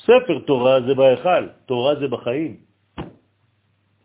[0.05, 2.57] ספר תורה זה בהיכל, תורה זה בחיים.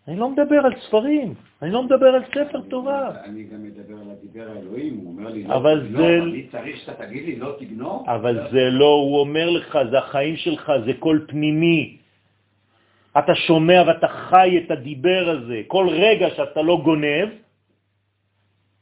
[0.08, 3.12] אני לא מדבר על ספרים, אני לא מדבר על ספר תורה.
[3.26, 7.24] אני גם מדבר על הדיבר האלוהים, הוא אומר לי, לא תגנוב, אני צריך שאתה תגיד
[7.26, 8.10] לי, לא תגנוב.
[8.10, 11.98] אבל זה לא, הוא אומר לך, זה החיים שלך, זה קול פנימי.
[13.18, 15.62] אתה שומע ואתה חי את הדיבר הזה.
[15.68, 17.30] כל רגע שאתה לא גונב,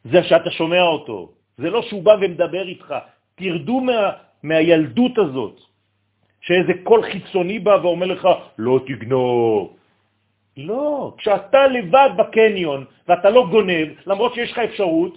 [0.03, 1.31] זה שאתה שומע אותו.
[1.57, 2.95] זה לא שהוא בא ומדבר איתך.
[3.35, 4.11] תרדו מה,
[4.43, 5.57] מהילדות הזאת,
[6.47, 9.75] שאיזה קול חיצוני בא ואומר לך, לא תגנוב.
[10.57, 15.13] לא, כשאתה לבד בקניון ואתה לא גונב, למרות שיש לך אפשרות,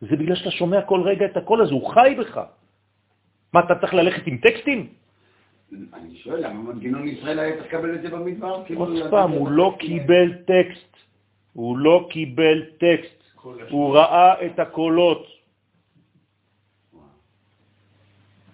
[0.00, 2.40] זה בגלל שאתה שומע כל רגע את הקול הזה, הוא חי בך.
[3.52, 4.80] מה, אתה צריך ללכת עם טקסטים?
[5.94, 8.62] אני שואל, למה מנגנון ישראל היה צריך לקבל את זה במדבר?
[8.76, 10.96] עוד פעם, הוא לא קיבל טקסט.
[11.52, 13.22] הוא לא קיבל טקסט.
[13.70, 15.26] הוא ראה את הקולות.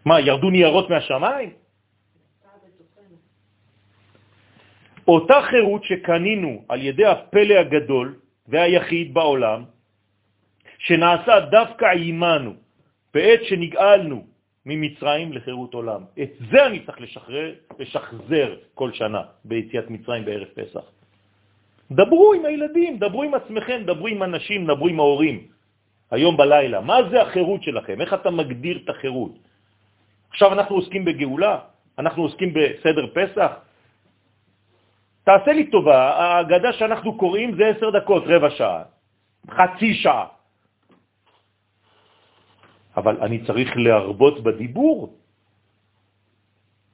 [0.05, 1.51] מה, ירדו ניירות מהשמיים?
[5.09, 8.15] אותה חירות שקנינו על ידי הפלא הגדול
[8.49, 9.65] והיחיד בעולם,
[10.79, 12.53] שנעשה דווקא עימנו
[13.15, 14.27] בעת שנגאלנו
[14.67, 16.03] ממצרים לחירות עולם.
[16.23, 20.85] את זה אני צריך לשחרר, לשחזר כל שנה ביציאת מצרים בערב פסח.
[21.91, 25.47] דברו עם הילדים, דברו עם עצמכם, דברו עם אנשים, דברו עם ההורים.
[26.11, 28.01] היום בלילה, מה זה החירות שלכם?
[28.01, 29.48] איך אתה מגדיר את החירות?
[30.31, 31.59] עכשיו אנחנו עוסקים בגאולה,
[31.99, 33.53] אנחנו עוסקים בסדר פסח,
[35.25, 38.83] תעשה לי טובה, ההגדה שאנחנו קוראים זה עשר דקות, רבע שעה,
[39.51, 40.27] חצי שעה.
[42.97, 45.15] אבל אני צריך להרבות בדיבור.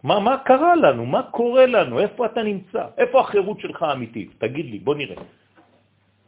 [0.05, 1.06] מה, מה קרה לנו?
[1.06, 2.01] מה קורה לנו?
[2.01, 2.82] איפה אתה נמצא?
[2.98, 4.31] איפה החירות שלך האמיתית?
[4.39, 5.23] תגיד לי, בוא נראה.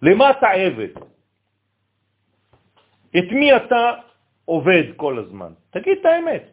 [0.03, 0.93] למה אתה עבד?
[3.19, 3.85] את מי אתה
[4.45, 5.53] עובד כל הזמן?
[5.71, 6.45] תגיד את האמת.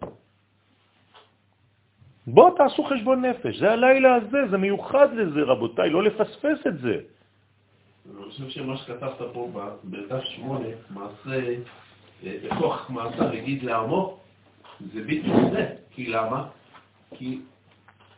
[2.28, 6.98] בואו תעשו חשבון נפש, זה הלילה הזה, זה מיוחד לזה, רבותיי, לא לפספס את זה.
[8.06, 9.50] אני חושב שמה שכתבת פה
[9.84, 11.50] בדף שמונה, מעשה,
[12.26, 12.34] אה,
[12.90, 14.18] מעשה יגיד לעמו,
[14.94, 15.68] זה בדיוק זה.
[15.92, 16.48] כי למה?
[17.16, 17.40] כי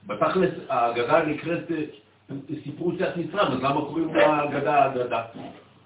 [0.07, 5.23] בתכלס ההגדה נקראת אה, סיפור יציאת מצרים, אז למה קוראים להגדה הגדה?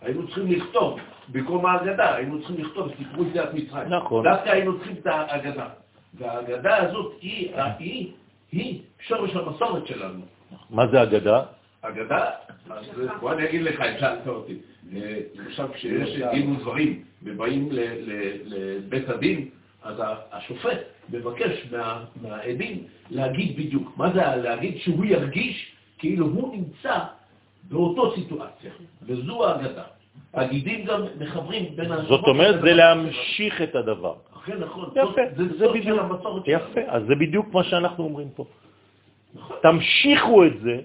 [0.01, 3.93] היינו צריכים לכתוב במקום ההגדה, היינו צריכים לכתוב סיפור יציאת מצרים.
[3.93, 4.23] נכון.
[4.23, 5.67] דווקא היינו צריכים את ההגדה.
[6.13, 8.11] וההגדה הזאת היא, היא,
[8.51, 10.21] היא שורש המסורת שלנו.
[10.69, 11.43] מה זה אגדה?
[11.81, 12.29] אגדה,
[13.19, 14.57] בוא אני אגיד לך, שאלת אותי.
[14.95, 17.69] אה, למשל, כשיש דין ודברים ובאים
[18.45, 19.49] לבית הדין,
[19.83, 19.95] אז
[20.31, 20.77] השופט
[21.09, 23.97] מבקש מה- מהעדים להגיד בדיוק.
[23.97, 24.77] מה זה להגיד?
[24.77, 26.97] שהוא ירגיש כאילו הוא נמצא
[27.63, 28.71] באותו סיטואציה,
[29.03, 29.83] וזו האגדה.
[30.33, 31.89] הגידים גם מחברים בין.
[32.07, 34.15] זאת אומרת, זה להמשיך את הדבר.
[34.49, 34.89] אכן, נכון.
[34.95, 35.21] יפה,
[35.57, 35.97] זה בדיוק.
[36.47, 38.45] יפה, אז זה בדיוק מה שאנחנו אומרים פה.
[39.61, 40.81] תמשיכו את זה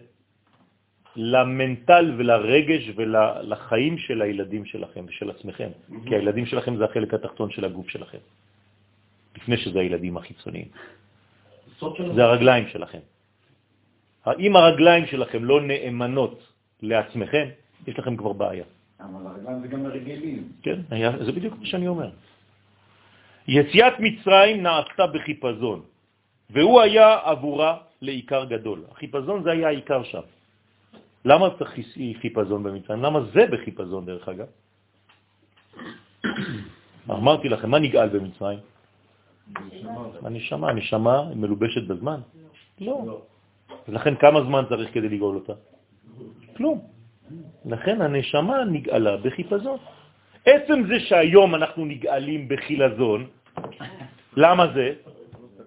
[1.16, 5.68] למנטל ולרגש ולחיים של הילדים שלכם ושל עצמכם,
[6.06, 8.18] כי הילדים שלכם זה החלק התחתון של הגוף שלכם,
[9.36, 10.68] לפני שזה הילדים החיצוניים.
[12.14, 12.98] זה הרגליים שלכם.
[14.38, 16.36] אם הרגליים שלכם לא נאמנות
[16.82, 17.48] לעצמכם,
[17.86, 18.64] יש לכם כבר בעיה.
[19.00, 20.48] אבל הרגליים זה גם הרגלים.
[20.62, 20.80] כן,
[21.24, 22.10] זה בדיוק מה שאני אומר.
[23.48, 25.82] יציאת מצרים נעשתה בחיפזון,
[26.50, 28.84] והוא היה עבורה לעיקר גדול.
[28.92, 30.24] החיפזון זה היה העיקר שם.
[31.24, 31.72] למה צריך
[32.20, 33.02] חיפזון במצרים?
[33.02, 34.46] למה זה בחיפזון דרך אגב?
[37.10, 38.58] אמרתי לכם, מה נגאל במצרים?
[40.22, 42.20] הנשמה, הנשמה מלובשת בזמן?
[42.80, 43.20] לא.
[43.88, 45.52] לכן כמה זמן צריך כדי לגאול אותה?
[46.56, 46.78] כלום.
[47.64, 49.78] לכן הנשמה נגאלה בחיפזון.
[50.46, 53.26] עצם זה שהיום אנחנו נגאלים בחילזון,
[54.36, 54.92] למה זה?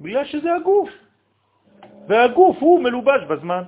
[0.01, 0.89] בגלל שזה הגוף.
[2.07, 3.63] והגוף הוא מלובש בזמן.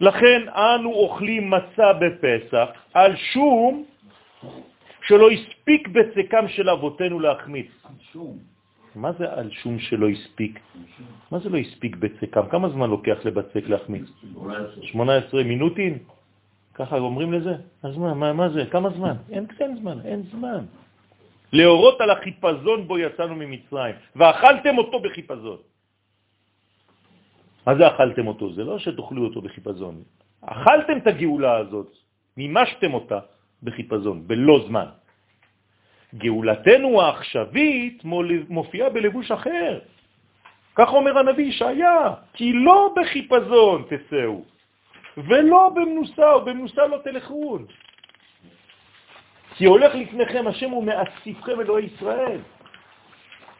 [0.00, 3.84] לכן אנו אוכלים מצה בפסח על שום
[5.02, 7.70] שלא הספיק בצקם של אבותינו להחמיץ.
[8.12, 8.38] שום.
[8.94, 10.60] מה זה על שום שלא הספיק?
[11.30, 12.46] מה זה לא הספיק בצקם?
[12.50, 14.06] כמה זמן לוקח לבצק להחמיץ?
[14.82, 15.98] 18 מינוטים?
[16.74, 17.54] ככה אומרים לזה?
[17.82, 18.66] אז מה, מה, מה זה?
[18.70, 19.16] כמה זמן?
[19.30, 20.64] אין, אין זמן, אין זמן.
[21.52, 25.58] להורות על החיפזון בו יצאנו ממצרים, ואכלתם אותו בחיפזון.
[27.66, 28.52] מה זה אכלתם אותו?
[28.52, 30.02] זה לא שתאכלו אותו בחיפזון.
[30.40, 31.90] אכלתם את הגאולה הזאת,
[32.36, 33.18] מימשתם אותה
[33.62, 34.88] בחיפזון, בלא זמן.
[36.14, 38.02] גאולתנו העכשווית
[38.48, 39.78] מופיעה בלבוש אחר.
[40.74, 44.42] כך אומר הנביא ישעיה, כי לא בחיפזון תצאו,
[45.16, 47.66] ולא במנוסה, או במנוסה לא תלכון.
[49.56, 52.40] כי הולך לפניכם השם ומאסיפכם אלוהי ישראל.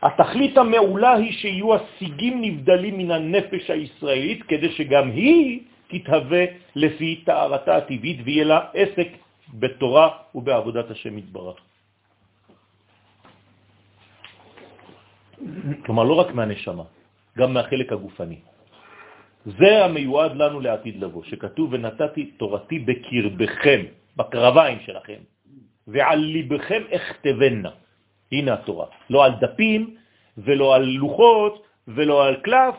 [0.03, 6.45] התכלית המעולה היא שיהיו השיגים נבדלים מן הנפש הישראלית, כדי שגם היא תתהווה
[6.77, 9.09] לפי תארתה הטבעית, ויהיה לה עסק
[9.55, 11.57] בתורה ובעבודת השם יתברך.
[15.87, 16.85] כלומר, לא רק מהנשמה,
[17.39, 18.54] גם מהחלק הגופני.
[19.45, 23.81] זה המיועד לנו לעתיד לבוא, שכתוב ונתתי תורתי בקרבכם,
[24.17, 25.21] בקרביים שלכם,
[25.89, 27.71] ועל ליבכם אכתבנה.
[28.33, 28.87] הנה התורה.
[29.11, 29.97] לא על דפים
[30.39, 31.55] ולא על לוחות
[31.89, 32.75] ולא על קלף,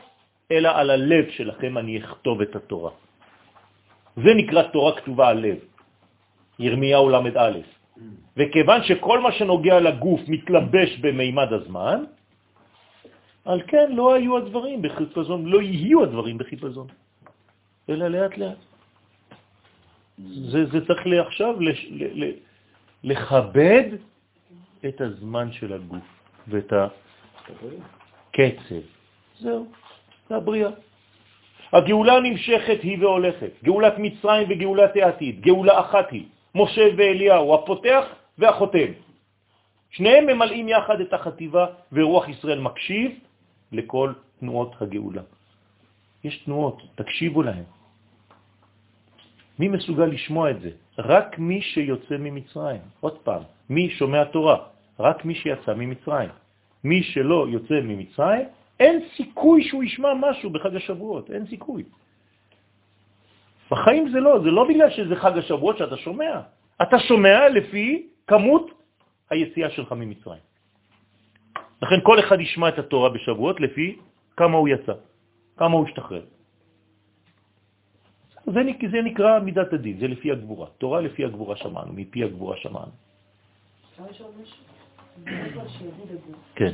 [0.52, 2.92] אלא על הלב שלכם אני אכתוב את התורה.
[4.16, 5.58] זה נקרא תורה כתובה על לב.
[6.60, 7.60] ירמיהו ל"א.
[8.38, 12.04] וכיוון שכל מה שנוגע לגוף מתלבש במימד הזמן,
[13.46, 16.88] על כן לא היו הדברים בחיפזון, לא יהיו הדברים בחיפזון,
[17.90, 18.58] אלא לאט לאט.
[20.18, 22.32] זה, זה צריך עכשיו לש, ל, ל,
[23.04, 23.84] לכבד
[24.86, 26.04] את הזמן של הגוף
[26.48, 28.82] ואת הקצב.
[29.40, 29.68] זהו,
[30.30, 30.70] זה הבריאה.
[31.74, 38.06] הגאולה נמשכת היא והולכת, גאולת מצרים וגאולת העתיד, גאולה אחת היא, משה ואליהו, הפותח
[38.38, 38.92] והחותם.
[39.92, 43.12] שניהם ממלאים יחד את החטיבה ורוח ישראל מקשיב
[43.72, 45.22] לכל תנועות הגאולה.
[46.24, 47.64] יש תנועות, תקשיבו להן.
[49.60, 50.72] מי מסוגל לשמוע את זה?
[51.00, 52.82] רק מי שיוצא ממצרים.
[53.00, 54.58] עוד פעם, מי שומע תורה?
[55.00, 56.30] רק מי שיצא ממצרים.
[56.84, 58.46] מי שלא יוצא ממצרים,
[58.80, 61.84] אין סיכוי שהוא ישמע משהו בחג השבועות, אין סיכוי.
[63.72, 66.42] בחיים זה לא, זה לא בגלל שזה חג השבועות שאתה שומע.
[66.82, 68.72] אתה שומע לפי כמות
[69.30, 70.44] היציאה שלך ממצרים.
[71.82, 74.00] לכן כל אחד ישמע את התורה בשבועות לפי
[74.38, 74.94] כמה הוא יצא,
[75.58, 76.26] כמה הוא השתחרר.
[78.46, 78.62] זה,
[78.92, 80.68] זה נקרא מידת הדין, זה לפי הגבורה.
[80.78, 82.92] תורה לפי הגבורה שמענו, מפי הגבורה שמענו.
[83.92, 84.66] אפשר לשאול משהו?
[86.56, 86.72] כן.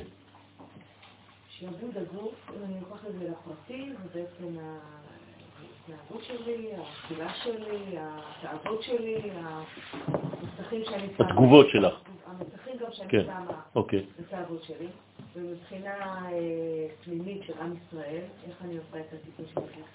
[1.49, 7.97] שעבוד הגוף, אם אני אקח את זה לפרטי, זה בעצם ההתנהגות שלי, האכילה שלי,
[8.43, 11.07] התאוות שלי, המסכים שאני.
[11.19, 11.93] התגובות שלך.
[12.41, 13.23] המסכים גם שאני כן.
[13.23, 14.05] שמה אוקיי.
[14.19, 14.87] בתאוות שלי.
[15.35, 19.87] ומבחינה אה, פנימית של עם ישראל, איך אני עושה את הטיפול של הגוף?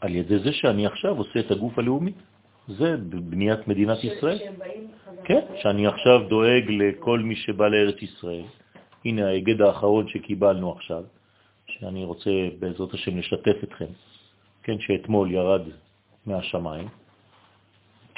[0.00, 2.12] על ידי זה שאני עכשיו עושה את הגוף הלאומי.
[2.68, 4.38] זה בניית מדינת ישראל.
[5.24, 8.44] כן, שאני עכשיו דואג לכל מי שבא לארץ ישראל.
[9.04, 11.02] הנה ההיגד האחרון שקיבלנו עכשיו,
[11.66, 13.92] שאני רוצה בעזרת השם לשתף אתכם,
[14.62, 15.62] כן, שאתמול ירד
[16.26, 16.88] מהשמיים,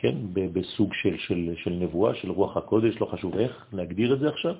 [0.00, 4.28] כן, בסוג של, של, של נבואה, של רוח הקודש, לא חשוב איך להגדיר את זה
[4.28, 4.54] עכשיו,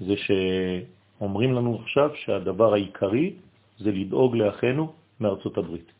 [0.00, 3.32] זה שאומרים לנו עכשיו שהדבר העיקרי
[3.78, 5.92] זה לדאוג לאחינו מארצות הברית.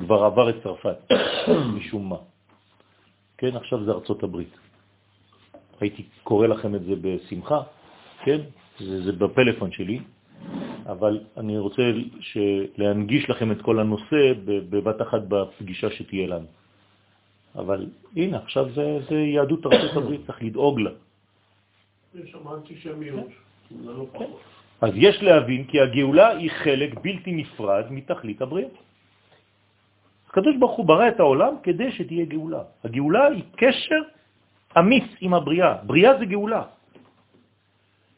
[0.00, 0.98] כבר עבר את צרפת,
[1.76, 2.20] משום מה.
[3.38, 4.52] כן, עכשיו זה ארצות הברית.
[5.80, 7.60] הייתי קורא לכם את זה בשמחה,
[8.24, 8.40] כן?
[8.78, 10.00] זה, זה בפלאפון שלי,
[10.86, 11.82] אבל אני רוצה.
[12.76, 16.60] להנגיש לכם את כל הנושא בבת אחת בפגישה שתהיה לנו.
[17.56, 17.86] אבל
[18.16, 20.90] הנה, עכשיו זה, זה יהדות ארצות הברית, צריך לדאוג לה.
[22.14, 23.26] יש שם אנטישמיות,
[23.70, 24.40] זה לא פחות.
[24.80, 28.68] אז יש להבין כי הגאולה היא חלק בלתי נפרד מתכלית הבריאה.
[30.30, 32.62] הקדוש ברוך הוא ברא את העולם כדי שתהיה גאולה.
[32.84, 34.02] הגאולה היא קשר
[34.78, 35.82] אמיץ עם הבריאה.
[35.84, 36.62] בריאה זה גאולה.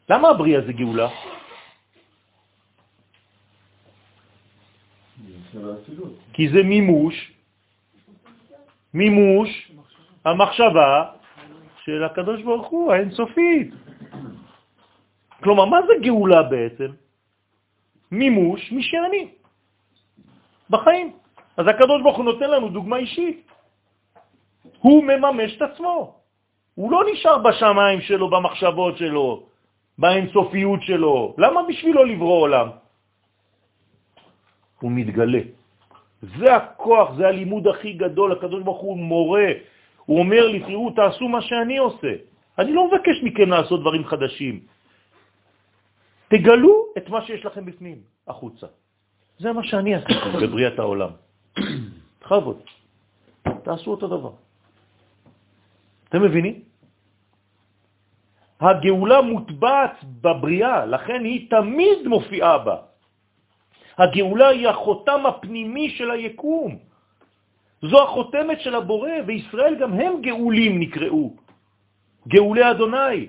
[0.09, 1.09] למה הבריאה זה גאולה?
[6.33, 7.15] כי זה מימוש,
[8.93, 9.71] מימוש
[10.25, 11.05] המחשבה
[11.83, 13.73] של הקדוש ברוך הוא, האינסופית.
[15.43, 16.91] כלומר, מה זה גאולה בעצם?
[18.11, 18.81] מימוש מי
[20.69, 21.13] בחיים.
[21.57, 23.47] אז הקדוש ברוך הוא נותן לנו דוגמה אישית.
[24.79, 26.15] הוא מממש את עצמו.
[26.75, 29.43] הוא לא נשאר בשמיים שלו, במחשבות שלו,
[29.97, 31.35] באינסופיות שלו.
[31.37, 32.67] למה בשבילו לברוא עולם?
[34.79, 35.62] הוא מתגלה.
[36.23, 38.31] זה הכוח, זה הלימוד הכי גדול.
[38.31, 39.47] הקדוש ברוך הוא מורה.
[40.05, 42.13] הוא אומר לי, תראו, תעשו מה שאני עושה.
[42.59, 44.55] אני לא מבקש מכם לעשות דברים חדשים.
[46.27, 47.97] תגלו את מה שיש לכם בפנים,
[48.27, 48.67] החוצה.
[49.39, 51.11] זה מה שאני עשיתי בבריאת העולם.
[52.21, 52.59] בכבוד.
[53.63, 54.33] תעשו אותו דבר.
[56.09, 56.55] אתם מבינים?
[58.61, 62.92] הגאולה מוטבעת בבריאה, לכן היא תמיד מופיעה בה.
[63.97, 66.77] הגאולה היא החותם הפנימי של היקום.
[67.81, 71.33] זו החותמת של הבורא, וישראל גם הם גאולים נקראו.
[72.27, 73.27] גאולי אדוני.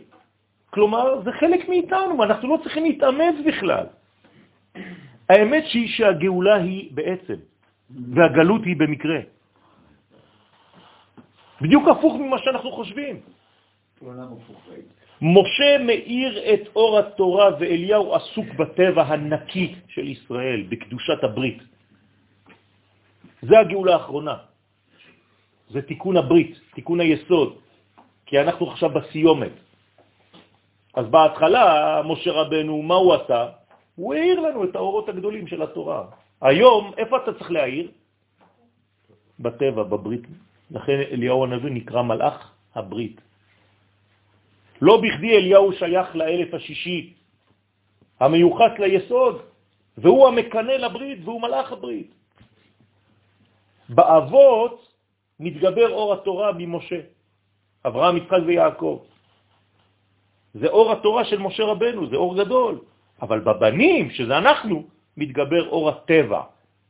[0.70, 3.86] כלומר, זה חלק מאיתנו, אנחנו לא צריכים להתאמץ בכלל.
[5.28, 7.38] האמת שהיא שהגאולה היא בעצם,
[8.14, 9.20] והגלות היא במקרה.
[11.60, 13.20] בדיוק הפוך ממה שאנחנו חושבים.
[14.00, 14.68] עולם הפוך.
[15.22, 21.58] משה מאיר את אור התורה ואליהו עסוק בטבע הנקי של ישראל, בקדושת הברית.
[23.42, 24.36] זה הגאולה האחרונה.
[25.70, 27.50] זה תיקון הברית, תיקון היסוד,
[28.26, 29.54] כי אנחנו עכשיו בסיומת.
[30.94, 31.64] אז בהתחלה,
[32.04, 33.40] משה רבנו, מה הוא עשה?
[33.94, 36.04] הוא העיר לנו את האורות הגדולים של התורה.
[36.40, 37.90] היום, איפה אתה צריך להעיר?
[39.40, 40.24] בטבע, בברית.
[40.70, 43.20] לכן אליהו הנביא נקרא מלאך הברית.
[44.82, 47.14] לא בכדי אליהו שייך לאלף השישי,
[48.20, 49.42] המיוחס ליסוד,
[49.98, 52.10] והוא המקנה לברית והוא מלאך הברית.
[53.88, 54.88] באבות
[55.40, 57.00] מתגבר אור התורה ממשה,
[57.86, 59.02] אברהם, יצחק ויעקב.
[60.54, 62.80] זה אור התורה של משה רבנו, זה אור גדול.
[63.22, 64.84] אבל בבנים, שזה אנחנו,
[65.16, 66.42] מתגבר אור הטבע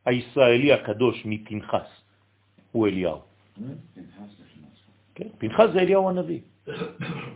[0.05, 1.90] הישראלי הקדוש מפנחס,
[2.73, 3.20] הוא אליהו.
[5.15, 6.53] כן, פנחס זה אליהו הנביא.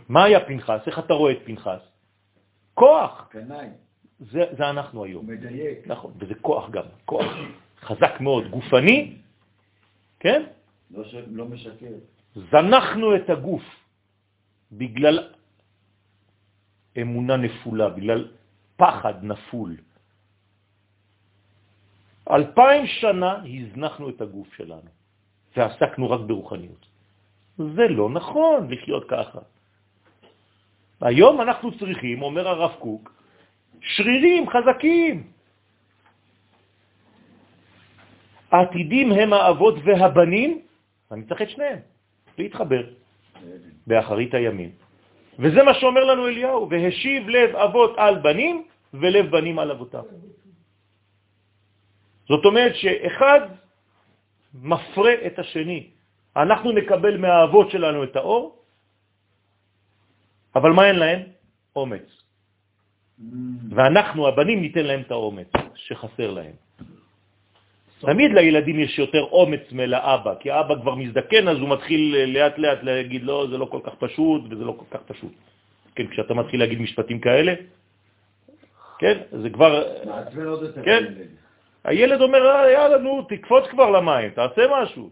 [0.09, 0.81] מה היה פנחס?
[0.87, 1.81] איך אתה רואה את פנחס?
[2.73, 3.27] כוח.
[3.31, 3.67] קנאי,
[4.19, 5.27] זה, זה אנחנו היום.
[5.27, 5.87] מדייק.
[5.87, 7.25] נכון, וזה כוח גם, כוח
[7.81, 9.17] חזק מאוד, גופני,
[10.19, 10.43] כן?
[10.91, 11.93] לא ש- לא משקר.
[12.51, 13.63] זנחנו את הגוף
[14.71, 15.29] בגלל
[17.01, 18.31] אמונה נפולה, בגלל
[18.77, 19.77] פחד נפול.
[22.31, 24.89] אלפיים שנה הזנחנו את הגוף שלנו,
[25.57, 26.85] ועסקנו רק ברוחניות.
[27.59, 29.39] זה לא נכון לחיות ככה.
[31.01, 33.13] היום אנחנו צריכים, אומר הרב קוק,
[33.81, 35.27] שרירים חזקים.
[38.51, 40.61] העתידים הם האבות והבנים,
[41.11, 41.79] אני צריך את שניהם,
[42.37, 42.83] להתחבר
[43.87, 44.71] באחרית הימים.
[45.39, 48.55] וזה מה שאומר לנו אליהו, והשיב לב אבות על בנים
[48.93, 50.07] ולב בנים על אבותם.
[52.27, 53.41] זאת אומרת שאחד
[54.53, 55.98] מפרה את השני.
[56.37, 58.55] אנחנו נקבל מהאבות שלנו את האור,
[60.55, 61.19] אבל מה אין להם?
[61.75, 62.07] אומץ.
[63.75, 66.55] ואנחנו, הבנים, ניתן להם את האומץ שחסר להם.
[67.99, 72.83] תמיד לילדים יש יותר אומץ מלאבא, כי האבא כבר מזדקן, אז הוא מתחיל לאט לאט
[72.83, 75.31] להגיד, לא, זה לא כל כך פשוט, וזה לא כל כך פשוט.
[75.95, 77.53] כן, כשאתה מתחיל להגיד משפטים כאלה,
[78.99, 79.83] כן, זה כבר...
[80.05, 80.83] מעצבן עוד יותר.
[80.85, 81.03] כן.
[81.03, 81.27] הילד.
[81.83, 85.09] הילד אומר, "אה, יאללה, נו, תקפוץ כבר למים, תעשה משהו.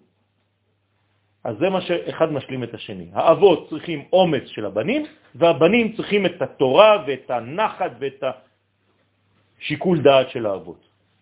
[1.47, 3.07] אז זה מה שאחד משלים את השני.
[3.13, 5.05] האבות צריכים אומץ של הבנים,
[5.35, 10.81] והבנים צריכים את התורה ואת הנחת ואת השיקול דעת של האבות.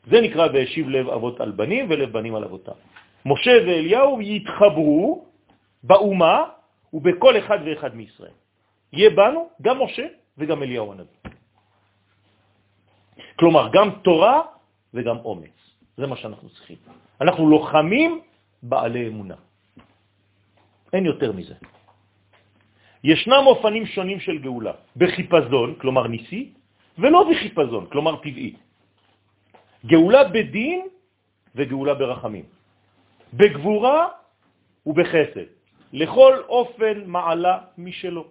[0.10, 2.78] זה נקרא והשיב לב אבות על בנים ולב בנים על אבותם.
[3.26, 5.26] משה ואליהו יתחברו
[5.84, 6.38] באומה
[6.94, 8.38] ובכל אחד ואחד מישראל.
[8.94, 10.08] יהיה בנו גם משה
[10.38, 11.22] וגם אליהו הנביא.
[13.38, 14.42] כלומר, גם תורה
[14.94, 15.58] וגם אומץ.
[15.98, 16.78] זה מה שאנחנו צריכים.
[17.22, 18.22] אנחנו לוחמים
[18.64, 19.36] בעלי אמונה.
[20.96, 21.56] אין יותר מזה.
[23.04, 26.54] ישנם אופנים שונים של גאולה, בחיפזון, כלומר ניסי,
[26.98, 28.56] ולא בחיפזון, כלומר טבעי.
[29.86, 30.80] גאולה בדין
[31.56, 32.46] וגאולה ברחמים,
[33.34, 34.08] בגבורה
[34.86, 35.48] ובחסד,
[35.94, 38.26] לכל אופן מעלה משלו.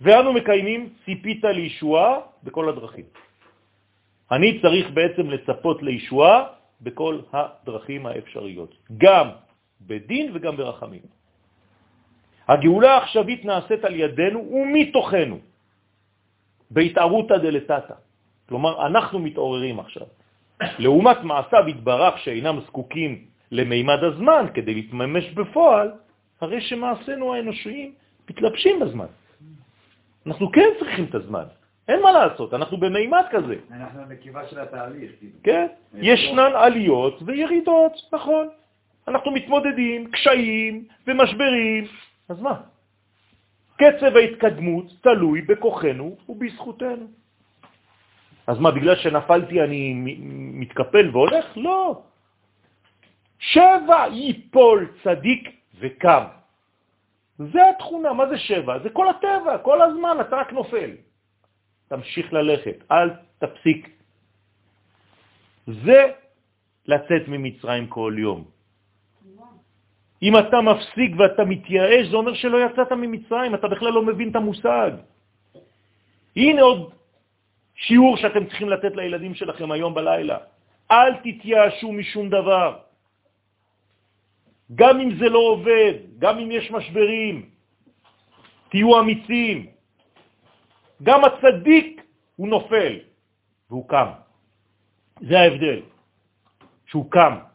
[0.00, 3.04] ואנו מקיימים ציפית לישועה בכל הדרכים.
[4.30, 6.36] אני צריך בעצם לצפות לישועה
[6.80, 9.26] בכל הדרכים האפשריות, גם
[9.80, 11.23] בדין וגם ברחמים.
[12.48, 15.38] הגאולה העכשווית נעשית על ידינו ומתוכנו,
[16.70, 17.94] בהתערותא דלתתא.
[18.48, 20.06] כלומר, אנחנו מתעוררים עכשיו.
[20.78, 25.90] לעומת מעשיו התברך שאינם זקוקים למימד הזמן כדי להתממש בפועל,
[26.40, 27.92] הרי שמעשינו האנושיים
[28.30, 29.06] מתלבשים בזמן.
[30.26, 31.44] אנחנו כן צריכים את הזמן,
[31.88, 33.56] אין מה לעשות, אנחנו במימד כזה.
[33.72, 35.10] אנחנו בקיבה של התהליך.
[35.18, 35.32] כאילו.
[35.42, 38.48] כן, ישנן עליות וירידות, נכון.
[39.08, 41.84] אנחנו מתמודדים, קשיים ומשברים,
[42.28, 42.60] אז מה?
[43.76, 47.06] קצב ההתקדמות תלוי בכוחנו ובזכותנו.
[48.46, 49.94] אז מה, בגלל שנפלתי אני
[50.60, 51.46] מתקפל והולך?
[51.56, 52.02] לא.
[53.38, 55.42] שבע ייפול צדיק
[55.80, 56.24] וקם.
[57.38, 58.78] זה התכונה, מה זה שבע?
[58.78, 60.90] זה כל הטבע, כל הזמן, אתה רק נופל.
[61.88, 63.88] תמשיך ללכת, אל תפסיק.
[65.66, 66.00] זה
[66.86, 68.53] לצאת ממצרים כל יום.
[70.24, 74.36] אם אתה מפסיק ואתה מתייאש, זה אומר שלא יצאת ממצרים, אתה בכלל לא מבין את
[74.36, 74.90] המושג.
[76.36, 76.92] הנה עוד
[77.74, 80.38] שיעור שאתם צריכים לתת לילדים שלכם היום בלילה.
[80.90, 82.78] אל תתייאשו משום דבר.
[84.74, 87.34] גם אם זה לא עובד, גם אם יש משברים,
[88.68, 89.58] תהיו אמיצים.
[91.02, 92.02] גם הצדיק
[92.36, 92.94] הוא נופל,
[93.70, 94.08] והוא קם.
[95.20, 95.80] זה ההבדל,
[96.86, 97.53] שהוא קם.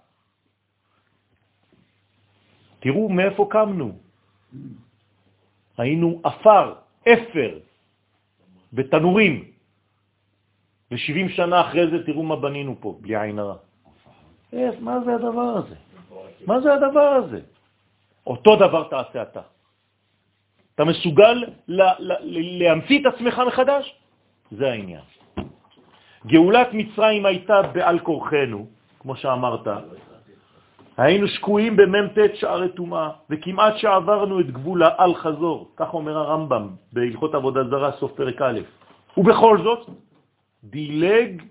[2.79, 3.91] תראו מאיפה קמנו.
[5.77, 6.73] היינו אפר,
[7.03, 7.51] אפר,
[8.73, 9.43] בתנורים.
[10.91, 13.57] ו-70 שנה אחרי זה תראו מה בנינו פה, בלי עין הרע.
[14.79, 15.75] מה זה הדבר הזה?
[16.47, 17.41] מה זה הדבר הזה?
[18.27, 19.41] אותו דבר תעשה אתה.
[20.75, 21.45] אתה מסוגל
[22.59, 23.95] להמציא את עצמך מחדש?
[24.51, 25.01] זה העניין.
[26.25, 28.67] גאולת מצרים הייתה בעל כורחנו,
[28.99, 29.67] כמו שאמרת.
[30.99, 37.35] היינו שקועים במ"ט שערי טומאה, וכמעט שעברנו את גבול האל חזור, כך אומר הרמב"ם בהלכות
[37.35, 38.59] עבודה זרה, סוף פרק א'.
[39.17, 39.89] ובכל זאת,
[40.63, 41.43] דילג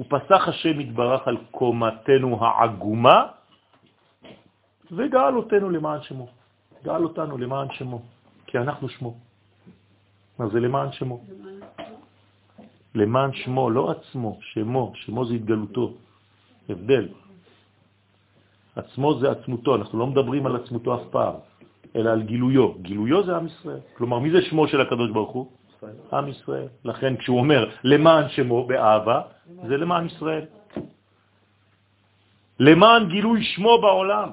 [0.00, 3.26] ופסח השם יתברך על קומתנו העגומה,
[4.92, 6.28] וגאל אותנו למען שמו.
[6.84, 8.02] גאל אותנו למען שמו,
[8.46, 9.14] כי אנחנו שמו.
[10.38, 11.20] מה זה למען שמו?
[12.94, 15.92] למען שמו, לא עצמו, שמו, שמו זה התגלותו.
[16.68, 17.27] הבדל.
[18.78, 21.34] עצמו זה עצמותו, אנחנו לא מדברים על עצמותו אף פעם,
[21.96, 22.72] אלא על גילויו.
[22.82, 23.80] גילויו זה עם ישראל.
[23.96, 25.46] כלומר, מי זה שמו של הקדוש ברוך הוא?
[26.12, 26.68] עם ישראל.
[26.84, 29.18] לכן כשהוא אומר למען שמו באהבה,
[29.66, 30.44] זה למען ישראל.
[32.60, 34.30] למען גילוי שמו בעולם.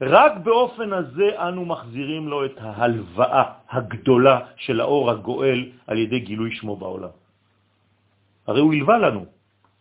[0.00, 6.50] רק באופן הזה אנו מחזירים לו את ההלוואה הגדולה של האור הגואל על ידי גילוי
[6.56, 7.12] שמו בעולם.
[8.46, 9.24] הרי הוא הלווה לנו,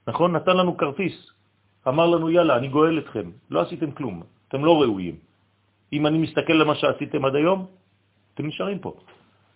[0.08, 0.36] נכון?
[0.36, 1.16] נתן לנו כרטיס,
[1.90, 3.32] אמר לנו, יאללה, אני גואל אתכם.
[3.50, 5.18] לא עשיתם כלום, אתם לא ראויים.
[5.94, 7.66] אם אני מסתכל על מה שעשיתם עד היום,
[8.34, 8.94] אתם נשארים פה.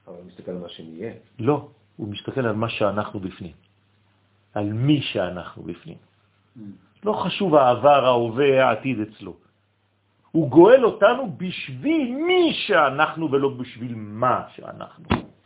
[0.08, 1.14] אבל הוא מסתכל על מה שנהיה.
[1.40, 3.56] לא, הוא מסתכל על מה שאנחנו בפנים,
[4.54, 5.98] על מי שאנחנו בפנים.
[5.98, 6.60] Mm.
[7.06, 9.34] לא חשוב העבר, ההווה, העתיד אצלו.
[10.32, 15.06] הוא גואל אותנו בשביל מי שאנחנו ולא בשביל מה שאנחנו.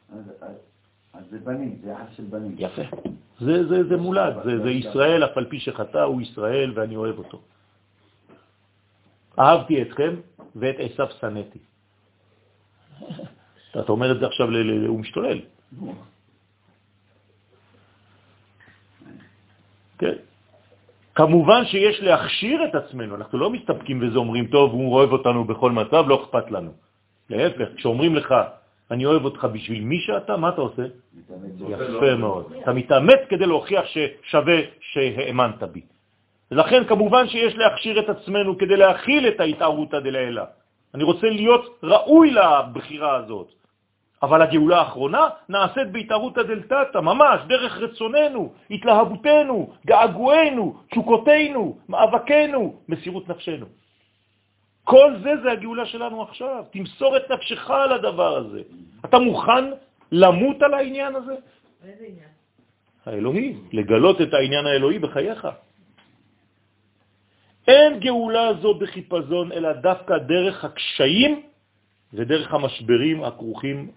[0.09, 0.55] אז, אז,
[1.13, 2.55] אז זה בנים, זה יחס של בנים.
[2.57, 2.81] יפה.
[3.39, 7.17] זה, זה, זה מולד, זה, זה ישראל, אף על פי שחטא הוא ישראל ואני אוהב
[7.17, 7.41] אותו.
[9.39, 10.15] אהבתי אתכם
[10.55, 11.59] ואת עשיו שנאתי.
[13.79, 14.47] אתה אומר את זה עכשיו,
[14.87, 15.39] הוא משתולל.
[19.97, 20.15] כן.
[21.15, 25.71] כמובן שיש להכשיר את עצמנו, אנחנו לא מסתפקים וזה אומרים, טוב, הוא אוהב אותנו בכל
[25.71, 26.71] מצב, לא אכפת לנו.
[27.29, 28.35] להפך, כשאומרים לך,
[28.91, 30.83] אני אוהב אותך בשביל מי שאתה, מה אתה עושה?
[31.69, 32.53] יפה מאוד.
[32.63, 35.81] אתה מתאמץ כדי להוכיח ששווה שהאמנת בי.
[36.51, 40.45] ולכן כמובן שיש להכשיר את עצמנו כדי להכיל את ההתערות דלעילה.
[40.95, 43.51] אני רוצה להיות ראוי לבחירה הזאת.
[44.23, 53.65] אבל הגאולה האחרונה נעשית בהתערות הדלתתא, ממש, דרך רצוננו, התלהבותנו, געגוענו, תשוקותינו, מאבקנו, מסירות נפשנו.
[54.87, 56.63] כל זה זה הגאולה שלנו עכשיו.
[56.71, 58.61] תמסור את נפשך על הדבר הזה.
[59.05, 59.63] אתה מוכן
[60.11, 61.35] למות על העניין הזה?
[61.83, 62.31] איזה עניין?
[63.05, 65.47] האלוהי, לגלות את העניין האלוהי בחייך.
[67.67, 71.31] אין גאולה זו בחיפזון, אלא דווקא דרך הקשיים
[72.13, 73.91] ודרך המשברים הכרוכים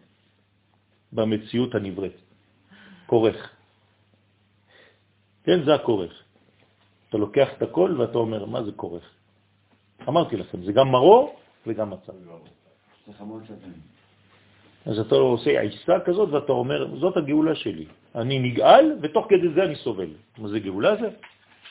[1.13, 2.19] במציאות הנבראת.
[3.07, 3.39] כורך.
[5.47, 6.15] כן, זה הכורך.
[7.09, 9.20] אתה לוקח את הכל ואתה אומר, מה זה כורך?
[10.09, 11.37] אמרתי לכם, זה גם מרור
[11.67, 12.13] וגם מצב.
[14.87, 17.87] אז אתה עושה עיסה כזאת ואתה אומר, זאת הגאולה שלי.
[18.15, 20.11] אני נגאל ותוך כדי זה אני סובל.
[20.39, 21.09] מה זה גאולה זה?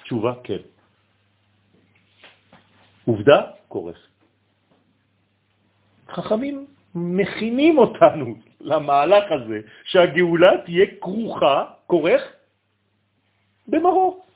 [0.03, 0.61] תשובה, כן.
[3.05, 3.99] עובדה, כורך.
[6.09, 6.65] חכמים
[6.95, 12.21] מכינים אותנו למהלך הזה, שהגאולה תהיה כרוכה, כורך,
[13.67, 14.28] במרור.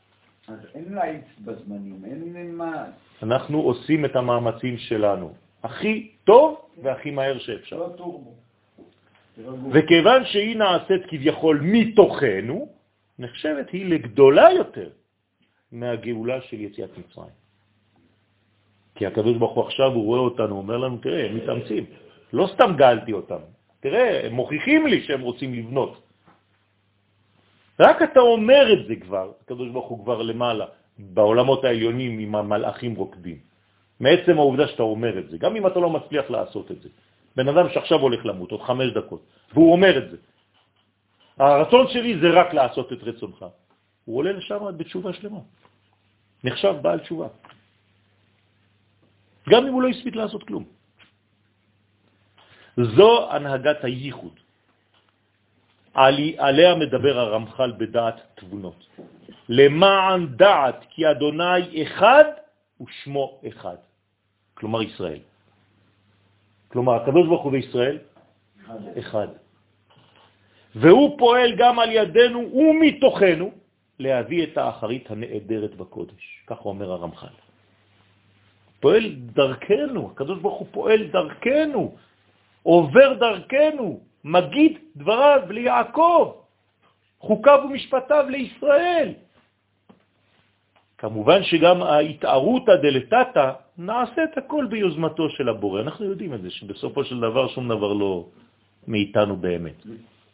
[0.47, 2.85] אז אין להאיץ בזמנים, אין מה...
[3.23, 5.33] אנחנו עושים את המאמצים שלנו,
[5.63, 7.77] הכי טוב והכי מהר שאפשר.
[7.77, 8.33] לא טורבו.
[9.71, 12.69] וכיוון שהיא נעשית כביכול מתוכנו,
[13.19, 14.89] נחשבת היא לגדולה יותר
[15.71, 17.35] מהגאולה של יציאת מצרים.
[18.95, 21.85] כי הקדוש ברוך הוא עכשיו, הוא רואה אותנו, אומר לנו, תראה, הם מתאמצים.
[22.33, 23.39] לא סתם גאלתי אותם.
[23.79, 26.02] תראה, הם מוכיחים לי שהם רוצים לבנות.
[27.79, 30.65] רק אתה אומר את זה כבר, הקדוש ברוך הוא כבר למעלה,
[30.99, 33.37] בעולמות העליונים עם המלאכים רוקדים.
[33.99, 36.89] מעצם העובדה שאתה אומר את זה, גם אם אתה לא מצליח לעשות את זה.
[37.35, 39.21] בן אדם שעכשיו הולך למות, עוד חמש דקות,
[39.53, 40.17] והוא אומר את זה.
[41.37, 43.45] הרצון שלי זה רק לעשות את רצונך.
[44.05, 45.39] הוא עולה לשם בתשובה שלמה.
[46.43, 47.27] נחשב בעל תשובה.
[49.49, 50.63] גם אם הוא לא הספיק לעשות כלום.
[52.77, 54.42] זו הנהגת הייחוד.
[55.93, 58.87] עליה מדבר הרמח"ל בדעת תבונות.
[59.49, 62.25] למען דעת כי אדוני אחד
[62.81, 63.75] ושמו אחד.
[64.53, 65.19] כלומר ישראל.
[66.67, 67.97] כלומר, הקדוש ברוך הוא בישראל
[68.99, 69.27] אחד.
[70.75, 73.51] והוא פועל גם על ידינו ומתוכנו
[73.99, 76.23] להביא את האחרית הנעדרת בקודש.
[76.47, 77.35] כך אומר הרמח"ל.
[78.79, 81.95] פועל דרכנו, הקדוש ברוך הוא פועל דרכנו,
[82.63, 86.31] עובר דרכנו, מגיד דבריו ליעקב,
[87.19, 89.13] חוקיו ומשפטיו לישראל.
[90.97, 95.81] כמובן שגם ההתערותא דלתתא נעשית הכל ביוזמתו של הבורא.
[95.81, 98.25] אנחנו יודעים את זה, שבסופו של דבר שום דבר לא
[98.87, 99.83] מאיתנו באמת.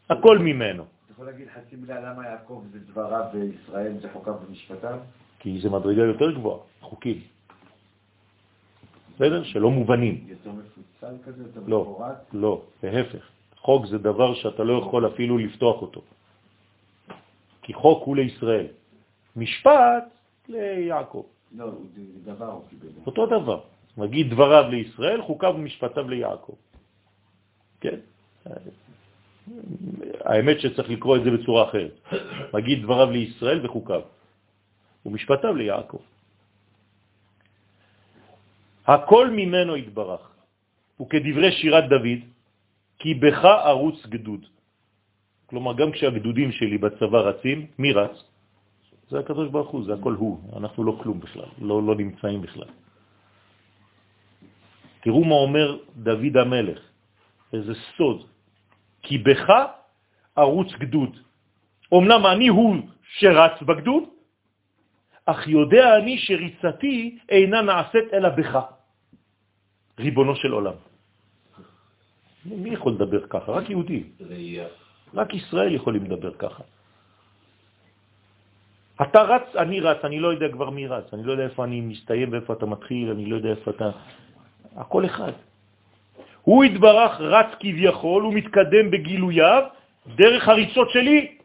[0.09, 0.83] הכל ממנו.
[0.83, 4.99] אתה יכול להגיד חצי מילה למה יעקב זה דבריו וישראל זה חוקיו ומשפטיו?
[5.39, 7.19] כי זה מדרגה יותר גבוהה, חוקים.
[9.15, 9.43] בסדר?
[9.43, 10.25] שלא מובנים.
[10.27, 12.17] יותר מפוצל כזה, יותר לא, מפורט?
[12.33, 13.38] לא, להפך.
[13.61, 16.01] חוק זה דבר שאתה לא יכול אפילו לפתוח אותו.
[17.61, 18.67] כי חוק הוא לישראל.
[19.35, 20.05] משפט
[20.47, 21.25] ליעקב.
[21.55, 21.65] לא,
[21.95, 22.59] זה דבר.
[23.05, 23.59] אותו דבר.
[23.97, 26.55] נגיד דבריו לישראל, חוקיו ומשפטיו ליעקב.
[27.79, 27.99] כן?
[30.25, 31.93] האמת שצריך לקרוא את זה בצורה אחרת.
[32.53, 34.01] נגיד דבריו לישראל וחוקיו,
[35.05, 36.01] ומשפטיו ליעקב.
[38.87, 40.23] הכל ממנו התברך,
[41.01, 42.19] וכדברי שירת דוד,
[42.99, 44.45] כי בך ערוץ גדוד.
[45.45, 48.15] כלומר, גם כשהגדודים שלי בצבא רצים, מי רץ?
[49.09, 52.69] זה הקדוש ברוך הוא, זה הכל הוא, אנחנו לא כלום בכלל, לא, לא נמצאים בכלל.
[55.01, 56.79] תראו מה אומר דוד המלך,
[57.53, 58.27] איזה סוד,
[59.01, 59.47] כי בך
[60.35, 61.17] ערוץ גדוד.
[61.93, 62.75] אמנם אני הוא
[63.17, 64.03] שרץ בגדוד,
[65.25, 68.53] אך יודע אני שריצתי אינה נעשית אלא בך,
[69.99, 70.88] ריבונו של עולם.
[72.45, 73.51] מי יכול לדבר ככה?
[73.51, 74.03] רק יהודי.
[75.13, 76.63] רק ישראל יכולים לדבר ככה.
[79.01, 81.81] אתה רץ, אני רץ, אני לא יודע כבר מי רץ, אני לא יודע איפה אני
[81.81, 83.89] מסתיים ואיפה אתה מתחיל, אני לא יודע איפה אתה...
[84.75, 85.31] הכל אחד.
[86.41, 89.63] הוא התברך רץ כביכול, הוא מתקדם בגילוייו
[90.15, 91.37] דרך הריצות שלי,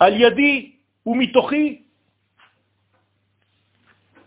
[0.00, 0.72] על ידי
[1.06, 1.82] ומתוכי.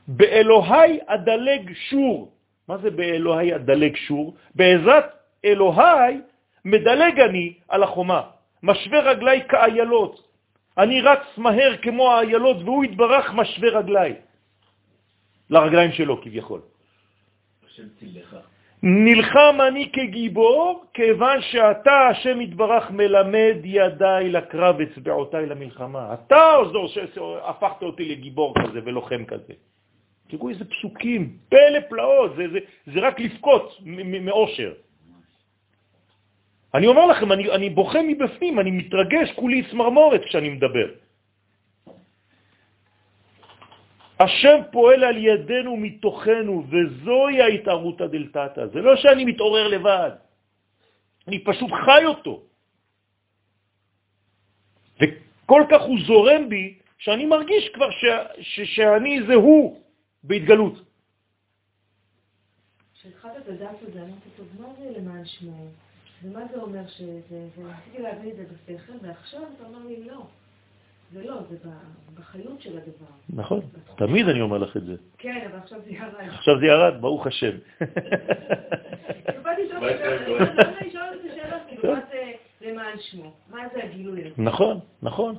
[0.08, 2.35] באלוהי אדלג שור.
[2.70, 4.36] מה זה באלוהי אדלג שור?
[4.56, 5.06] בעזרת
[5.46, 6.18] אלוהי
[6.66, 8.22] מדלג אני על החומה.
[8.64, 10.28] משווה רגלי כאיילות.
[10.78, 14.14] אני רץ מהר כמו האיילות, והוא התברך משווה רגלי.
[15.50, 16.62] לרגליים שלו כביכול.
[18.84, 26.14] נלחם אני כגיבור, כיוון שאתה, השם יתברך, מלמד ידיי לקרב, אצבעותיי למלחמה.
[26.14, 29.54] אתה זו שהפכת אותי לגיבור כזה ולוחם כזה.
[30.28, 32.60] תראו איזה פסוקים, פלא פלאות, זה, זה,
[32.94, 33.64] זה רק לפקוט
[34.22, 34.74] מאושר.
[36.74, 40.88] אני אומר לכם, אני, אני בוכה מבפנים, אני מתרגש, כולי צמרמורת כשאני מדבר.
[44.20, 48.68] השם פועל על ידינו מתוכנו, וזוהי ההתערותא דלתתא.
[48.74, 50.12] זה לא שאני מתעורר לבד,
[51.28, 52.44] אני פשוט חי אותו.
[55.00, 58.04] וכל כך הוא זורם בי, שאני מרגיש כבר ש,
[58.42, 59.85] ש, שאני זה הוא
[60.28, 60.74] בהתגלות.
[62.94, 65.68] כשהתחלת את זה, אמרתי, טוב, מה זה למען שמו?
[66.24, 70.26] ומה זה אומר שזה, ורציתי להבין את זה בשכל, ועכשיו אתה אומר לי, לא.
[71.14, 71.58] זה לא, זה
[72.14, 73.06] בחיות של הדבר.
[73.30, 73.62] נכון,
[73.98, 74.96] תמיד אני אומר לך את זה.
[75.18, 76.30] כן, אבל עכשיו זה ירד.
[76.30, 77.52] עכשיו זה ירד, ברוך השם.
[79.44, 82.32] באתי לשאול את השאלה, כאילו, מה זה
[82.62, 83.34] למען שמו?
[83.50, 84.34] מה זה הגילוי הזה?
[84.38, 85.36] נכון, נכון.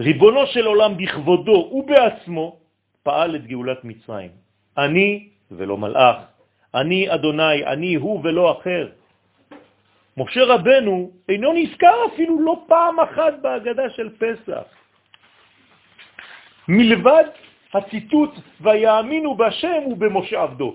[0.00, 2.56] ריבונו של עולם בכבודו ובעצמו
[3.02, 4.30] פעל את גאולת מצרים.
[4.78, 6.16] אני ולא מלאך,
[6.74, 8.88] אני אדוני, אני הוא ולא אחר.
[10.16, 14.66] משה רבנו אינו נזכר אפילו לא פעם אחת בהגדה של פסח.
[16.68, 17.24] מלבד
[17.74, 20.70] הציטוט ויאמינו בשם ובמשה עבדו.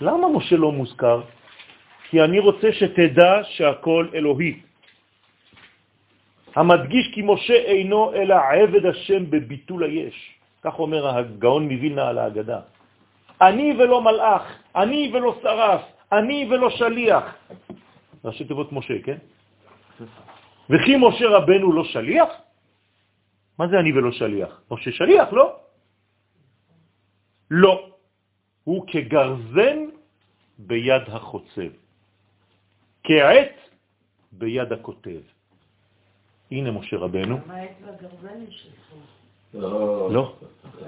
[0.00, 1.22] למה משה לא מוזכר?
[2.10, 4.60] כי אני רוצה שתדע שהכל אלוהי.
[6.54, 10.41] המדגיש כי משה אינו אלא עבד השם בביטול היש.
[10.62, 12.60] כך אומר הגאון מווילנה על ההגדה.
[13.40, 14.42] אני ולא מלאך,
[14.76, 15.82] אני ולא שרף,
[16.12, 17.24] אני ולא שליח.
[18.24, 19.18] ראשי תיבות משה, כן?
[20.70, 22.28] וכי משה רבנו לא שליח?
[23.58, 24.62] מה זה אני ולא שליח?
[24.70, 25.46] משה שליח, לא?
[27.50, 27.74] לא.
[28.64, 29.78] הוא כגרזן
[30.58, 31.72] ביד החוצב,
[33.02, 33.56] כעת
[34.32, 35.20] ביד הכותב.
[36.50, 37.36] הנה משה רבנו.
[39.52, 39.62] שלך?
[39.62, 40.34] לא,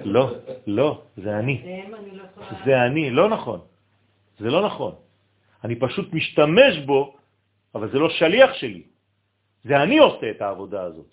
[0.05, 0.35] לא,
[0.66, 1.62] לא, זה אני.
[2.12, 2.28] לא
[2.65, 3.61] זה אני, לא נכון.
[4.39, 4.95] זה לא נכון.
[5.65, 7.16] אני פשוט משתמש בו,
[7.74, 8.82] אבל זה לא שליח שלי.
[9.65, 11.11] זה אני עושה את העבודה הזאת.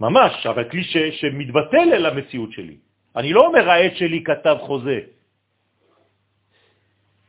[0.00, 2.76] ממש, אבל כלי ש, שמתבטל אל המציאות שלי.
[3.16, 4.98] אני לא אומר העט שלי כתב חוזה.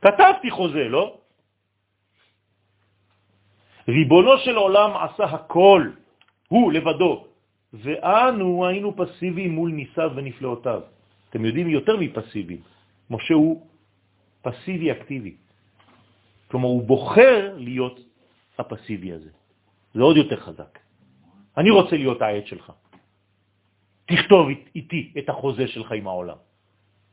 [0.02, 1.18] כתבתי חוזה, לא?
[3.88, 5.82] ריבונו של עולם עשה הכל,
[6.48, 7.26] הוא לבדו,
[7.74, 10.80] ואנו היינו פסיביים מול ניסיו ונפלאותיו.
[11.30, 12.58] אתם יודעים, יותר מפסיבי.
[13.10, 13.66] משה הוא
[14.42, 15.34] פסיבי אקטיבי.
[16.48, 18.00] כלומר, הוא בוחר להיות
[18.58, 19.30] הפסיבי הזה.
[19.94, 20.78] זה עוד יותר חזק.
[21.56, 22.72] אני רוצה להיות העט שלך.
[24.06, 26.36] תכתוב איתי את החוזה שלך עם העולם.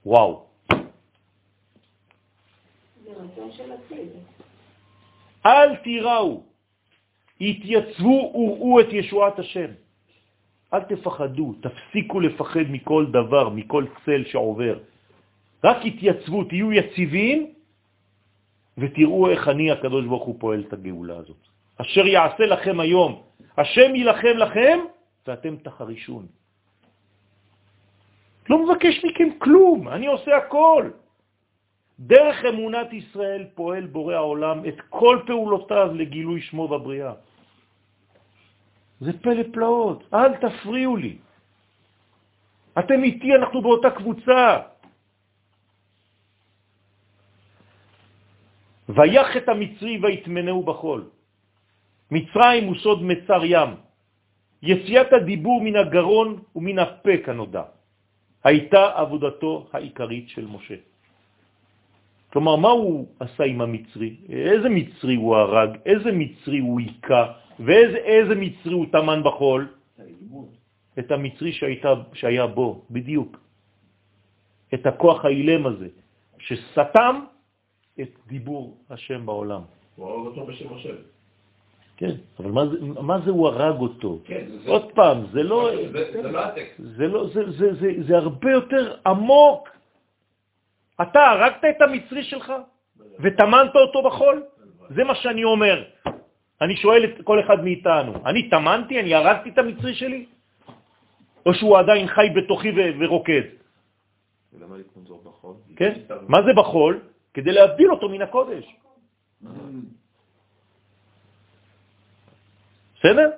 [0.05, 0.45] וואו.
[5.45, 6.43] אל תיראו,
[7.41, 9.71] התייצבו וראו את ישועת השם.
[10.73, 14.77] אל תפחדו, תפסיקו לפחד מכל דבר, מכל צל שעובר.
[15.63, 17.53] רק התייצבו, תהיו יציבים,
[18.77, 21.41] ותראו איך אני, הקדוש ברוך הוא, פועל את הגאולה הזאת.
[21.77, 23.21] אשר יעשה לכם היום,
[23.57, 24.79] השם יילחם לכם,
[25.27, 26.25] ואתם תחרישון.
[28.49, 30.89] לא מבקש מכם כלום, אני עושה הכל.
[31.99, 37.13] דרך אמונת ישראל פועל בורא העולם את כל פעולותיו לגילוי שמו בבריאה.
[39.01, 41.17] זה פלא פלאות, אל תפריעו לי.
[42.79, 44.41] אתם איתי, אנחנו באותה קבוצה.
[48.89, 51.01] ויח את המצרי ויתמנהו בחול.
[52.11, 53.69] מצרים הוא סוד מצר ים.
[54.61, 57.63] יציאת הדיבור מן הגרון ומן הפה כנודע.
[58.43, 60.75] הייתה עבודתו העיקרית של משה.
[62.29, 64.15] כלומר, מה הוא עשה עם המצרי?
[64.29, 65.69] איזה מצרי הוא הרג?
[65.85, 67.23] איזה מצרי הוא עיקה?
[67.65, 69.67] ואיזה מצרי הוא תמן בחול?
[70.99, 73.37] את המצרי שהייתה, שהיה בו, בדיוק.
[74.73, 75.87] את הכוח האילם הזה,
[76.39, 77.15] שסתם
[78.01, 79.61] את דיבור השם בעולם.
[79.95, 80.95] הוא הרג אותו בשם השם.
[81.97, 84.19] כן, אבל מה זה, מה זה הוא הרג אותו?
[84.25, 84.69] כן, זה...
[84.69, 85.69] עוד פעם, זה לא...
[85.91, 86.81] זה, זה לא הטקסט.
[86.97, 89.69] זה, לא, זה, זה, זה, זה הרבה יותר עמוק.
[91.01, 92.53] אתה הרגת את המצרי שלך
[93.19, 94.43] ותמנת אותו בחול?
[94.89, 95.83] זה מה שאני אומר.
[96.61, 100.25] אני שואל את כל אחד מאיתנו, אני תמנתי, אני הרגתי את המצרי שלי?
[101.45, 103.41] או שהוא עדיין חי בתוכי ורוקד?
[104.53, 105.55] ולמה להתנזור בחול?
[105.75, 105.93] כן?
[106.27, 106.99] מה זה בחול?
[107.33, 108.65] כדי להבדיל אותו מן הקודש.
[112.99, 113.29] בסדר?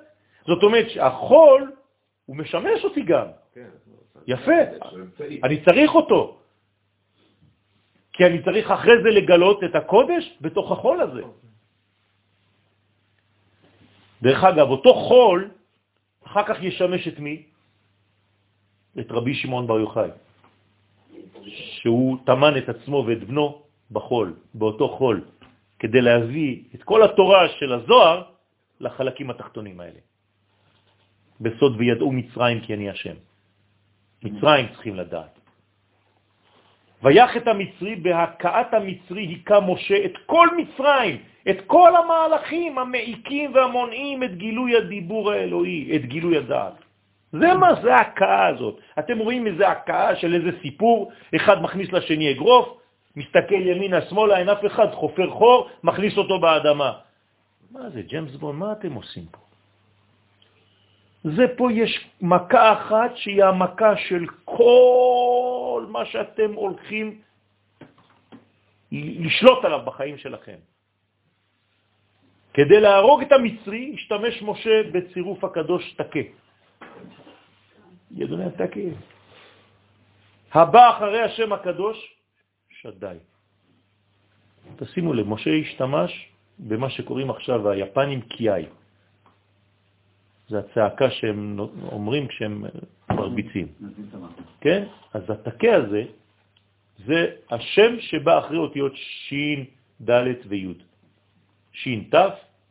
[0.46, 1.72] זאת אומרת שהחול,
[2.26, 3.26] הוא משמש אותי גם.
[3.54, 3.68] כן,
[4.26, 4.60] יפה,
[5.44, 6.38] אני צריך אותו.
[8.12, 11.22] כי אני צריך אחרי זה לגלות את הקודש בתוך החול הזה.
[14.24, 15.50] דרך אגב, אותו חול
[16.24, 17.42] אחר כך ישמש את מי?
[19.00, 20.10] את רבי שמעון בר יוחאי,
[21.44, 25.24] שהוא תמן את עצמו ואת בנו בחול, באותו חול,
[25.78, 28.22] כדי להביא את כל התורה של הזוהר
[28.80, 30.00] לחלקים התחתונים האלה.
[31.40, 33.16] בסוד וידעו מצרים כי אני השם.
[34.22, 35.43] מצרים צריכים לדעת.
[37.04, 41.16] ויח את המצרי, בהכאת המצרי היכה משה את כל מצרים,
[41.50, 46.72] את כל המהלכים המעיקים והמונעים את גילוי הדיבור האלוהי, את גילוי הדעת.
[47.32, 48.80] זה מה זה ההכאה הזאת.
[48.98, 52.68] אתם רואים איזה הכאה של איזה סיפור, אחד מכניס לשני אגרוף,
[53.16, 56.92] מסתכל ימינה שמאלה, אין אף אחד, חופר חור, מכניס אותו באדמה.
[57.70, 59.43] מה זה, ג'יימס בון, מה אתם עושים פה?
[61.24, 67.20] זה פה יש מכה אחת שהיא המכה של כל מה שאתם הולכים
[68.92, 70.60] לשלוט עליו בחיים שלכם.
[72.54, 76.24] כדי להרוג את המצרי השתמש משה בצירוף הקדוש תקה.
[78.10, 78.80] ידוני תקה.
[80.52, 81.98] הבא אחרי השם הקדוש,
[82.68, 83.16] שדי.
[84.76, 86.12] תשימו לב, משה השתמש
[86.58, 88.83] במה שקוראים עכשיו היפנים קיאי.
[90.48, 91.58] זה הצעקה שהם
[91.92, 92.64] אומרים כשהם
[93.10, 93.68] מרביצים.
[94.60, 94.86] כן?
[95.14, 96.04] אז התקה הזה,
[97.06, 99.64] זה השם שבא אחרי אותיות שין,
[100.00, 100.74] ד' וי'.
[101.72, 102.16] שין ת',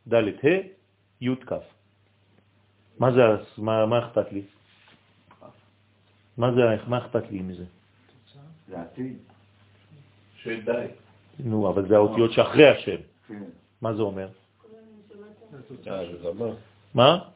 [0.08, 0.48] ד' ה',
[1.20, 1.52] י' כ'.
[2.98, 3.22] מה זה,
[3.58, 4.42] מה, מה אכפת לי?
[6.36, 7.64] מה זה, מה אכפת לי מזה?
[8.68, 9.16] זה עתיד.
[10.36, 10.86] שדי.
[11.38, 13.00] נו, אבל זה האותיות שאחרי השם.
[13.28, 13.42] כן.
[13.80, 14.28] מה זה אומר?
[15.86, 16.46] הגזמה,
[16.94, 17.33] מה?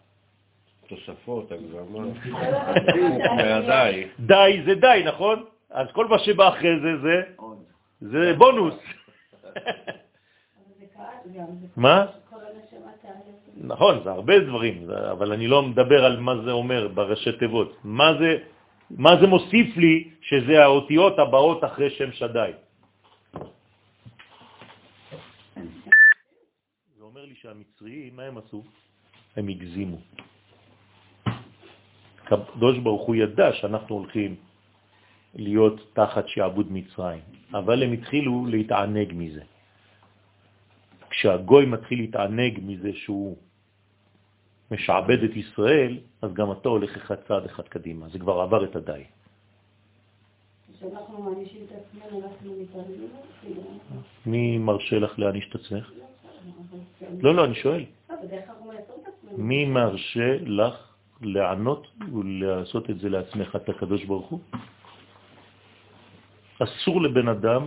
[0.88, 1.98] תוספות, הגזמה,
[3.36, 4.06] מהדי.
[4.20, 5.44] די זה די, נכון?
[5.70, 7.22] אז כל מה שבא אחרי זה, זה.
[8.00, 8.74] זה בונוס.
[11.76, 12.06] מה?
[13.56, 17.76] נכון, זה הרבה דברים, אבל אני לא מדבר על מה זה אומר בראשי תיבות.
[17.84, 18.38] מה זה,
[18.90, 22.50] מה זה מוסיף לי שזה האותיות הבאות אחרי שם שדי?
[26.96, 28.62] זה אומר לי שהמצריים, מה הם עשו?
[29.36, 29.98] הם הגזימו.
[32.32, 34.34] הקדוש ברוך הוא ידע שאנחנו הולכים
[35.34, 37.20] להיות תחת שעבוד מצרים,
[37.54, 39.42] אבל הם התחילו להתענג מזה.
[41.10, 43.36] כשהגוי מתחיל להתענג מזה שהוא
[44.70, 48.08] משעבד את ישראל, אז גם אתה הולך אחד צעד אחד קדימה.
[48.08, 49.02] זה כבר עבר את הדי.
[50.78, 53.08] כשאנחנו מענישים את עצמנו, אנחנו מתעלמים.
[54.26, 55.90] מי מרשה לך להעניש את עצמך?
[57.20, 57.84] לא, לא, אני שואל.
[58.10, 58.16] אה.
[59.36, 60.87] מי מרשה לך
[61.22, 64.40] לענות ולעשות את זה לעצמך, את הקדוש ברוך הוא?
[66.58, 67.62] אסור לבן אדם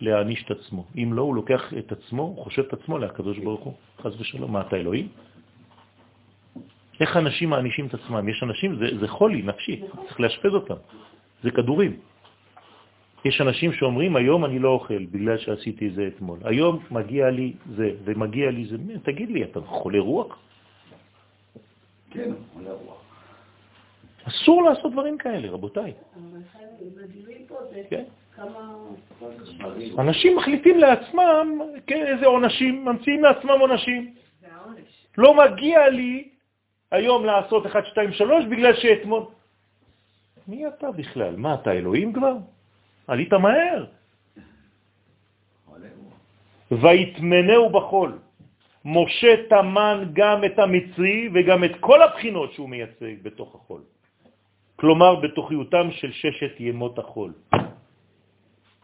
[0.00, 0.84] להעניש את עצמו.
[0.96, 3.74] אם לא, הוא לוקח את עצמו, הוא חושב את עצמו לקדוש ברוך הוא.
[4.02, 5.08] חס ושלום, מה אתה אלוהים?
[7.00, 8.28] איך אנשים מענישים את עצמם?
[8.28, 10.74] יש אנשים, זה, זה חולי נפשי, צריך לאשפז אותם.
[11.42, 11.96] זה כדורים.
[13.24, 16.38] יש אנשים שאומרים, היום אני לא אוכל בגלל שעשיתי זה אתמול.
[16.44, 18.76] היום מגיע לי זה, ומגיע לי זה.
[19.02, 20.38] תגיד לי, אתה חולה רוח?
[22.10, 23.02] כן, עולה רוח.
[24.24, 25.92] אסור לעשות דברים כאלה, רבותיי.
[27.90, 28.04] כן.
[29.98, 34.14] אנשים מחליטים לעצמם, כן, איזה עונשים, ממציאים לעצמם עונשים.
[35.18, 36.28] לא מגיע לי
[36.90, 39.22] היום לעשות 1, 2, 3 בגלל שאתמול...
[40.48, 41.36] מי אתה בכלל?
[41.36, 42.36] מה, אתה אלוהים כבר?
[43.06, 43.84] עלית מהר.
[46.70, 48.18] ויתמנהו בחול.
[48.88, 53.82] משה תמן גם את המצרי וגם את כל הבחינות שהוא מייצג בתוך החול.
[54.76, 57.32] כלומר, בתוכיותם של ששת ימות החול.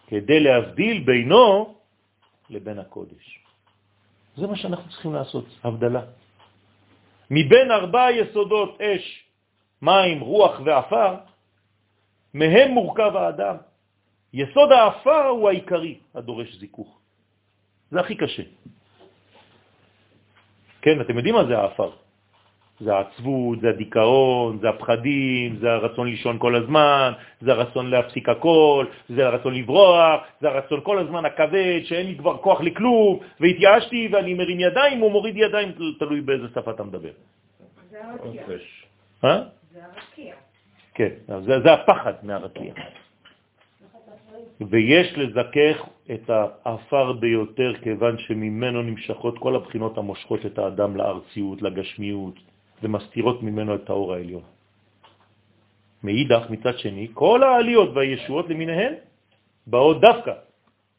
[0.06, 1.74] כדי להבדיל בינו
[2.50, 3.24] לבין הקודש.
[4.36, 6.04] זה מה שאנחנו צריכים לעשות, הבדלה.
[7.30, 9.04] מבין ארבע יסודות אש,
[9.82, 11.12] מים, רוח ואפר,
[12.34, 13.56] מהם מורכב האדם.
[14.32, 16.90] יסוד האפר הוא העיקרי, הדורש זיכוך.
[17.90, 18.42] זה הכי קשה.
[20.84, 21.90] כן, אתם יודעים מה זה האפר.
[22.80, 28.86] זה העצבות, זה הדיכאון, זה הפחדים, זה הרצון לישון כל הזמן, זה הרצון להפסיק הכל,
[29.08, 34.34] זה הרצון לברוח, זה הרצון כל הזמן הכבד, שאין לי כבר כוח לכלום, והתייאשתי ואני
[34.34, 37.14] מרים ידיים או מוריד ידיים, תלוי באיזה שפה אתה מדבר.
[37.90, 38.42] זה הרקיע.
[39.24, 39.42] אה?
[39.72, 40.34] זה הרקיע.
[40.94, 41.10] כן,
[41.64, 42.74] זה הפחד מהרקיע.
[44.60, 45.76] ויש לזכך
[46.14, 52.34] את האפר ביותר כיוון שממנו נמשכות כל הבחינות המושכות את האדם לארציות, לגשמיות,
[52.82, 54.42] ומסתירות ממנו את האור העליון.
[56.02, 58.94] מאידך, מצד שני, כל העליות והישועות למיניהן
[59.66, 60.32] באות דווקא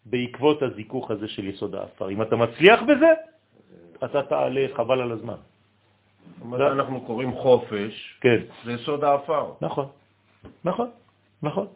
[0.06, 2.10] בעקבות הזיכוך הזה של יסוד האפר.
[2.10, 3.12] אם אתה מצליח בזה,
[4.04, 5.40] אתה תעלה חבל על הזמן.
[6.44, 9.52] מה שאנחנו קוראים חופש, כן, זה יסוד האפר.
[9.62, 9.88] נכון.
[10.64, 10.90] נכון,
[11.44, 11.68] נכון.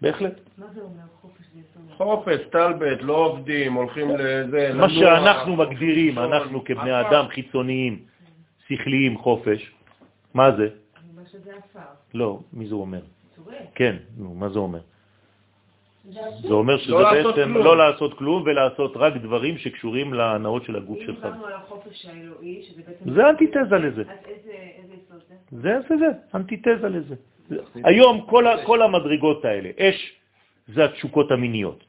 [0.00, 0.40] בהחלט.
[0.58, 1.46] מה זה אומר חופש?
[1.96, 6.18] חופש, טלבט, לא עובדים, הולכים לזה, מה שאנחנו מגדירים.
[6.18, 7.00] אנחנו כבני.
[7.00, 8.02] אדם חיצוניים,
[8.68, 9.72] שכליים, חופש,
[10.34, 10.68] מה זה?
[11.14, 11.80] מה שזה עפר.
[12.14, 13.00] לא, מי זה אומר?
[13.36, 13.56] צורק.
[13.74, 14.80] כן, נו, מה זה אומר?
[16.42, 17.64] זה אומר שזה לא לעשות בעצם כלום.
[17.64, 21.24] לא לעשות כלום ולעשות רק דברים שקשורים להנאות של הגוף אם שלך.
[21.24, 23.12] דיברנו על החופש האלוהי, שזה בעצם...
[23.14, 24.02] זה אנטיתזה לזה.
[24.02, 25.34] אז איזה איזה יסוד זה?
[25.62, 27.14] זה זה זה, אנטיתזה לזה.
[27.84, 30.12] היום כל, כל המדרגות האלה, אש
[30.74, 31.84] זה התשוקות המיניות,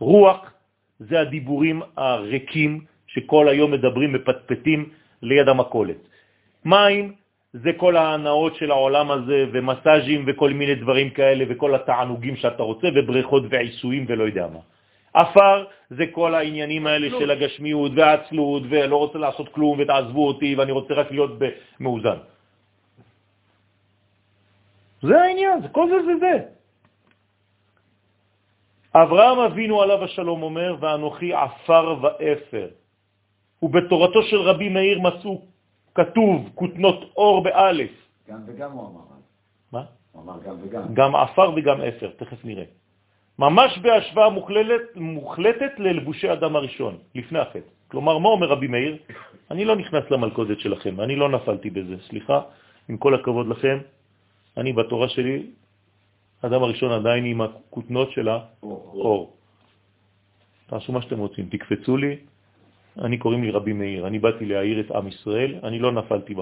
[0.00, 0.52] רוח
[0.98, 4.88] זה הדיבורים הריקים שכל היום מדברים, מפטפטים
[5.22, 5.96] ליד המקולת.
[6.64, 7.12] מים
[7.52, 12.88] זה כל ההנאות של העולם הזה ומסאז'ים וכל מיני דברים כאלה וכל התענוגים שאתה רוצה
[12.94, 14.60] ובריכות ועיסויים ולא יודע מה.
[15.12, 20.72] אפר זה כל העניינים האלה של הגשמיות והעצלות ולא רוצה לעשות כלום ותעזבו אותי ואני
[20.72, 21.30] רוצה רק להיות
[21.80, 22.18] מאוזן.
[25.02, 26.34] זה העניין, זה כל זה זה זה.
[28.94, 32.68] אברהם אבינו עליו השלום אומר, ואנוכי עפר ואפר.
[33.62, 35.42] ובתורתו של רבי מאיר מצאו
[35.94, 37.90] כתוב כותנות אור באלף.
[38.28, 39.00] גם וגם הוא אמר.
[39.72, 39.84] מה?
[40.12, 40.94] הוא אמר גם וגם.
[40.94, 42.64] גם עפר וגם אפר, תכף נראה.
[43.38, 47.70] ממש בהשוואה מוחלטת, מוחלטת ללבושי אדם הראשון, לפני החטא.
[47.88, 48.96] כלומר, מה אומר רבי מאיר?
[49.50, 52.40] אני לא נכנס למלכודת שלכם, אני לא נפלתי בזה, סליחה,
[52.88, 53.78] עם כל הכבוד לכם,
[54.56, 55.46] אני בתורה שלי,
[56.42, 59.36] אדם הראשון עדיין עם הכותנות של האור.
[60.66, 62.16] תעשו מה שאתם רוצים, תקפצו לי,
[62.98, 66.34] אני קוראים לי רבי מאיר, אני באתי להעיר את עם ישראל, אני לא נפלתי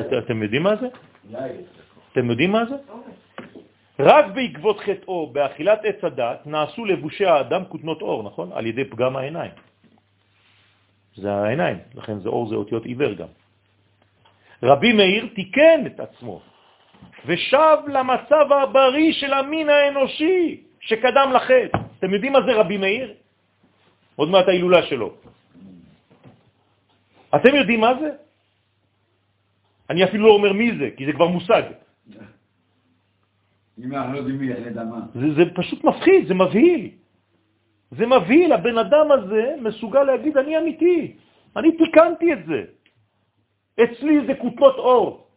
[0.00, 0.88] את- אתם יודעים מה זה?
[2.12, 2.76] אתם יודעים מה זה?
[2.88, 3.14] אוקיי.
[3.98, 8.52] רק בעקבות חטאו, באכילת עץ הדת, נעשו לבושי האדם כותנות אור, נכון?
[8.52, 9.50] על ידי פגם העיניים.
[11.16, 13.26] זה העיניים, לכן זה אור זה אותיות עיוור גם.
[14.62, 16.40] רבי מאיר תיקן את עצמו,
[17.26, 21.78] ושב למצב הבריא של המין האנושי שקדם לחטא.
[21.98, 23.14] אתם יודעים מה זה רבי מאיר?
[24.16, 25.14] עוד מעט ההילולה שלו.
[27.34, 28.10] אתם יודעים מה זה?
[29.90, 31.62] אני אפילו לא אומר מי זה, כי זה כבר מושג.
[33.78, 35.00] אם אנחנו לא יודעים מי, איך נדע מה.
[35.14, 36.90] זה, זה פשוט מפחיד, זה מבהיל.
[37.90, 41.16] זה מבהיל, הבן אדם הזה מסוגל להגיד, אני אמיתי,
[41.56, 42.60] אני תיקנתי את זה.
[43.84, 45.28] אצלי זה כותנות אור.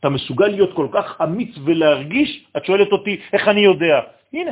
[0.00, 4.00] אתה מסוגל להיות כל כך אמיץ ולהרגיש, את שואלת אותי, איך אני יודע?
[4.32, 4.50] הנה,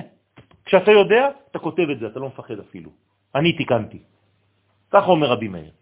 [0.65, 2.91] כשאתה יודע, אתה כותב את זה, אתה לא מפחד אפילו.
[3.35, 3.99] אני תיקנתי.
[4.91, 5.73] כך אומר רבי מאיר.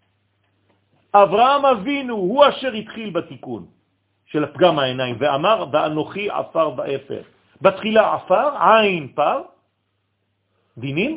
[1.15, 3.67] אברהם אבינו הוא אשר התחיל בתיקון
[4.27, 7.23] של הפגם העיניים, ואמר, ואנוכי עפר ואפר.
[7.63, 9.43] בתחילה עפר, עין פר,
[10.79, 11.13] דינים,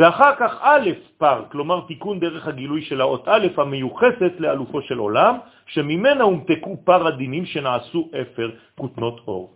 [0.00, 5.34] ואחר כך א' פר, כלומר תיקון דרך הגילוי של האות א' המיוחסת לאלופו של עולם,
[5.76, 8.48] שממנה הומתקו פר הדינים שנעשו אפר
[8.80, 9.52] כותנות אור.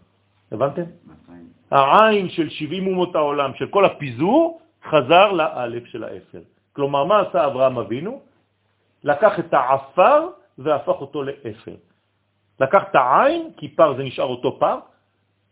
[0.52, 0.84] הבנתם?
[1.32, 1.48] 200.
[1.72, 6.42] העין של 70 אומות העולם, של כל הפיזור, חזר לאלף של האפר.
[6.76, 8.20] כלומר, מה עשה אברהם אבינו?
[9.04, 10.20] לקח את העפר
[10.58, 11.76] והפך אותו לאפר.
[12.60, 14.78] לקח את העין, כי פר זה נשאר אותו פר,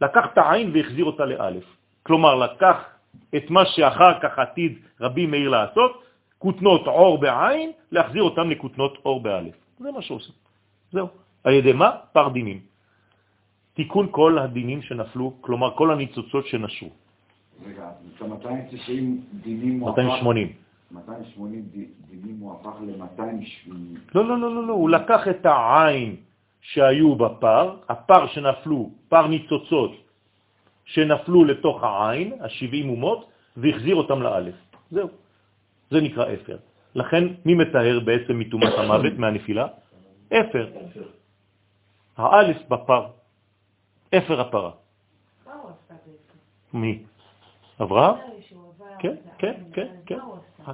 [0.01, 1.65] לקח את העין והחזיר אותה לאלף.
[2.03, 2.77] כלומר, לקח
[3.37, 6.03] את מה שאחר כך עתיד רבי מאיר לעשות,
[6.39, 9.55] כותנות אור בעין, להחזיר אותם לכותנות אור באלף.
[9.79, 10.35] זה מה שעושים.
[10.93, 11.09] זהו.
[11.45, 11.91] על ידי מה?
[12.13, 12.61] פר דינים.
[13.75, 16.91] תיקון כל הדינים שנפלו, כלומר כל הניצוצות שנשרו.
[17.67, 18.91] רגע, את ה-290
[19.43, 19.99] דינים הוא הפך...
[19.99, 20.53] 280.
[20.93, 23.73] 280 די- דינים הוא הפך ל-280.
[24.15, 26.17] לא, לא, לא, לא, לא, הוא לקח את העין
[26.61, 29.93] שהיו בפר, הפר שנפלו, פר ניצוצות
[30.85, 34.55] שנפלו לתוך העין, ה-70 אומות, והחזיר אותם לאלף.
[34.91, 35.09] זהו.
[35.91, 36.57] זה נקרא אפר.
[36.95, 39.67] לכן, מי מתאר בעצם מתומת המוות, מהנפילה?
[40.29, 40.67] אפר.
[42.17, 43.07] האלף בפר.
[44.17, 44.71] אפר הפרה.
[46.73, 47.03] מי?
[47.83, 48.17] אברהם?
[48.99, 50.19] כן, כן, כן, כן.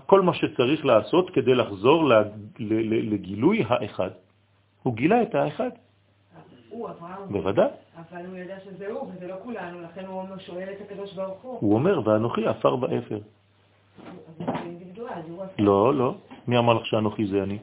[0.07, 2.11] כל מה שצריך לעשות כדי לחזור
[2.59, 4.11] לגילוי האחד.
[4.83, 5.71] הוא גילה את האחד,
[6.79, 7.69] הוא אברהם, בוודאי.
[7.97, 11.43] אבל הוא ידע שזה הוא, וזה לא כולנו, לכן הוא אומר, שואל את הקדוש ברוך
[11.43, 11.59] הוא.
[11.61, 13.19] הוא אומר, ואנוכי עפר באפר.
[15.59, 16.15] לא, לא.
[16.49, 17.59] מי אמר לך שאנוכי זה אני?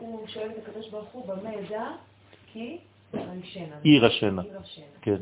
[0.00, 1.84] הוא שואל את הקדוש ברוך הוא, במה אדע
[2.52, 2.78] כי
[3.82, 4.42] אירשנה.
[5.02, 5.16] כן.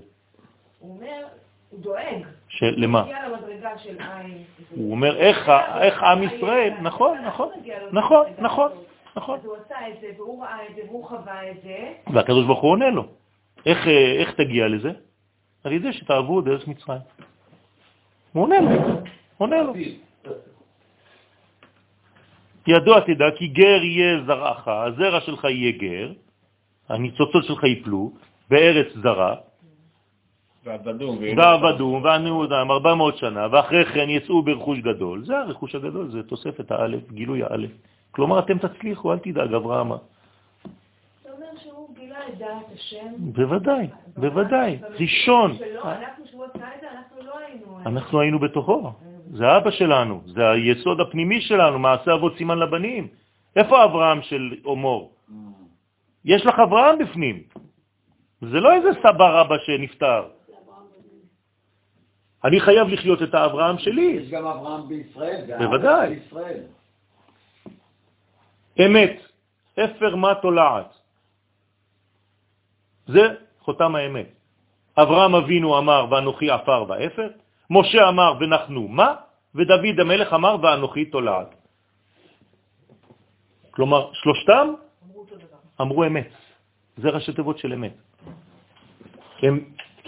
[0.81, 1.27] הוא אומר,
[1.71, 2.23] הוא דואג.
[2.49, 3.05] של- למה?
[4.71, 7.49] הוא אומר, איך עם ישראל, נכון, נכון,
[7.93, 8.71] נכון, נכון,
[9.17, 9.39] נכון.
[9.39, 11.93] אז הוא עשה את זה, והוא ראה את זה, והוא חווה את זה.
[12.13, 13.05] והקדוש ברוך הוא עונה לו.
[13.67, 14.91] איך, אה, איך תגיע לזה?
[15.65, 17.01] על ידי שתעברו דרך מצרים.
[18.33, 18.71] הוא עונה לו,
[19.39, 19.73] עונה לו.
[22.67, 26.13] ידוע תדע כי גר יהיה זרעך, הזרע שלך יהיה גר,
[26.89, 28.13] הניצוצות שלך ייפלו
[28.51, 29.35] בארץ זרה,
[30.65, 35.25] ועבדום וענעודם 400 שנה, ואחרי כן יצאו ברכוש גדול.
[35.25, 37.71] זה הרכוש הגדול, זה תוספת האלף, גילוי האלף.
[38.11, 39.93] כלומר, אתם תצליחו, אל תדאג, אברהם.
[43.19, 45.57] בוודאי, בוודאי, ראשון.
[45.83, 47.79] אנחנו לא היינו...
[47.87, 48.93] אנחנו היינו בתוכו,
[49.33, 53.09] זה אבא שלנו, זה היסוד הפנימי שלנו, מעשה אבות סימן לבנים.
[53.57, 55.13] איפה אברהם של אומור?
[56.25, 57.43] יש לך אברהם בפנים.
[58.41, 60.23] זה לא איזה סבא רבא שנפטר.
[62.45, 64.03] אני חייב לחיות את האברהם שלי.
[64.03, 65.45] יש גם אברהם בישראל.
[65.59, 66.19] בוודאי.
[68.87, 69.15] אמת,
[69.75, 70.91] אפר מה תולעת.
[73.07, 73.25] זה
[73.61, 74.29] חותם האמת.
[74.99, 77.29] אברהם אבינו אמר ואנוכי עפר ואפר,
[77.71, 79.15] משה אמר ונחנו מה,
[79.55, 81.51] ודוד המלך אמר ואנוכי תולעת.
[83.71, 84.67] כלומר, שלושתם
[85.05, 85.25] אמרו.
[85.81, 86.31] אמרו אמת.
[86.97, 87.95] זה ראשי תיבות של אמת.
[89.43, 89.55] הם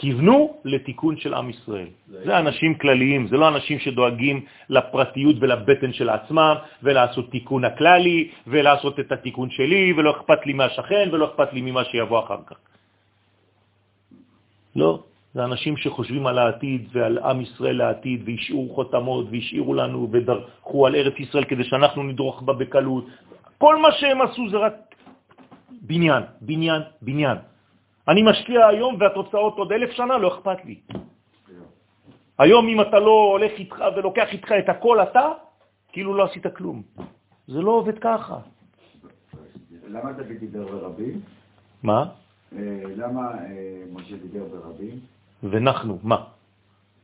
[0.02, 1.86] כיוונו לתיקון של עם ישראל.
[2.26, 4.36] זה אנשים כלליים, זה לא אנשים שדואגים
[4.68, 11.08] לפרטיות ולבטן של עצמם, ולעשות תיקון הכללי, ולעשות את התיקון שלי, ולא אכפת לי מהשכן,
[11.12, 12.58] ולא אכפת לי ממה שיבוא אחר כך.
[14.76, 20.86] לא, זה אנשים שחושבים על העתיד ועל עם ישראל לעתיד, והשאירו חותמות, והשאירו לנו, ודרכו
[20.86, 23.06] על ארץ ישראל כדי שאנחנו נדרוך בה בקלות.
[23.58, 24.74] כל מה שהם עשו זה רק
[25.86, 27.51] בניין, בניין, בניין.
[28.08, 30.80] אני משקיע היום והתוצאות עוד אלף שנה, לא אכפת לי.
[32.38, 35.28] היום אם אתה לא הולך איתך ולוקח איתך את הכל אתה,
[35.92, 36.82] כאילו לא עשית כלום.
[37.46, 38.38] זה לא עובד ככה.
[39.88, 41.20] למה דוד דיבר ברבים?
[41.82, 42.06] מה?
[42.56, 45.00] אה, למה אה, משה דיבר ברבים?
[45.42, 46.24] ונחנו, מה?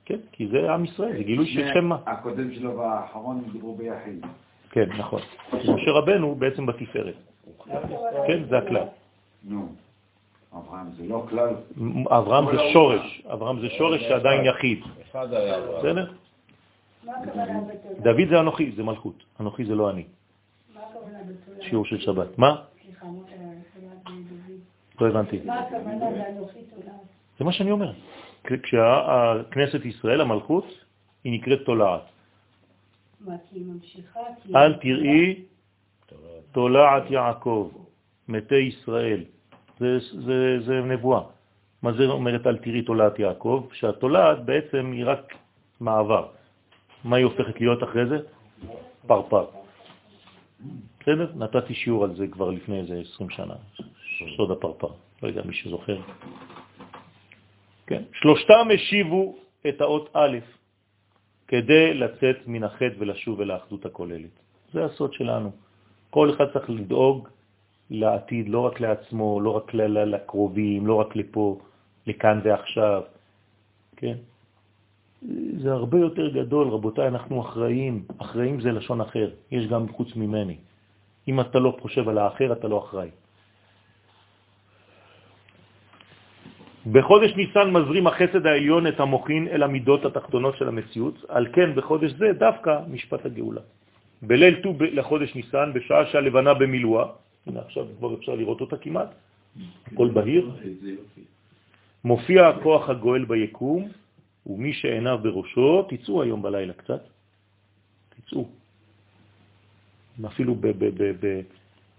[0.04, 1.98] כן, כי זה עם ישראל, זה גילוי של שם מה.
[2.06, 4.26] הקודם שלו והאחרון דיברו ביחיד.
[4.70, 5.20] כן, נכון.
[5.52, 7.14] משה רבנו בעצם בתפארת.
[8.26, 8.86] כן, זה הכלל.
[9.44, 9.68] נו,
[10.52, 11.54] אברהם זה לא כלל.
[12.08, 14.78] אברהם זה שורש, אברהם זה שורש שעדיין יחיד.
[15.10, 15.96] אחד היה אברהם.
[18.02, 19.24] דוד זה אנוכי, זה מלכות.
[19.40, 20.04] אנוכי זה לא אני.
[21.60, 22.38] שיעור של שבת.
[22.38, 22.62] מה?
[25.00, 25.40] לא הבנתי.
[25.44, 27.00] מה הכוונה באנוכי תולעת?
[27.38, 27.92] זה מה שאני אומר.
[28.44, 30.66] כשהכנסת ישראל, המלכות,
[31.24, 32.02] היא נקראת תולעת.
[33.20, 34.20] מה, כי היא ממשיכה?
[34.56, 35.44] אל תראי
[36.52, 37.70] תולעת יעקב,
[38.28, 39.24] מתי ישראל.
[39.78, 41.22] זה, זה, זה נבואה.
[41.82, 43.66] מה זה אומרת אל תראי תולעת יעקב?
[43.72, 45.34] שהתולעת בעצם היא רק
[45.80, 46.26] מעבר.
[47.05, 48.18] מה היא הופכת להיות אחרי זה?
[49.06, 49.44] פרפר.
[51.00, 51.32] בסדר?
[51.36, 53.55] נתתי שיעור על זה כבר לפני איזה 20 שנה,
[54.36, 54.88] סוד הפרפר.
[55.22, 56.00] לא יודע מי שזוכר.
[57.86, 58.02] כן.
[58.12, 59.36] שלושתם השיבו
[59.68, 60.38] את האות א'
[61.48, 64.34] כדי לצאת מן החטא ולשוב אל האחדות הכוללת.
[64.72, 65.50] זה הסוד שלנו.
[66.10, 67.28] כל אחד צריך לדאוג
[67.90, 71.59] לעתיד, לא רק לעצמו, לא רק לקרובים, לא רק לפה,
[72.06, 73.02] לכאן ועכשיו,
[73.97, 74.16] כן?
[75.62, 78.05] זה הרבה יותר גדול, רבותיי, אנחנו אחראים.
[78.19, 80.56] אחראים זה לשון אחר, יש גם חוץ ממני.
[81.28, 83.10] אם אתה לא חושב על האחר, אתה לא אחראי.
[86.93, 92.10] בחודש ניסן מזרים החסד העליון את המוכין אל המידות התחתונות של המציאות, על כן בחודש
[92.12, 93.60] זה דווקא משפט הגאולה.
[94.23, 97.06] בליל ט"ו לחודש ניסן, בשעה שהלבנה במילואה,
[97.47, 99.09] הנה עכשיו כבר אפשר לראות אותה כמעט,
[99.86, 100.51] הכל בהיר,
[100.82, 101.24] יופי.
[102.05, 103.89] מופיע הכוח הגואל ביקום,
[104.47, 107.02] ומי שעיניו בראשו, תצאו היום בלילה קצת,
[108.09, 108.48] תצאו.
[110.27, 111.43] אפילו ב- ב- ב- ב-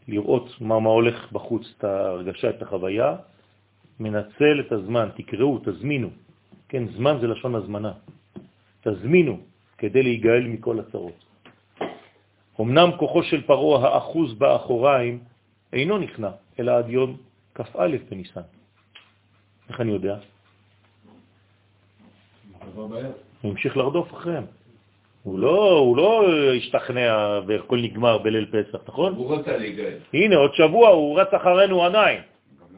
[0.07, 3.15] לראות מה, מה הולך בחוץ, את ההרגשה, את החוויה,
[3.99, 6.09] מנצל את הזמן, תקראו, תזמינו.
[6.69, 7.93] כן, זמן זה לשון הזמנה.
[8.81, 9.39] תזמינו
[9.77, 11.28] כדי להיגאל מכל הצרות.
[12.59, 15.19] אמנם כוחו של פרעה האחוז באחוריים
[15.73, 16.29] אינו נכנע,
[16.59, 17.17] אלא עד יום
[17.55, 18.41] כ"א בניסן.
[19.69, 20.17] איך אני יודע?
[22.75, 24.45] הוא המשיך לרדוף אחריהם.
[25.23, 26.25] הוא לא, הוא לא
[26.57, 29.15] השתכנע והכל נגמר בליל פסח, נכון?
[29.15, 29.97] הוא רוצה להיגאל.
[30.13, 32.21] הנה, עוד שבוע הוא רץ אחרינו עדיין.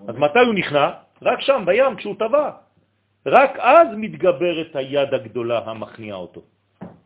[0.07, 0.89] אז מתי הוא נכנע?
[1.21, 2.51] רק שם, בים, כשהוא טבע.
[3.25, 6.41] רק אז מתגברת היד הגדולה המכניעה אותו.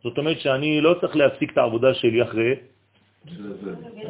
[0.06, 2.54] זאת אומרת שאני לא צריך להפסיק את העבודה שלי אחרי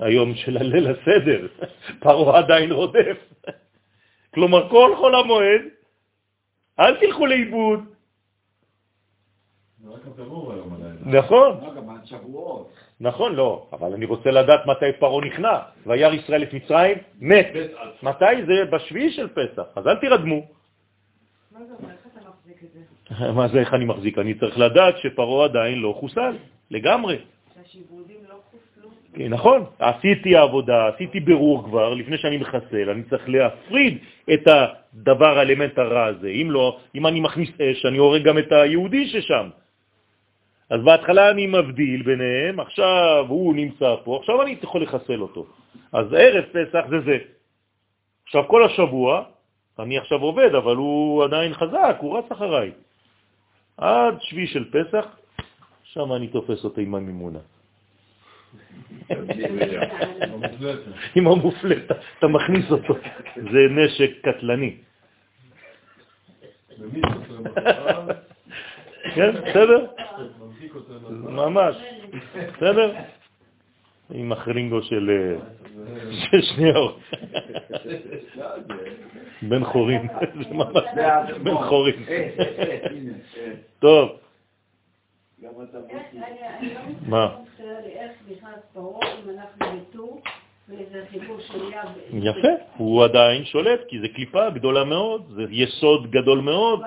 [0.04, 1.46] היום של הליל הסדר.
[2.04, 3.18] פרעה עדיין רודף.
[4.34, 5.62] כלומר, כל חול המועד,
[6.80, 7.80] אל תלכו לאיבוד.
[11.06, 11.60] נכון,
[12.32, 12.66] לא.
[13.00, 15.58] נכון, לא, אבל אני רוצה לדעת מתי פרעה נכנע.
[15.86, 17.48] וירא ישראל את מצרים, מת.
[18.02, 18.64] מתי זה?
[18.72, 20.40] בשביעי של פסח, אז אל תירדמו.
[21.52, 21.92] מה זה אומר?
[21.92, 22.95] איך אתה מחזיק את זה?
[23.36, 24.18] מה זה, איך אני מחזיק?
[24.18, 26.36] אני צריך לדעת שפרעה עדיין לא חוסל,
[26.70, 27.18] לגמרי.
[28.82, 28.88] לא?
[29.14, 33.98] כן, נכון, עשיתי עבודה, עשיתי ברור כבר, לפני שאני מחסל, אני צריך להפריד
[34.32, 36.28] את הדבר, האלמנט הרע הזה.
[36.28, 39.48] אם לא, אם אני מכניס אש, אני הורג גם את היהודי ששם.
[40.70, 45.46] אז בהתחלה אני מבדיל ביניהם, עכשיו הוא נמצא פה, עכשיו אני יכול לחסל אותו.
[45.92, 47.18] אז ערב פסח זה זה.
[48.26, 49.22] עכשיו כל השבוע,
[49.78, 52.70] אני עכשיו עובד, אבל הוא עדיין חזק, הוא רץ אחריי.
[53.76, 55.06] עד שבי של פסח,
[55.82, 57.38] שם אני תופס אותו עם המימונה.
[61.14, 62.94] עם המופלט, אתה מכניס אותו.
[63.36, 64.76] זה נשק קטלני.
[69.14, 69.86] כן, בסדר?
[71.10, 71.76] ממש,
[72.56, 72.94] בסדר?
[74.10, 75.10] עם החרינגו של
[76.40, 76.98] שניאור.
[79.42, 80.08] בן חורים,
[80.48, 80.84] זה ממש
[81.42, 82.06] בן חורים.
[83.78, 84.08] טוב.
[87.06, 87.36] מה?
[92.12, 96.80] יפה, הוא עדיין שולט, כי זה קליפה גדולה מאוד, זה יסוד גדול מאוד.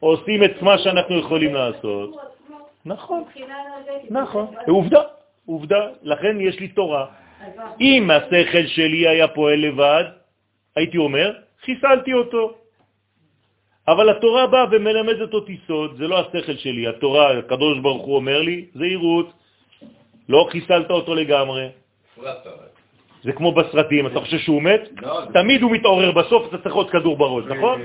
[0.00, 2.16] עושים את מה שאנחנו יכולים לעשות.
[2.86, 3.24] נכון,
[4.10, 5.02] נכון, עובדה,
[5.46, 7.06] עובדה, לכן יש לי תורה.
[7.80, 10.04] אם השכל שלי היה פועל לבד,
[10.76, 11.32] הייתי אומר,
[11.64, 12.54] חיסלתי אותו.
[13.88, 18.42] אבל התורה באה ומלמדת אותי סוד, זה לא השכל שלי, התורה, הקדוש ברוך הוא אומר
[18.42, 19.32] לי, זהירות,
[20.28, 21.68] לא חיסלת אותו לגמרי.
[23.22, 24.88] זה כמו בסרטים, אתה חושב שהוא מת?
[25.02, 27.80] לא, תמיד הוא מתעורר בסוף, אתה צריך עוד כדור בראש, נכון?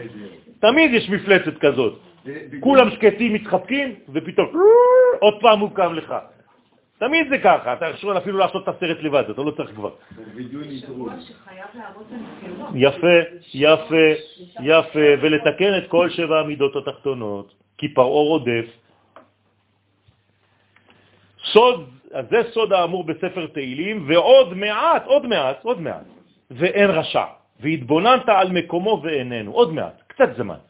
[0.60, 1.94] תמיד יש מפלצת כזאת.
[2.60, 4.48] כולם שקטים, מתחבקים, ופתאום
[5.26, 6.16] עוד פעם הוא קם לך.
[7.02, 9.90] תמיד זה ככה, אתה יכול אפילו לעשות את הסרט לבד, אתה לא צריך כבר.
[12.76, 13.18] יפה,
[13.54, 14.08] יפה,
[14.62, 18.66] יפה, ולתקן את כל שבע המידות התחתונות, כי פרעה רודף.
[21.44, 21.90] סוד,
[22.30, 26.06] זה סוד האמור בספר תהילים, ועוד מעט, עוד מעט, עוד מעט,
[26.52, 27.26] ואין רשע,
[27.60, 30.62] והתבוננת על מקומו ואיננו, עוד מעט, קצת זמן.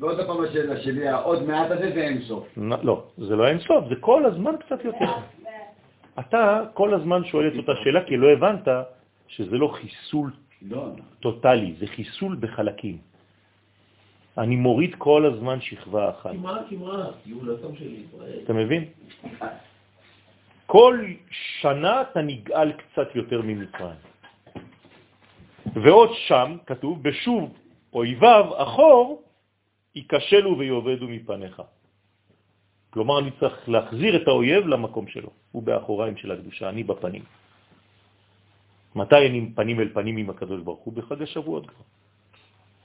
[0.00, 2.46] ועוד פעם השאלה שלי, העוד מעט הזה זה אין סוף.
[2.56, 5.12] לא, זה לא אין סוף, זה כל הזמן קצת יותר.
[6.18, 8.68] אתה כל הזמן שואל את אותה שאלה, כי לא הבנת
[9.28, 10.30] שזה לא חיסול
[10.62, 10.86] לא.
[11.20, 12.98] טוטלי, זה חיסול בחלקים.
[14.38, 16.30] אני מוריד כל הזמן שכבה אחת.
[16.30, 18.38] כמעט, כמעט, גאולתם של ישראל.
[18.44, 18.84] אתה מבין?
[20.66, 24.00] כל שנה אתה נגאל קצת יותר ממצרים.
[25.74, 27.54] ועוד שם כתוב, בשוב
[27.92, 29.22] אויביו אחור,
[29.94, 31.62] ייכשלו ויובדו מפניך.
[32.90, 35.30] כלומר, אני צריך להחזיר את האויב למקום שלו.
[35.52, 37.22] הוא באחוריים של הקדושה, אני בפנים.
[38.94, 40.94] מתי אני פנים אל פנים עם הקדוש ברוך הוא?
[40.94, 41.84] בחג השבועות כבר.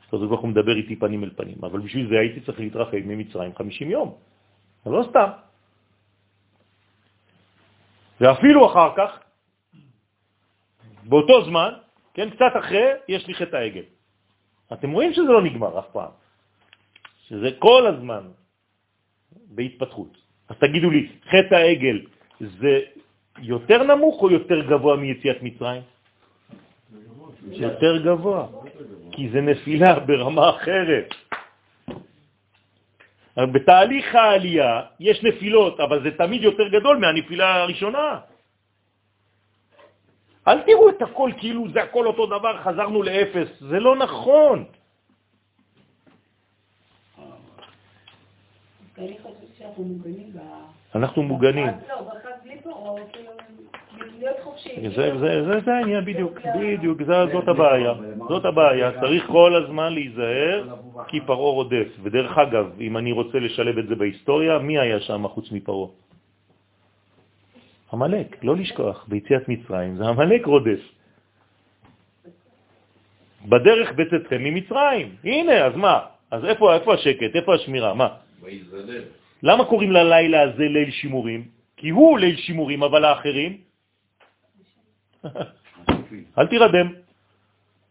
[0.07, 3.56] הקדוש ברוך הוא מדבר איתי פנים אל פנים, אבל בשביל זה הייתי צריך להתרחק ממצרים
[3.56, 4.15] 50 יום.
[4.86, 5.30] זה לא סתם.
[8.22, 9.11] ואפילו אחר כך,
[11.03, 11.72] באותו זמן,
[12.14, 13.84] כן, קצת אחרי, יש לי חטא העגל.
[14.73, 16.11] אתם רואים שזה לא נגמר אף פעם.
[17.30, 18.24] שזה כל הזמן
[19.50, 20.18] בהתפתחות.
[20.50, 22.02] אז תגידו לי, חטא העגל
[22.40, 22.74] זה
[23.42, 25.82] יותר נמוך או יותר גבוה מיציאת מצרים?
[27.52, 28.48] יותר גבוה,
[29.12, 31.10] כי זה נפילה ברמה אחרת.
[33.38, 38.20] בתהליך העלייה יש נפילות, אבל זה תמיד יותר גדול מהנפילה הראשונה.
[40.48, 44.66] אל תראו את הכל כאילו זה הכל אותו דבר, חזרנו לאפס, זה לא נכון.
[50.96, 51.68] אנחנו מוגנים.
[51.68, 51.96] לא,
[54.64, 57.02] כאילו, זה העניין בדיוק, בדיוק,
[57.34, 57.94] זאת הבעיה,
[58.30, 60.76] זאת הבעיה, צריך כל הזמן להיזהר
[61.08, 61.88] כי פרעה רודף.
[62.04, 65.90] ודרך אגב, אם אני רוצה לשלב את זה בהיסטוריה, מי היה שם חוץ מפרעה?
[67.92, 70.82] המלאק, לא לשכוח, ביציאת מצרים זה המלאק רודף.
[73.46, 75.16] בדרך בצאתכם ממצרים.
[75.24, 76.00] הנה, אז מה?
[76.32, 77.36] אז איפה, איפה השקט?
[77.36, 77.94] איפה השמירה?
[77.94, 78.25] מה?
[79.44, 81.41] למה קוראים ללילה הזה ליל שימורים?
[81.78, 83.62] כי הוא ליל שימורים, אבל האחרים?
[86.38, 86.88] אל תירדם.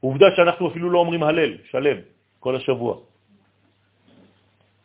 [0.01, 1.99] עובדה שאנחנו אפילו לא אומרים הלל, שלם,
[2.41, 2.93] כל השבוע.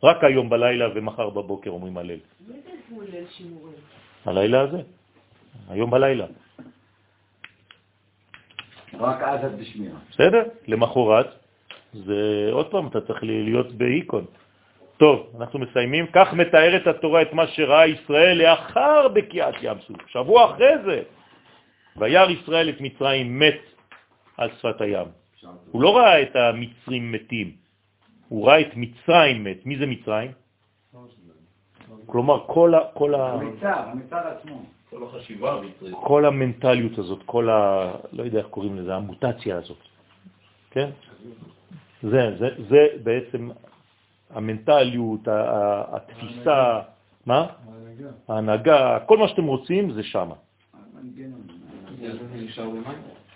[0.03, 2.23] רק היום בלילה ומחר בבוקר אומרים הלל.
[2.47, 3.75] מי זה ליל שימורים?
[4.25, 4.81] הלילה הזה,
[5.69, 6.25] היום בלילה.
[8.99, 9.99] רק אז את בשמירה.
[10.09, 11.27] בסדר, למחרת,
[11.93, 14.25] זה עוד פעם, אתה צריך להיות באיקון.
[14.99, 16.05] טוב, אנחנו מסיימים.
[16.13, 19.97] כך מתארת התורה את מה שראה ישראל לאחר בקיעת ים סוף.
[20.07, 21.01] שבוע אחרי זה,
[21.97, 23.59] וירא ישראל את מצרים מת
[24.37, 25.07] על שפת הים.
[25.71, 27.51] הוא לא ראה את המצרים מתים,
[28.27, 29.65] הוא ראה את מצרים מת.
[29.65, 30.31] מי זה מצרים?
[32.05, 32.79] כלומר, כל ה...
[32.93, 33.33] כל ה...
[33.33, 34.61] המצר, המצר עצמו.
[34.89, 35.95] כל החשיבה המצרית.
[36.03, 37.91] כל המנטליות הזאת, כל ה...
[38.11, 39.77] לא יודע איך קוראים לזה, המוטציה הזאת,
[40.71, 40.89] כן?
[42.03, 43.49] זה, זה, זה בעצם
[44.29, 46.81] המנטליות, התפיסה,
[47.25, 47.47] מה?
[48.27, 50.35] ההנהגה, כל מה שאתם רוצים זה שמה.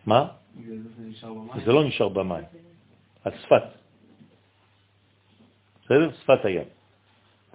[0.06, 0.28] מה?
[1.66, 2.44] זה לא נשאר במים,
[3.24, 3.64] על שפת.
[5.84, 6.12] בסדר?
[6.12, 6.68] שפת הים.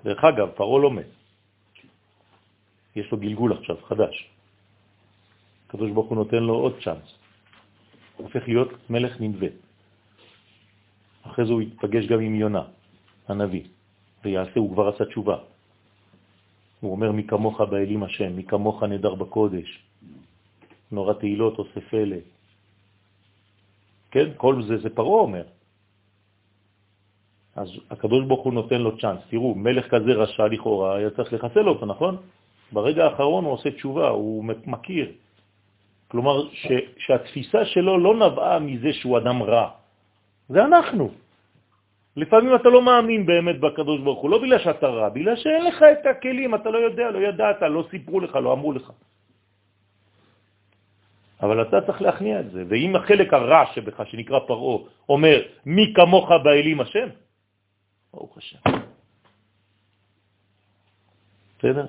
[0.04, 1.06] דרך אגב, פרעה לא מת.
[2.96, 4.30] יש לו גלגול עכשיו, חדש.
[5.68, 7.14] הקדוש ברוך הוא נותן לו עוד צ'אנס.
[8.16, 9.48] הוא הופך להיות מלך ננווה.
[11.22, 12.62] אחרי זה הוא יתפגש גם עם יונה,
[13.30, 13.64] הנביא,
[14.24, 15.36] ויעשה, הוא כבר עשה תשובה.
[16.80, 19.82] הוא אומר, מי כמוך באלים השם, מי כמוך נדר בקודש,
[20.92, 22.16] נורא תהילות עושה פלא.
[24.10, 25.44] כן, כל זה, זה פרעה אומר.
[27.56, 29.20] אז הקדוש ברוך הוא נותן לו צ'אנס.
[29.30, 32.16] תראו, מלך כזה רשע לכאורה, היה צריך לחסל אותו, נכון?
[32.72, 35.12] ברגע האחרון הוא עושה תשובה, הוא מכיר.
[36.08, 36.66] כלומר, ש,
[36.98, 39.70] שהתפיסה שלו לא נבעה מזה שהוא אדם רע.
[40.48, 41.10] זה אנחנו.
[42.18, 45.78] לפעמים אתה לא מאמין באמת בקדוש ברוך הוא, לא בגלל שאתה רע, בגלל שאין לך
[45.82, 48.90] את הכלים, אתה לא יודע, לא ידעת, לא סיפרו לך, לא אמרו לך.
[51.42, 52.64] אבל אתה צריך להכניע את זה.
[52.68, 54.78] ואם החלק הרע שבך, שנקרא פרעה,
[55.08, 55.36] אומר,
[55.66, 57.08] מי כמוך באלים השם?
[58.12, 58.58] ברוך השם.
[61.58, 61.86] בסדר?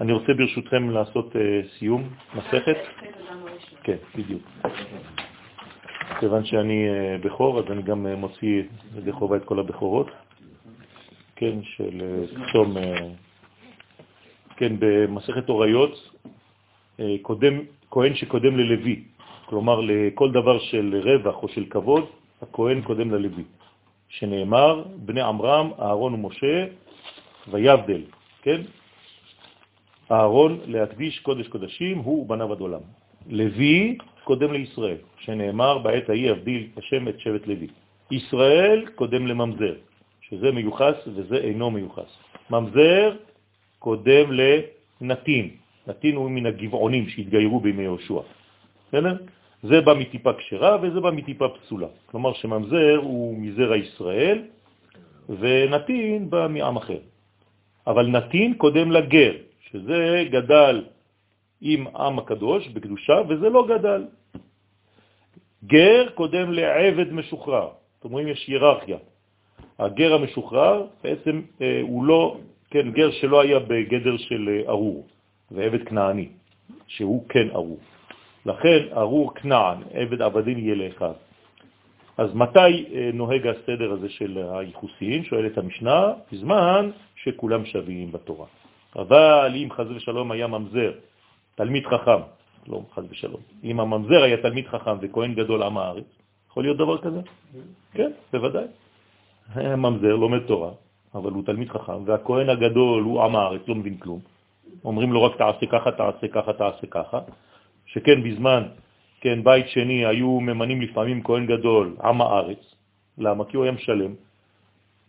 [0.00, 2.76] אני רוצה ברשותכם לעשות אה, סיום מסכת.
[3.82, 4.42] כן, בדיוק.
[6.20, 8.62] כיוון שאני אה, בכור, אז אני גם אה, מוציא
[8.96, 10.06] ידי חובה את כל הבכורות,
[11.36, 12.76] כן, של צום,
[14.56, 16.10] כן, במסכת הוריות,
[17.22, 17.54] קודם,
[17.90, 19.04] כהן שקודם ללוי,
[19.46, 22.04] כלומר לכל דבר של רווח או של כבוד,
[22.42, 23.44] הכהן קודם ללוי,
[24.08, 26.66] שנאמר, בני עמרם, אהרון ומשה,
[27.50, 28.02] ויבדל,
[28.42, 28.60] כן?
[30.10, 32.80] אהרון להקדיש קודש קודשים, הוא ובניו עד עולם.
[33.30, 37.68] לוי קודם לישראל, שנאמר בעת ההיא אבדיל השם את שבט לוי.
[38.10, 39.74] ישראל קודם לממזר,
[40.20, 42.10] שזה מיוחס וזה אינו מיוחס.
[42.50, 43.16] ממזר
[43.78, 44.24] קודם
[45.00, 45.48] לנתין,
[45.86, 48.20] נתין הוא מן הגבעונים שהתגיירו בימי יהושע.
[48.88, 49.16] בסדר?
[49.62, 51.86] זה בא מטיפה כשרה וזה בא מטיפה פסולה.
[52.06, 54.38] כלומר שממזר הוא מזרע ישראל
[55.28, 56.98] ונתין בא מעם אחר.
[57.86, 59.32] אבל נתין קודם לגר,
[59.70, 60.84] שזה גדל
[61.62, 64.04] עם עם הקדוש בקדושה, וזה לא גדל.
[65.64, 67.68] גר קודם לעבד משוחרר.
[67.94, 68.98] זאת אומרת, יש היררכיה.
[69.78, 72.36] הגר המשוחרר בעצם אה, הוא לא,
[72.70, 75.06] כן, גר שלא היה בגדר של אה, ארור,
[75.50, 76.28] ועבד כנעני,
[76.86, 77.78] שהוא כן ארור.
[78.46, 81.12] לכן ארור כנען, עבד עבדים יהיה לאחד.
[82.18, 82.58] אז מתי
[82.94, 85.24] אה, נוהג הסדר הזה של הייחוסין?
[85.24, 88.46] שואלת המשנה, בזמן שכולם שווים בתורה.
[88.96, 90.92] אבל אם חז ושלום היה ממזר,
[91.54, 92.20] תלמיד חכם,
[92.66, 96.04] לא חז ושלום, אם הממזר היה תלמיד חכם וכהן גדול עם הארץ,
[96.48, 97.20] יכול להיות דבר כזה?
[97.92, 98.64] כן, בוודאי.
[99.56, 100.70] ממזר לומד תורה,
[101.14, 104.20] אבל הוא תלמיד חכם, והכהן הגדול הוא עם הארץ, לא מבין כלום.
[104.84, 107.18] אומרים לו רק תעשה ככה, תעשה ככה, תעשה ככה,
[107.86, 108.62] שכן בזמן,
[109.20, 112.74] כן, בית שני היו ממנים לפעמים כהן גדול, עם הארץ,
[113.18, 113.44] למה?
[113.44, 114.14] כי הוא היה משלם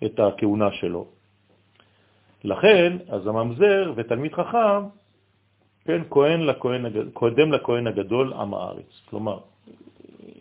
[0.06, 1.08] את הכהונה שלו,
[2.44, 4.84] לכן, אז הממזר ותלמיד חכם,
[5.86, 9.02] כן, כהן לכהן, קודם לכהן הגדול עם הארץ.
[9.10, 9.40] כלומר,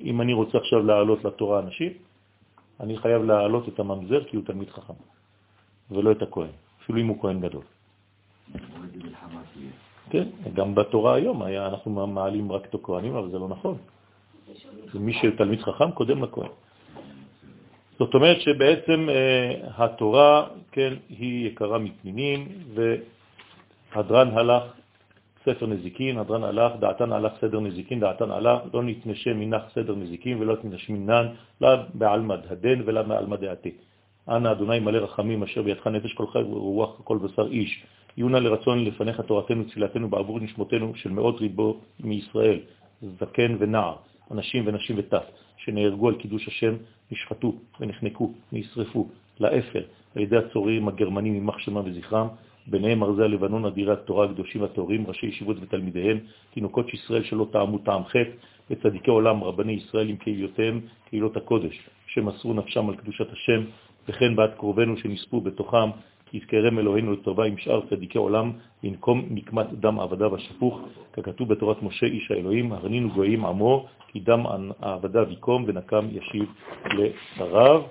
[0.00, 1.92] אם אני רוצה עכשיו לעלות לתורה אנשים,
[2.80, 4.94] אני חייב לעלות את הממזר כי הוא תלמיד חכם,
[5.90, 7.62] ולא את הכהן, אפילו אם הוא כהן גדול.
[10.10, 13.76] כן, גם בתורה היום היה, אנחנו מעלים רק את הכהנים, אבל זה לא נכון.
[14.94, 16.50] מי שתלמיד חכם קודם לכהן.
[17.98, 24.62] זאת אומרת שבעצם אה, התורה, כן, היא יקרה מפנינים, והדרן הלך
[25.44, 30.38] ספר נזיקין, הדרן הלך, דעתן הלך סדר נזיקין, דעתן הלך, לא נתנשם מנח סדר נזיקין
[30.40, 31.26] ולא נתנשם מנן,
[31.60, 33.70] לא בעלמא דהדן ולא בעלמא דעתי.
[34.28, 37.84] אנא אדוני מלא רחמים אשר בידך נפש כל חי ורוח כל בשר איש.
[38.16, 42.60] יונה לרצון לפניך תורתנו תפילתנו בעבור נשמותינו של מאות ריבו מישראל,
[43.02, 43.94] זקן ונער,
[44.30, 45.24] אנשים ונשים וטף,
[45.56, 46.74] שנהרגו על קידוש השם
[47.12, 49.08] נשחטו ונחנקו, נשרפו
[49.40, 49.82] לאפר
[50.16, 52.28] על ידי הצוררים הגרמנים ממח שמם וזכרם,
[52.66, 56.18] ביניהם ארזי הלבנון, אדירי התורה, הקדושים והתאורים, ראשי ישיבות ותלמידיהם,
[56.54, 58.30] תינוקות ישראל שלא טעמו טעם חטא,
[58.70, 60.80] וצדיקי עולם, רבני ישראל עם קהילותיהם,
[61.10, 63.64] קהילות הקודש, שמסרו נפשם על קדושת השם,
[64.08, 65.90] וכן בעד קרובנו שנספו בתוכם,
[66.32, 68.52] יזכרם אלוהינו לטובה עם שאר צדיקי עולם,
[68.82, 70.80] לנקום נקמת דם עבדיו השפוך,
[71.12, 74.46] ככתוב בתורת משה איש האלוהים, הרנינו גויים עמו, כי דם
[74.80, 76.52] עבדיו יקום ונקם ישיב
[76.84, 77.82] לשריו.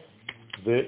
[0.63, 0.79] ו...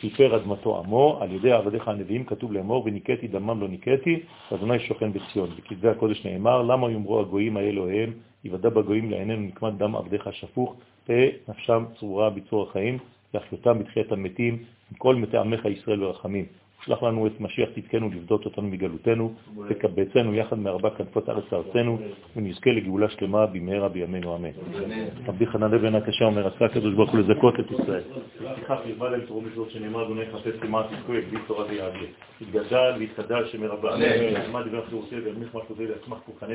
[0.00, 4.20] כיפר אדמתו עמו, על ידי עבדיך הנביאים כתוב לאמור, וניקאתי דמם לא ניקאתי,
[4.54, 5.50] אדוני שוכן בציון.
[5.56, 8.12] בכתבי הקודש נאמר, למה יאמרו הגויים האלו הם,
[8.44, 10.74] יוודע בגויים לעינינו נקמת דם עבדיך שפוך,
[11.04, 12.98] תהא נפשם צרורה בצור החיים,
[13.34, 16.44] להחיותם בתחיית המתים, עם כל מתי עמך ישראל ורחמים.
[16.84, 19.34] שלח לנו את משיח תתקנו לבדות אותנו מגלותנו,
[19.68, 21.98] תקבצנו יחד מארבע כנפות ארץ ארצנו,
[22.36, 24.50] ונזכה לגאולה שלמה במהרה בימינו אמן.
[25.26, 28.02] רבי חנן בן הקשה אומר, עשה הקדוש ברוך הוא לזכות את ישראל.
[28.40, 32.06] לפיכך ירבה להם תרום מצוות שנאמר, אדוני חפש כמעט תזכו יגדיל תורה ויעגל.
[32.40, 33.94] יתגדל ויתחדל שמרבה.
[34.48, 36.54] עמד דבר חירוסי וירמיך משפוטי ויצמח כוחני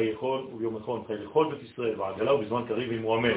[0.00, 3.30] יכול וביום נכון חי לכל בית ישראל ועגלה ובזמן קריב עם אמן.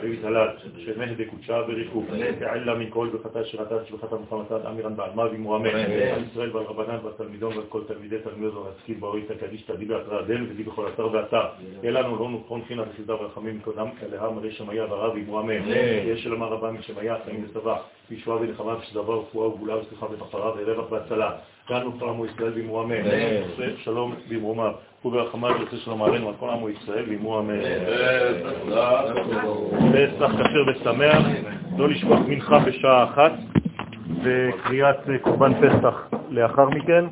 [0.00, 0.50] חביב תלת,
[0.84, 2.04] שמח דקודשה בריחוף,
[2.38, 5.76] תעלה מן כל בחטא שירתה שבחת המוחמתת אמירן בעלמה ומואמן,
[6.16, 10.22] עם ישראל ועל רבנן ועל תלמידון ועל כל תלמידי תלמידות והרסקיל באורי תקדיש תדיד ואתרא
[10.22, 11.44] דל ודי בכל אתר ואתר.
[11.82, 15.68] יהיה לנו לא נוכחון חינה וחסדה ורחמים מקודם אליהם מרי שמיה ורב ומואמן.
[16.06, 17.76] יש שלמה רבה משמיה חיים וצבא,
[18.10, 21.30] בישועה ולחמה ושדבר ורפואה וגבולה וסליחה ובחרה ורווח והצלה.
[21.70, 22.94] כאן פרמו ישראל בימו אמן.
[23.76, 24.72] שלום במרומיו.
[25.04, 27.60] וברחמיו יוצא שלום עלינו על כל עמו ישראל בימו אמן.
[29.92, 31.26] פסח כשר ושמח,
[31.78, 33.32] לא לשכוח מנחה בשעה אחת
[34.22, 37.04] וקריאת קורבן פסח לאחר מכן.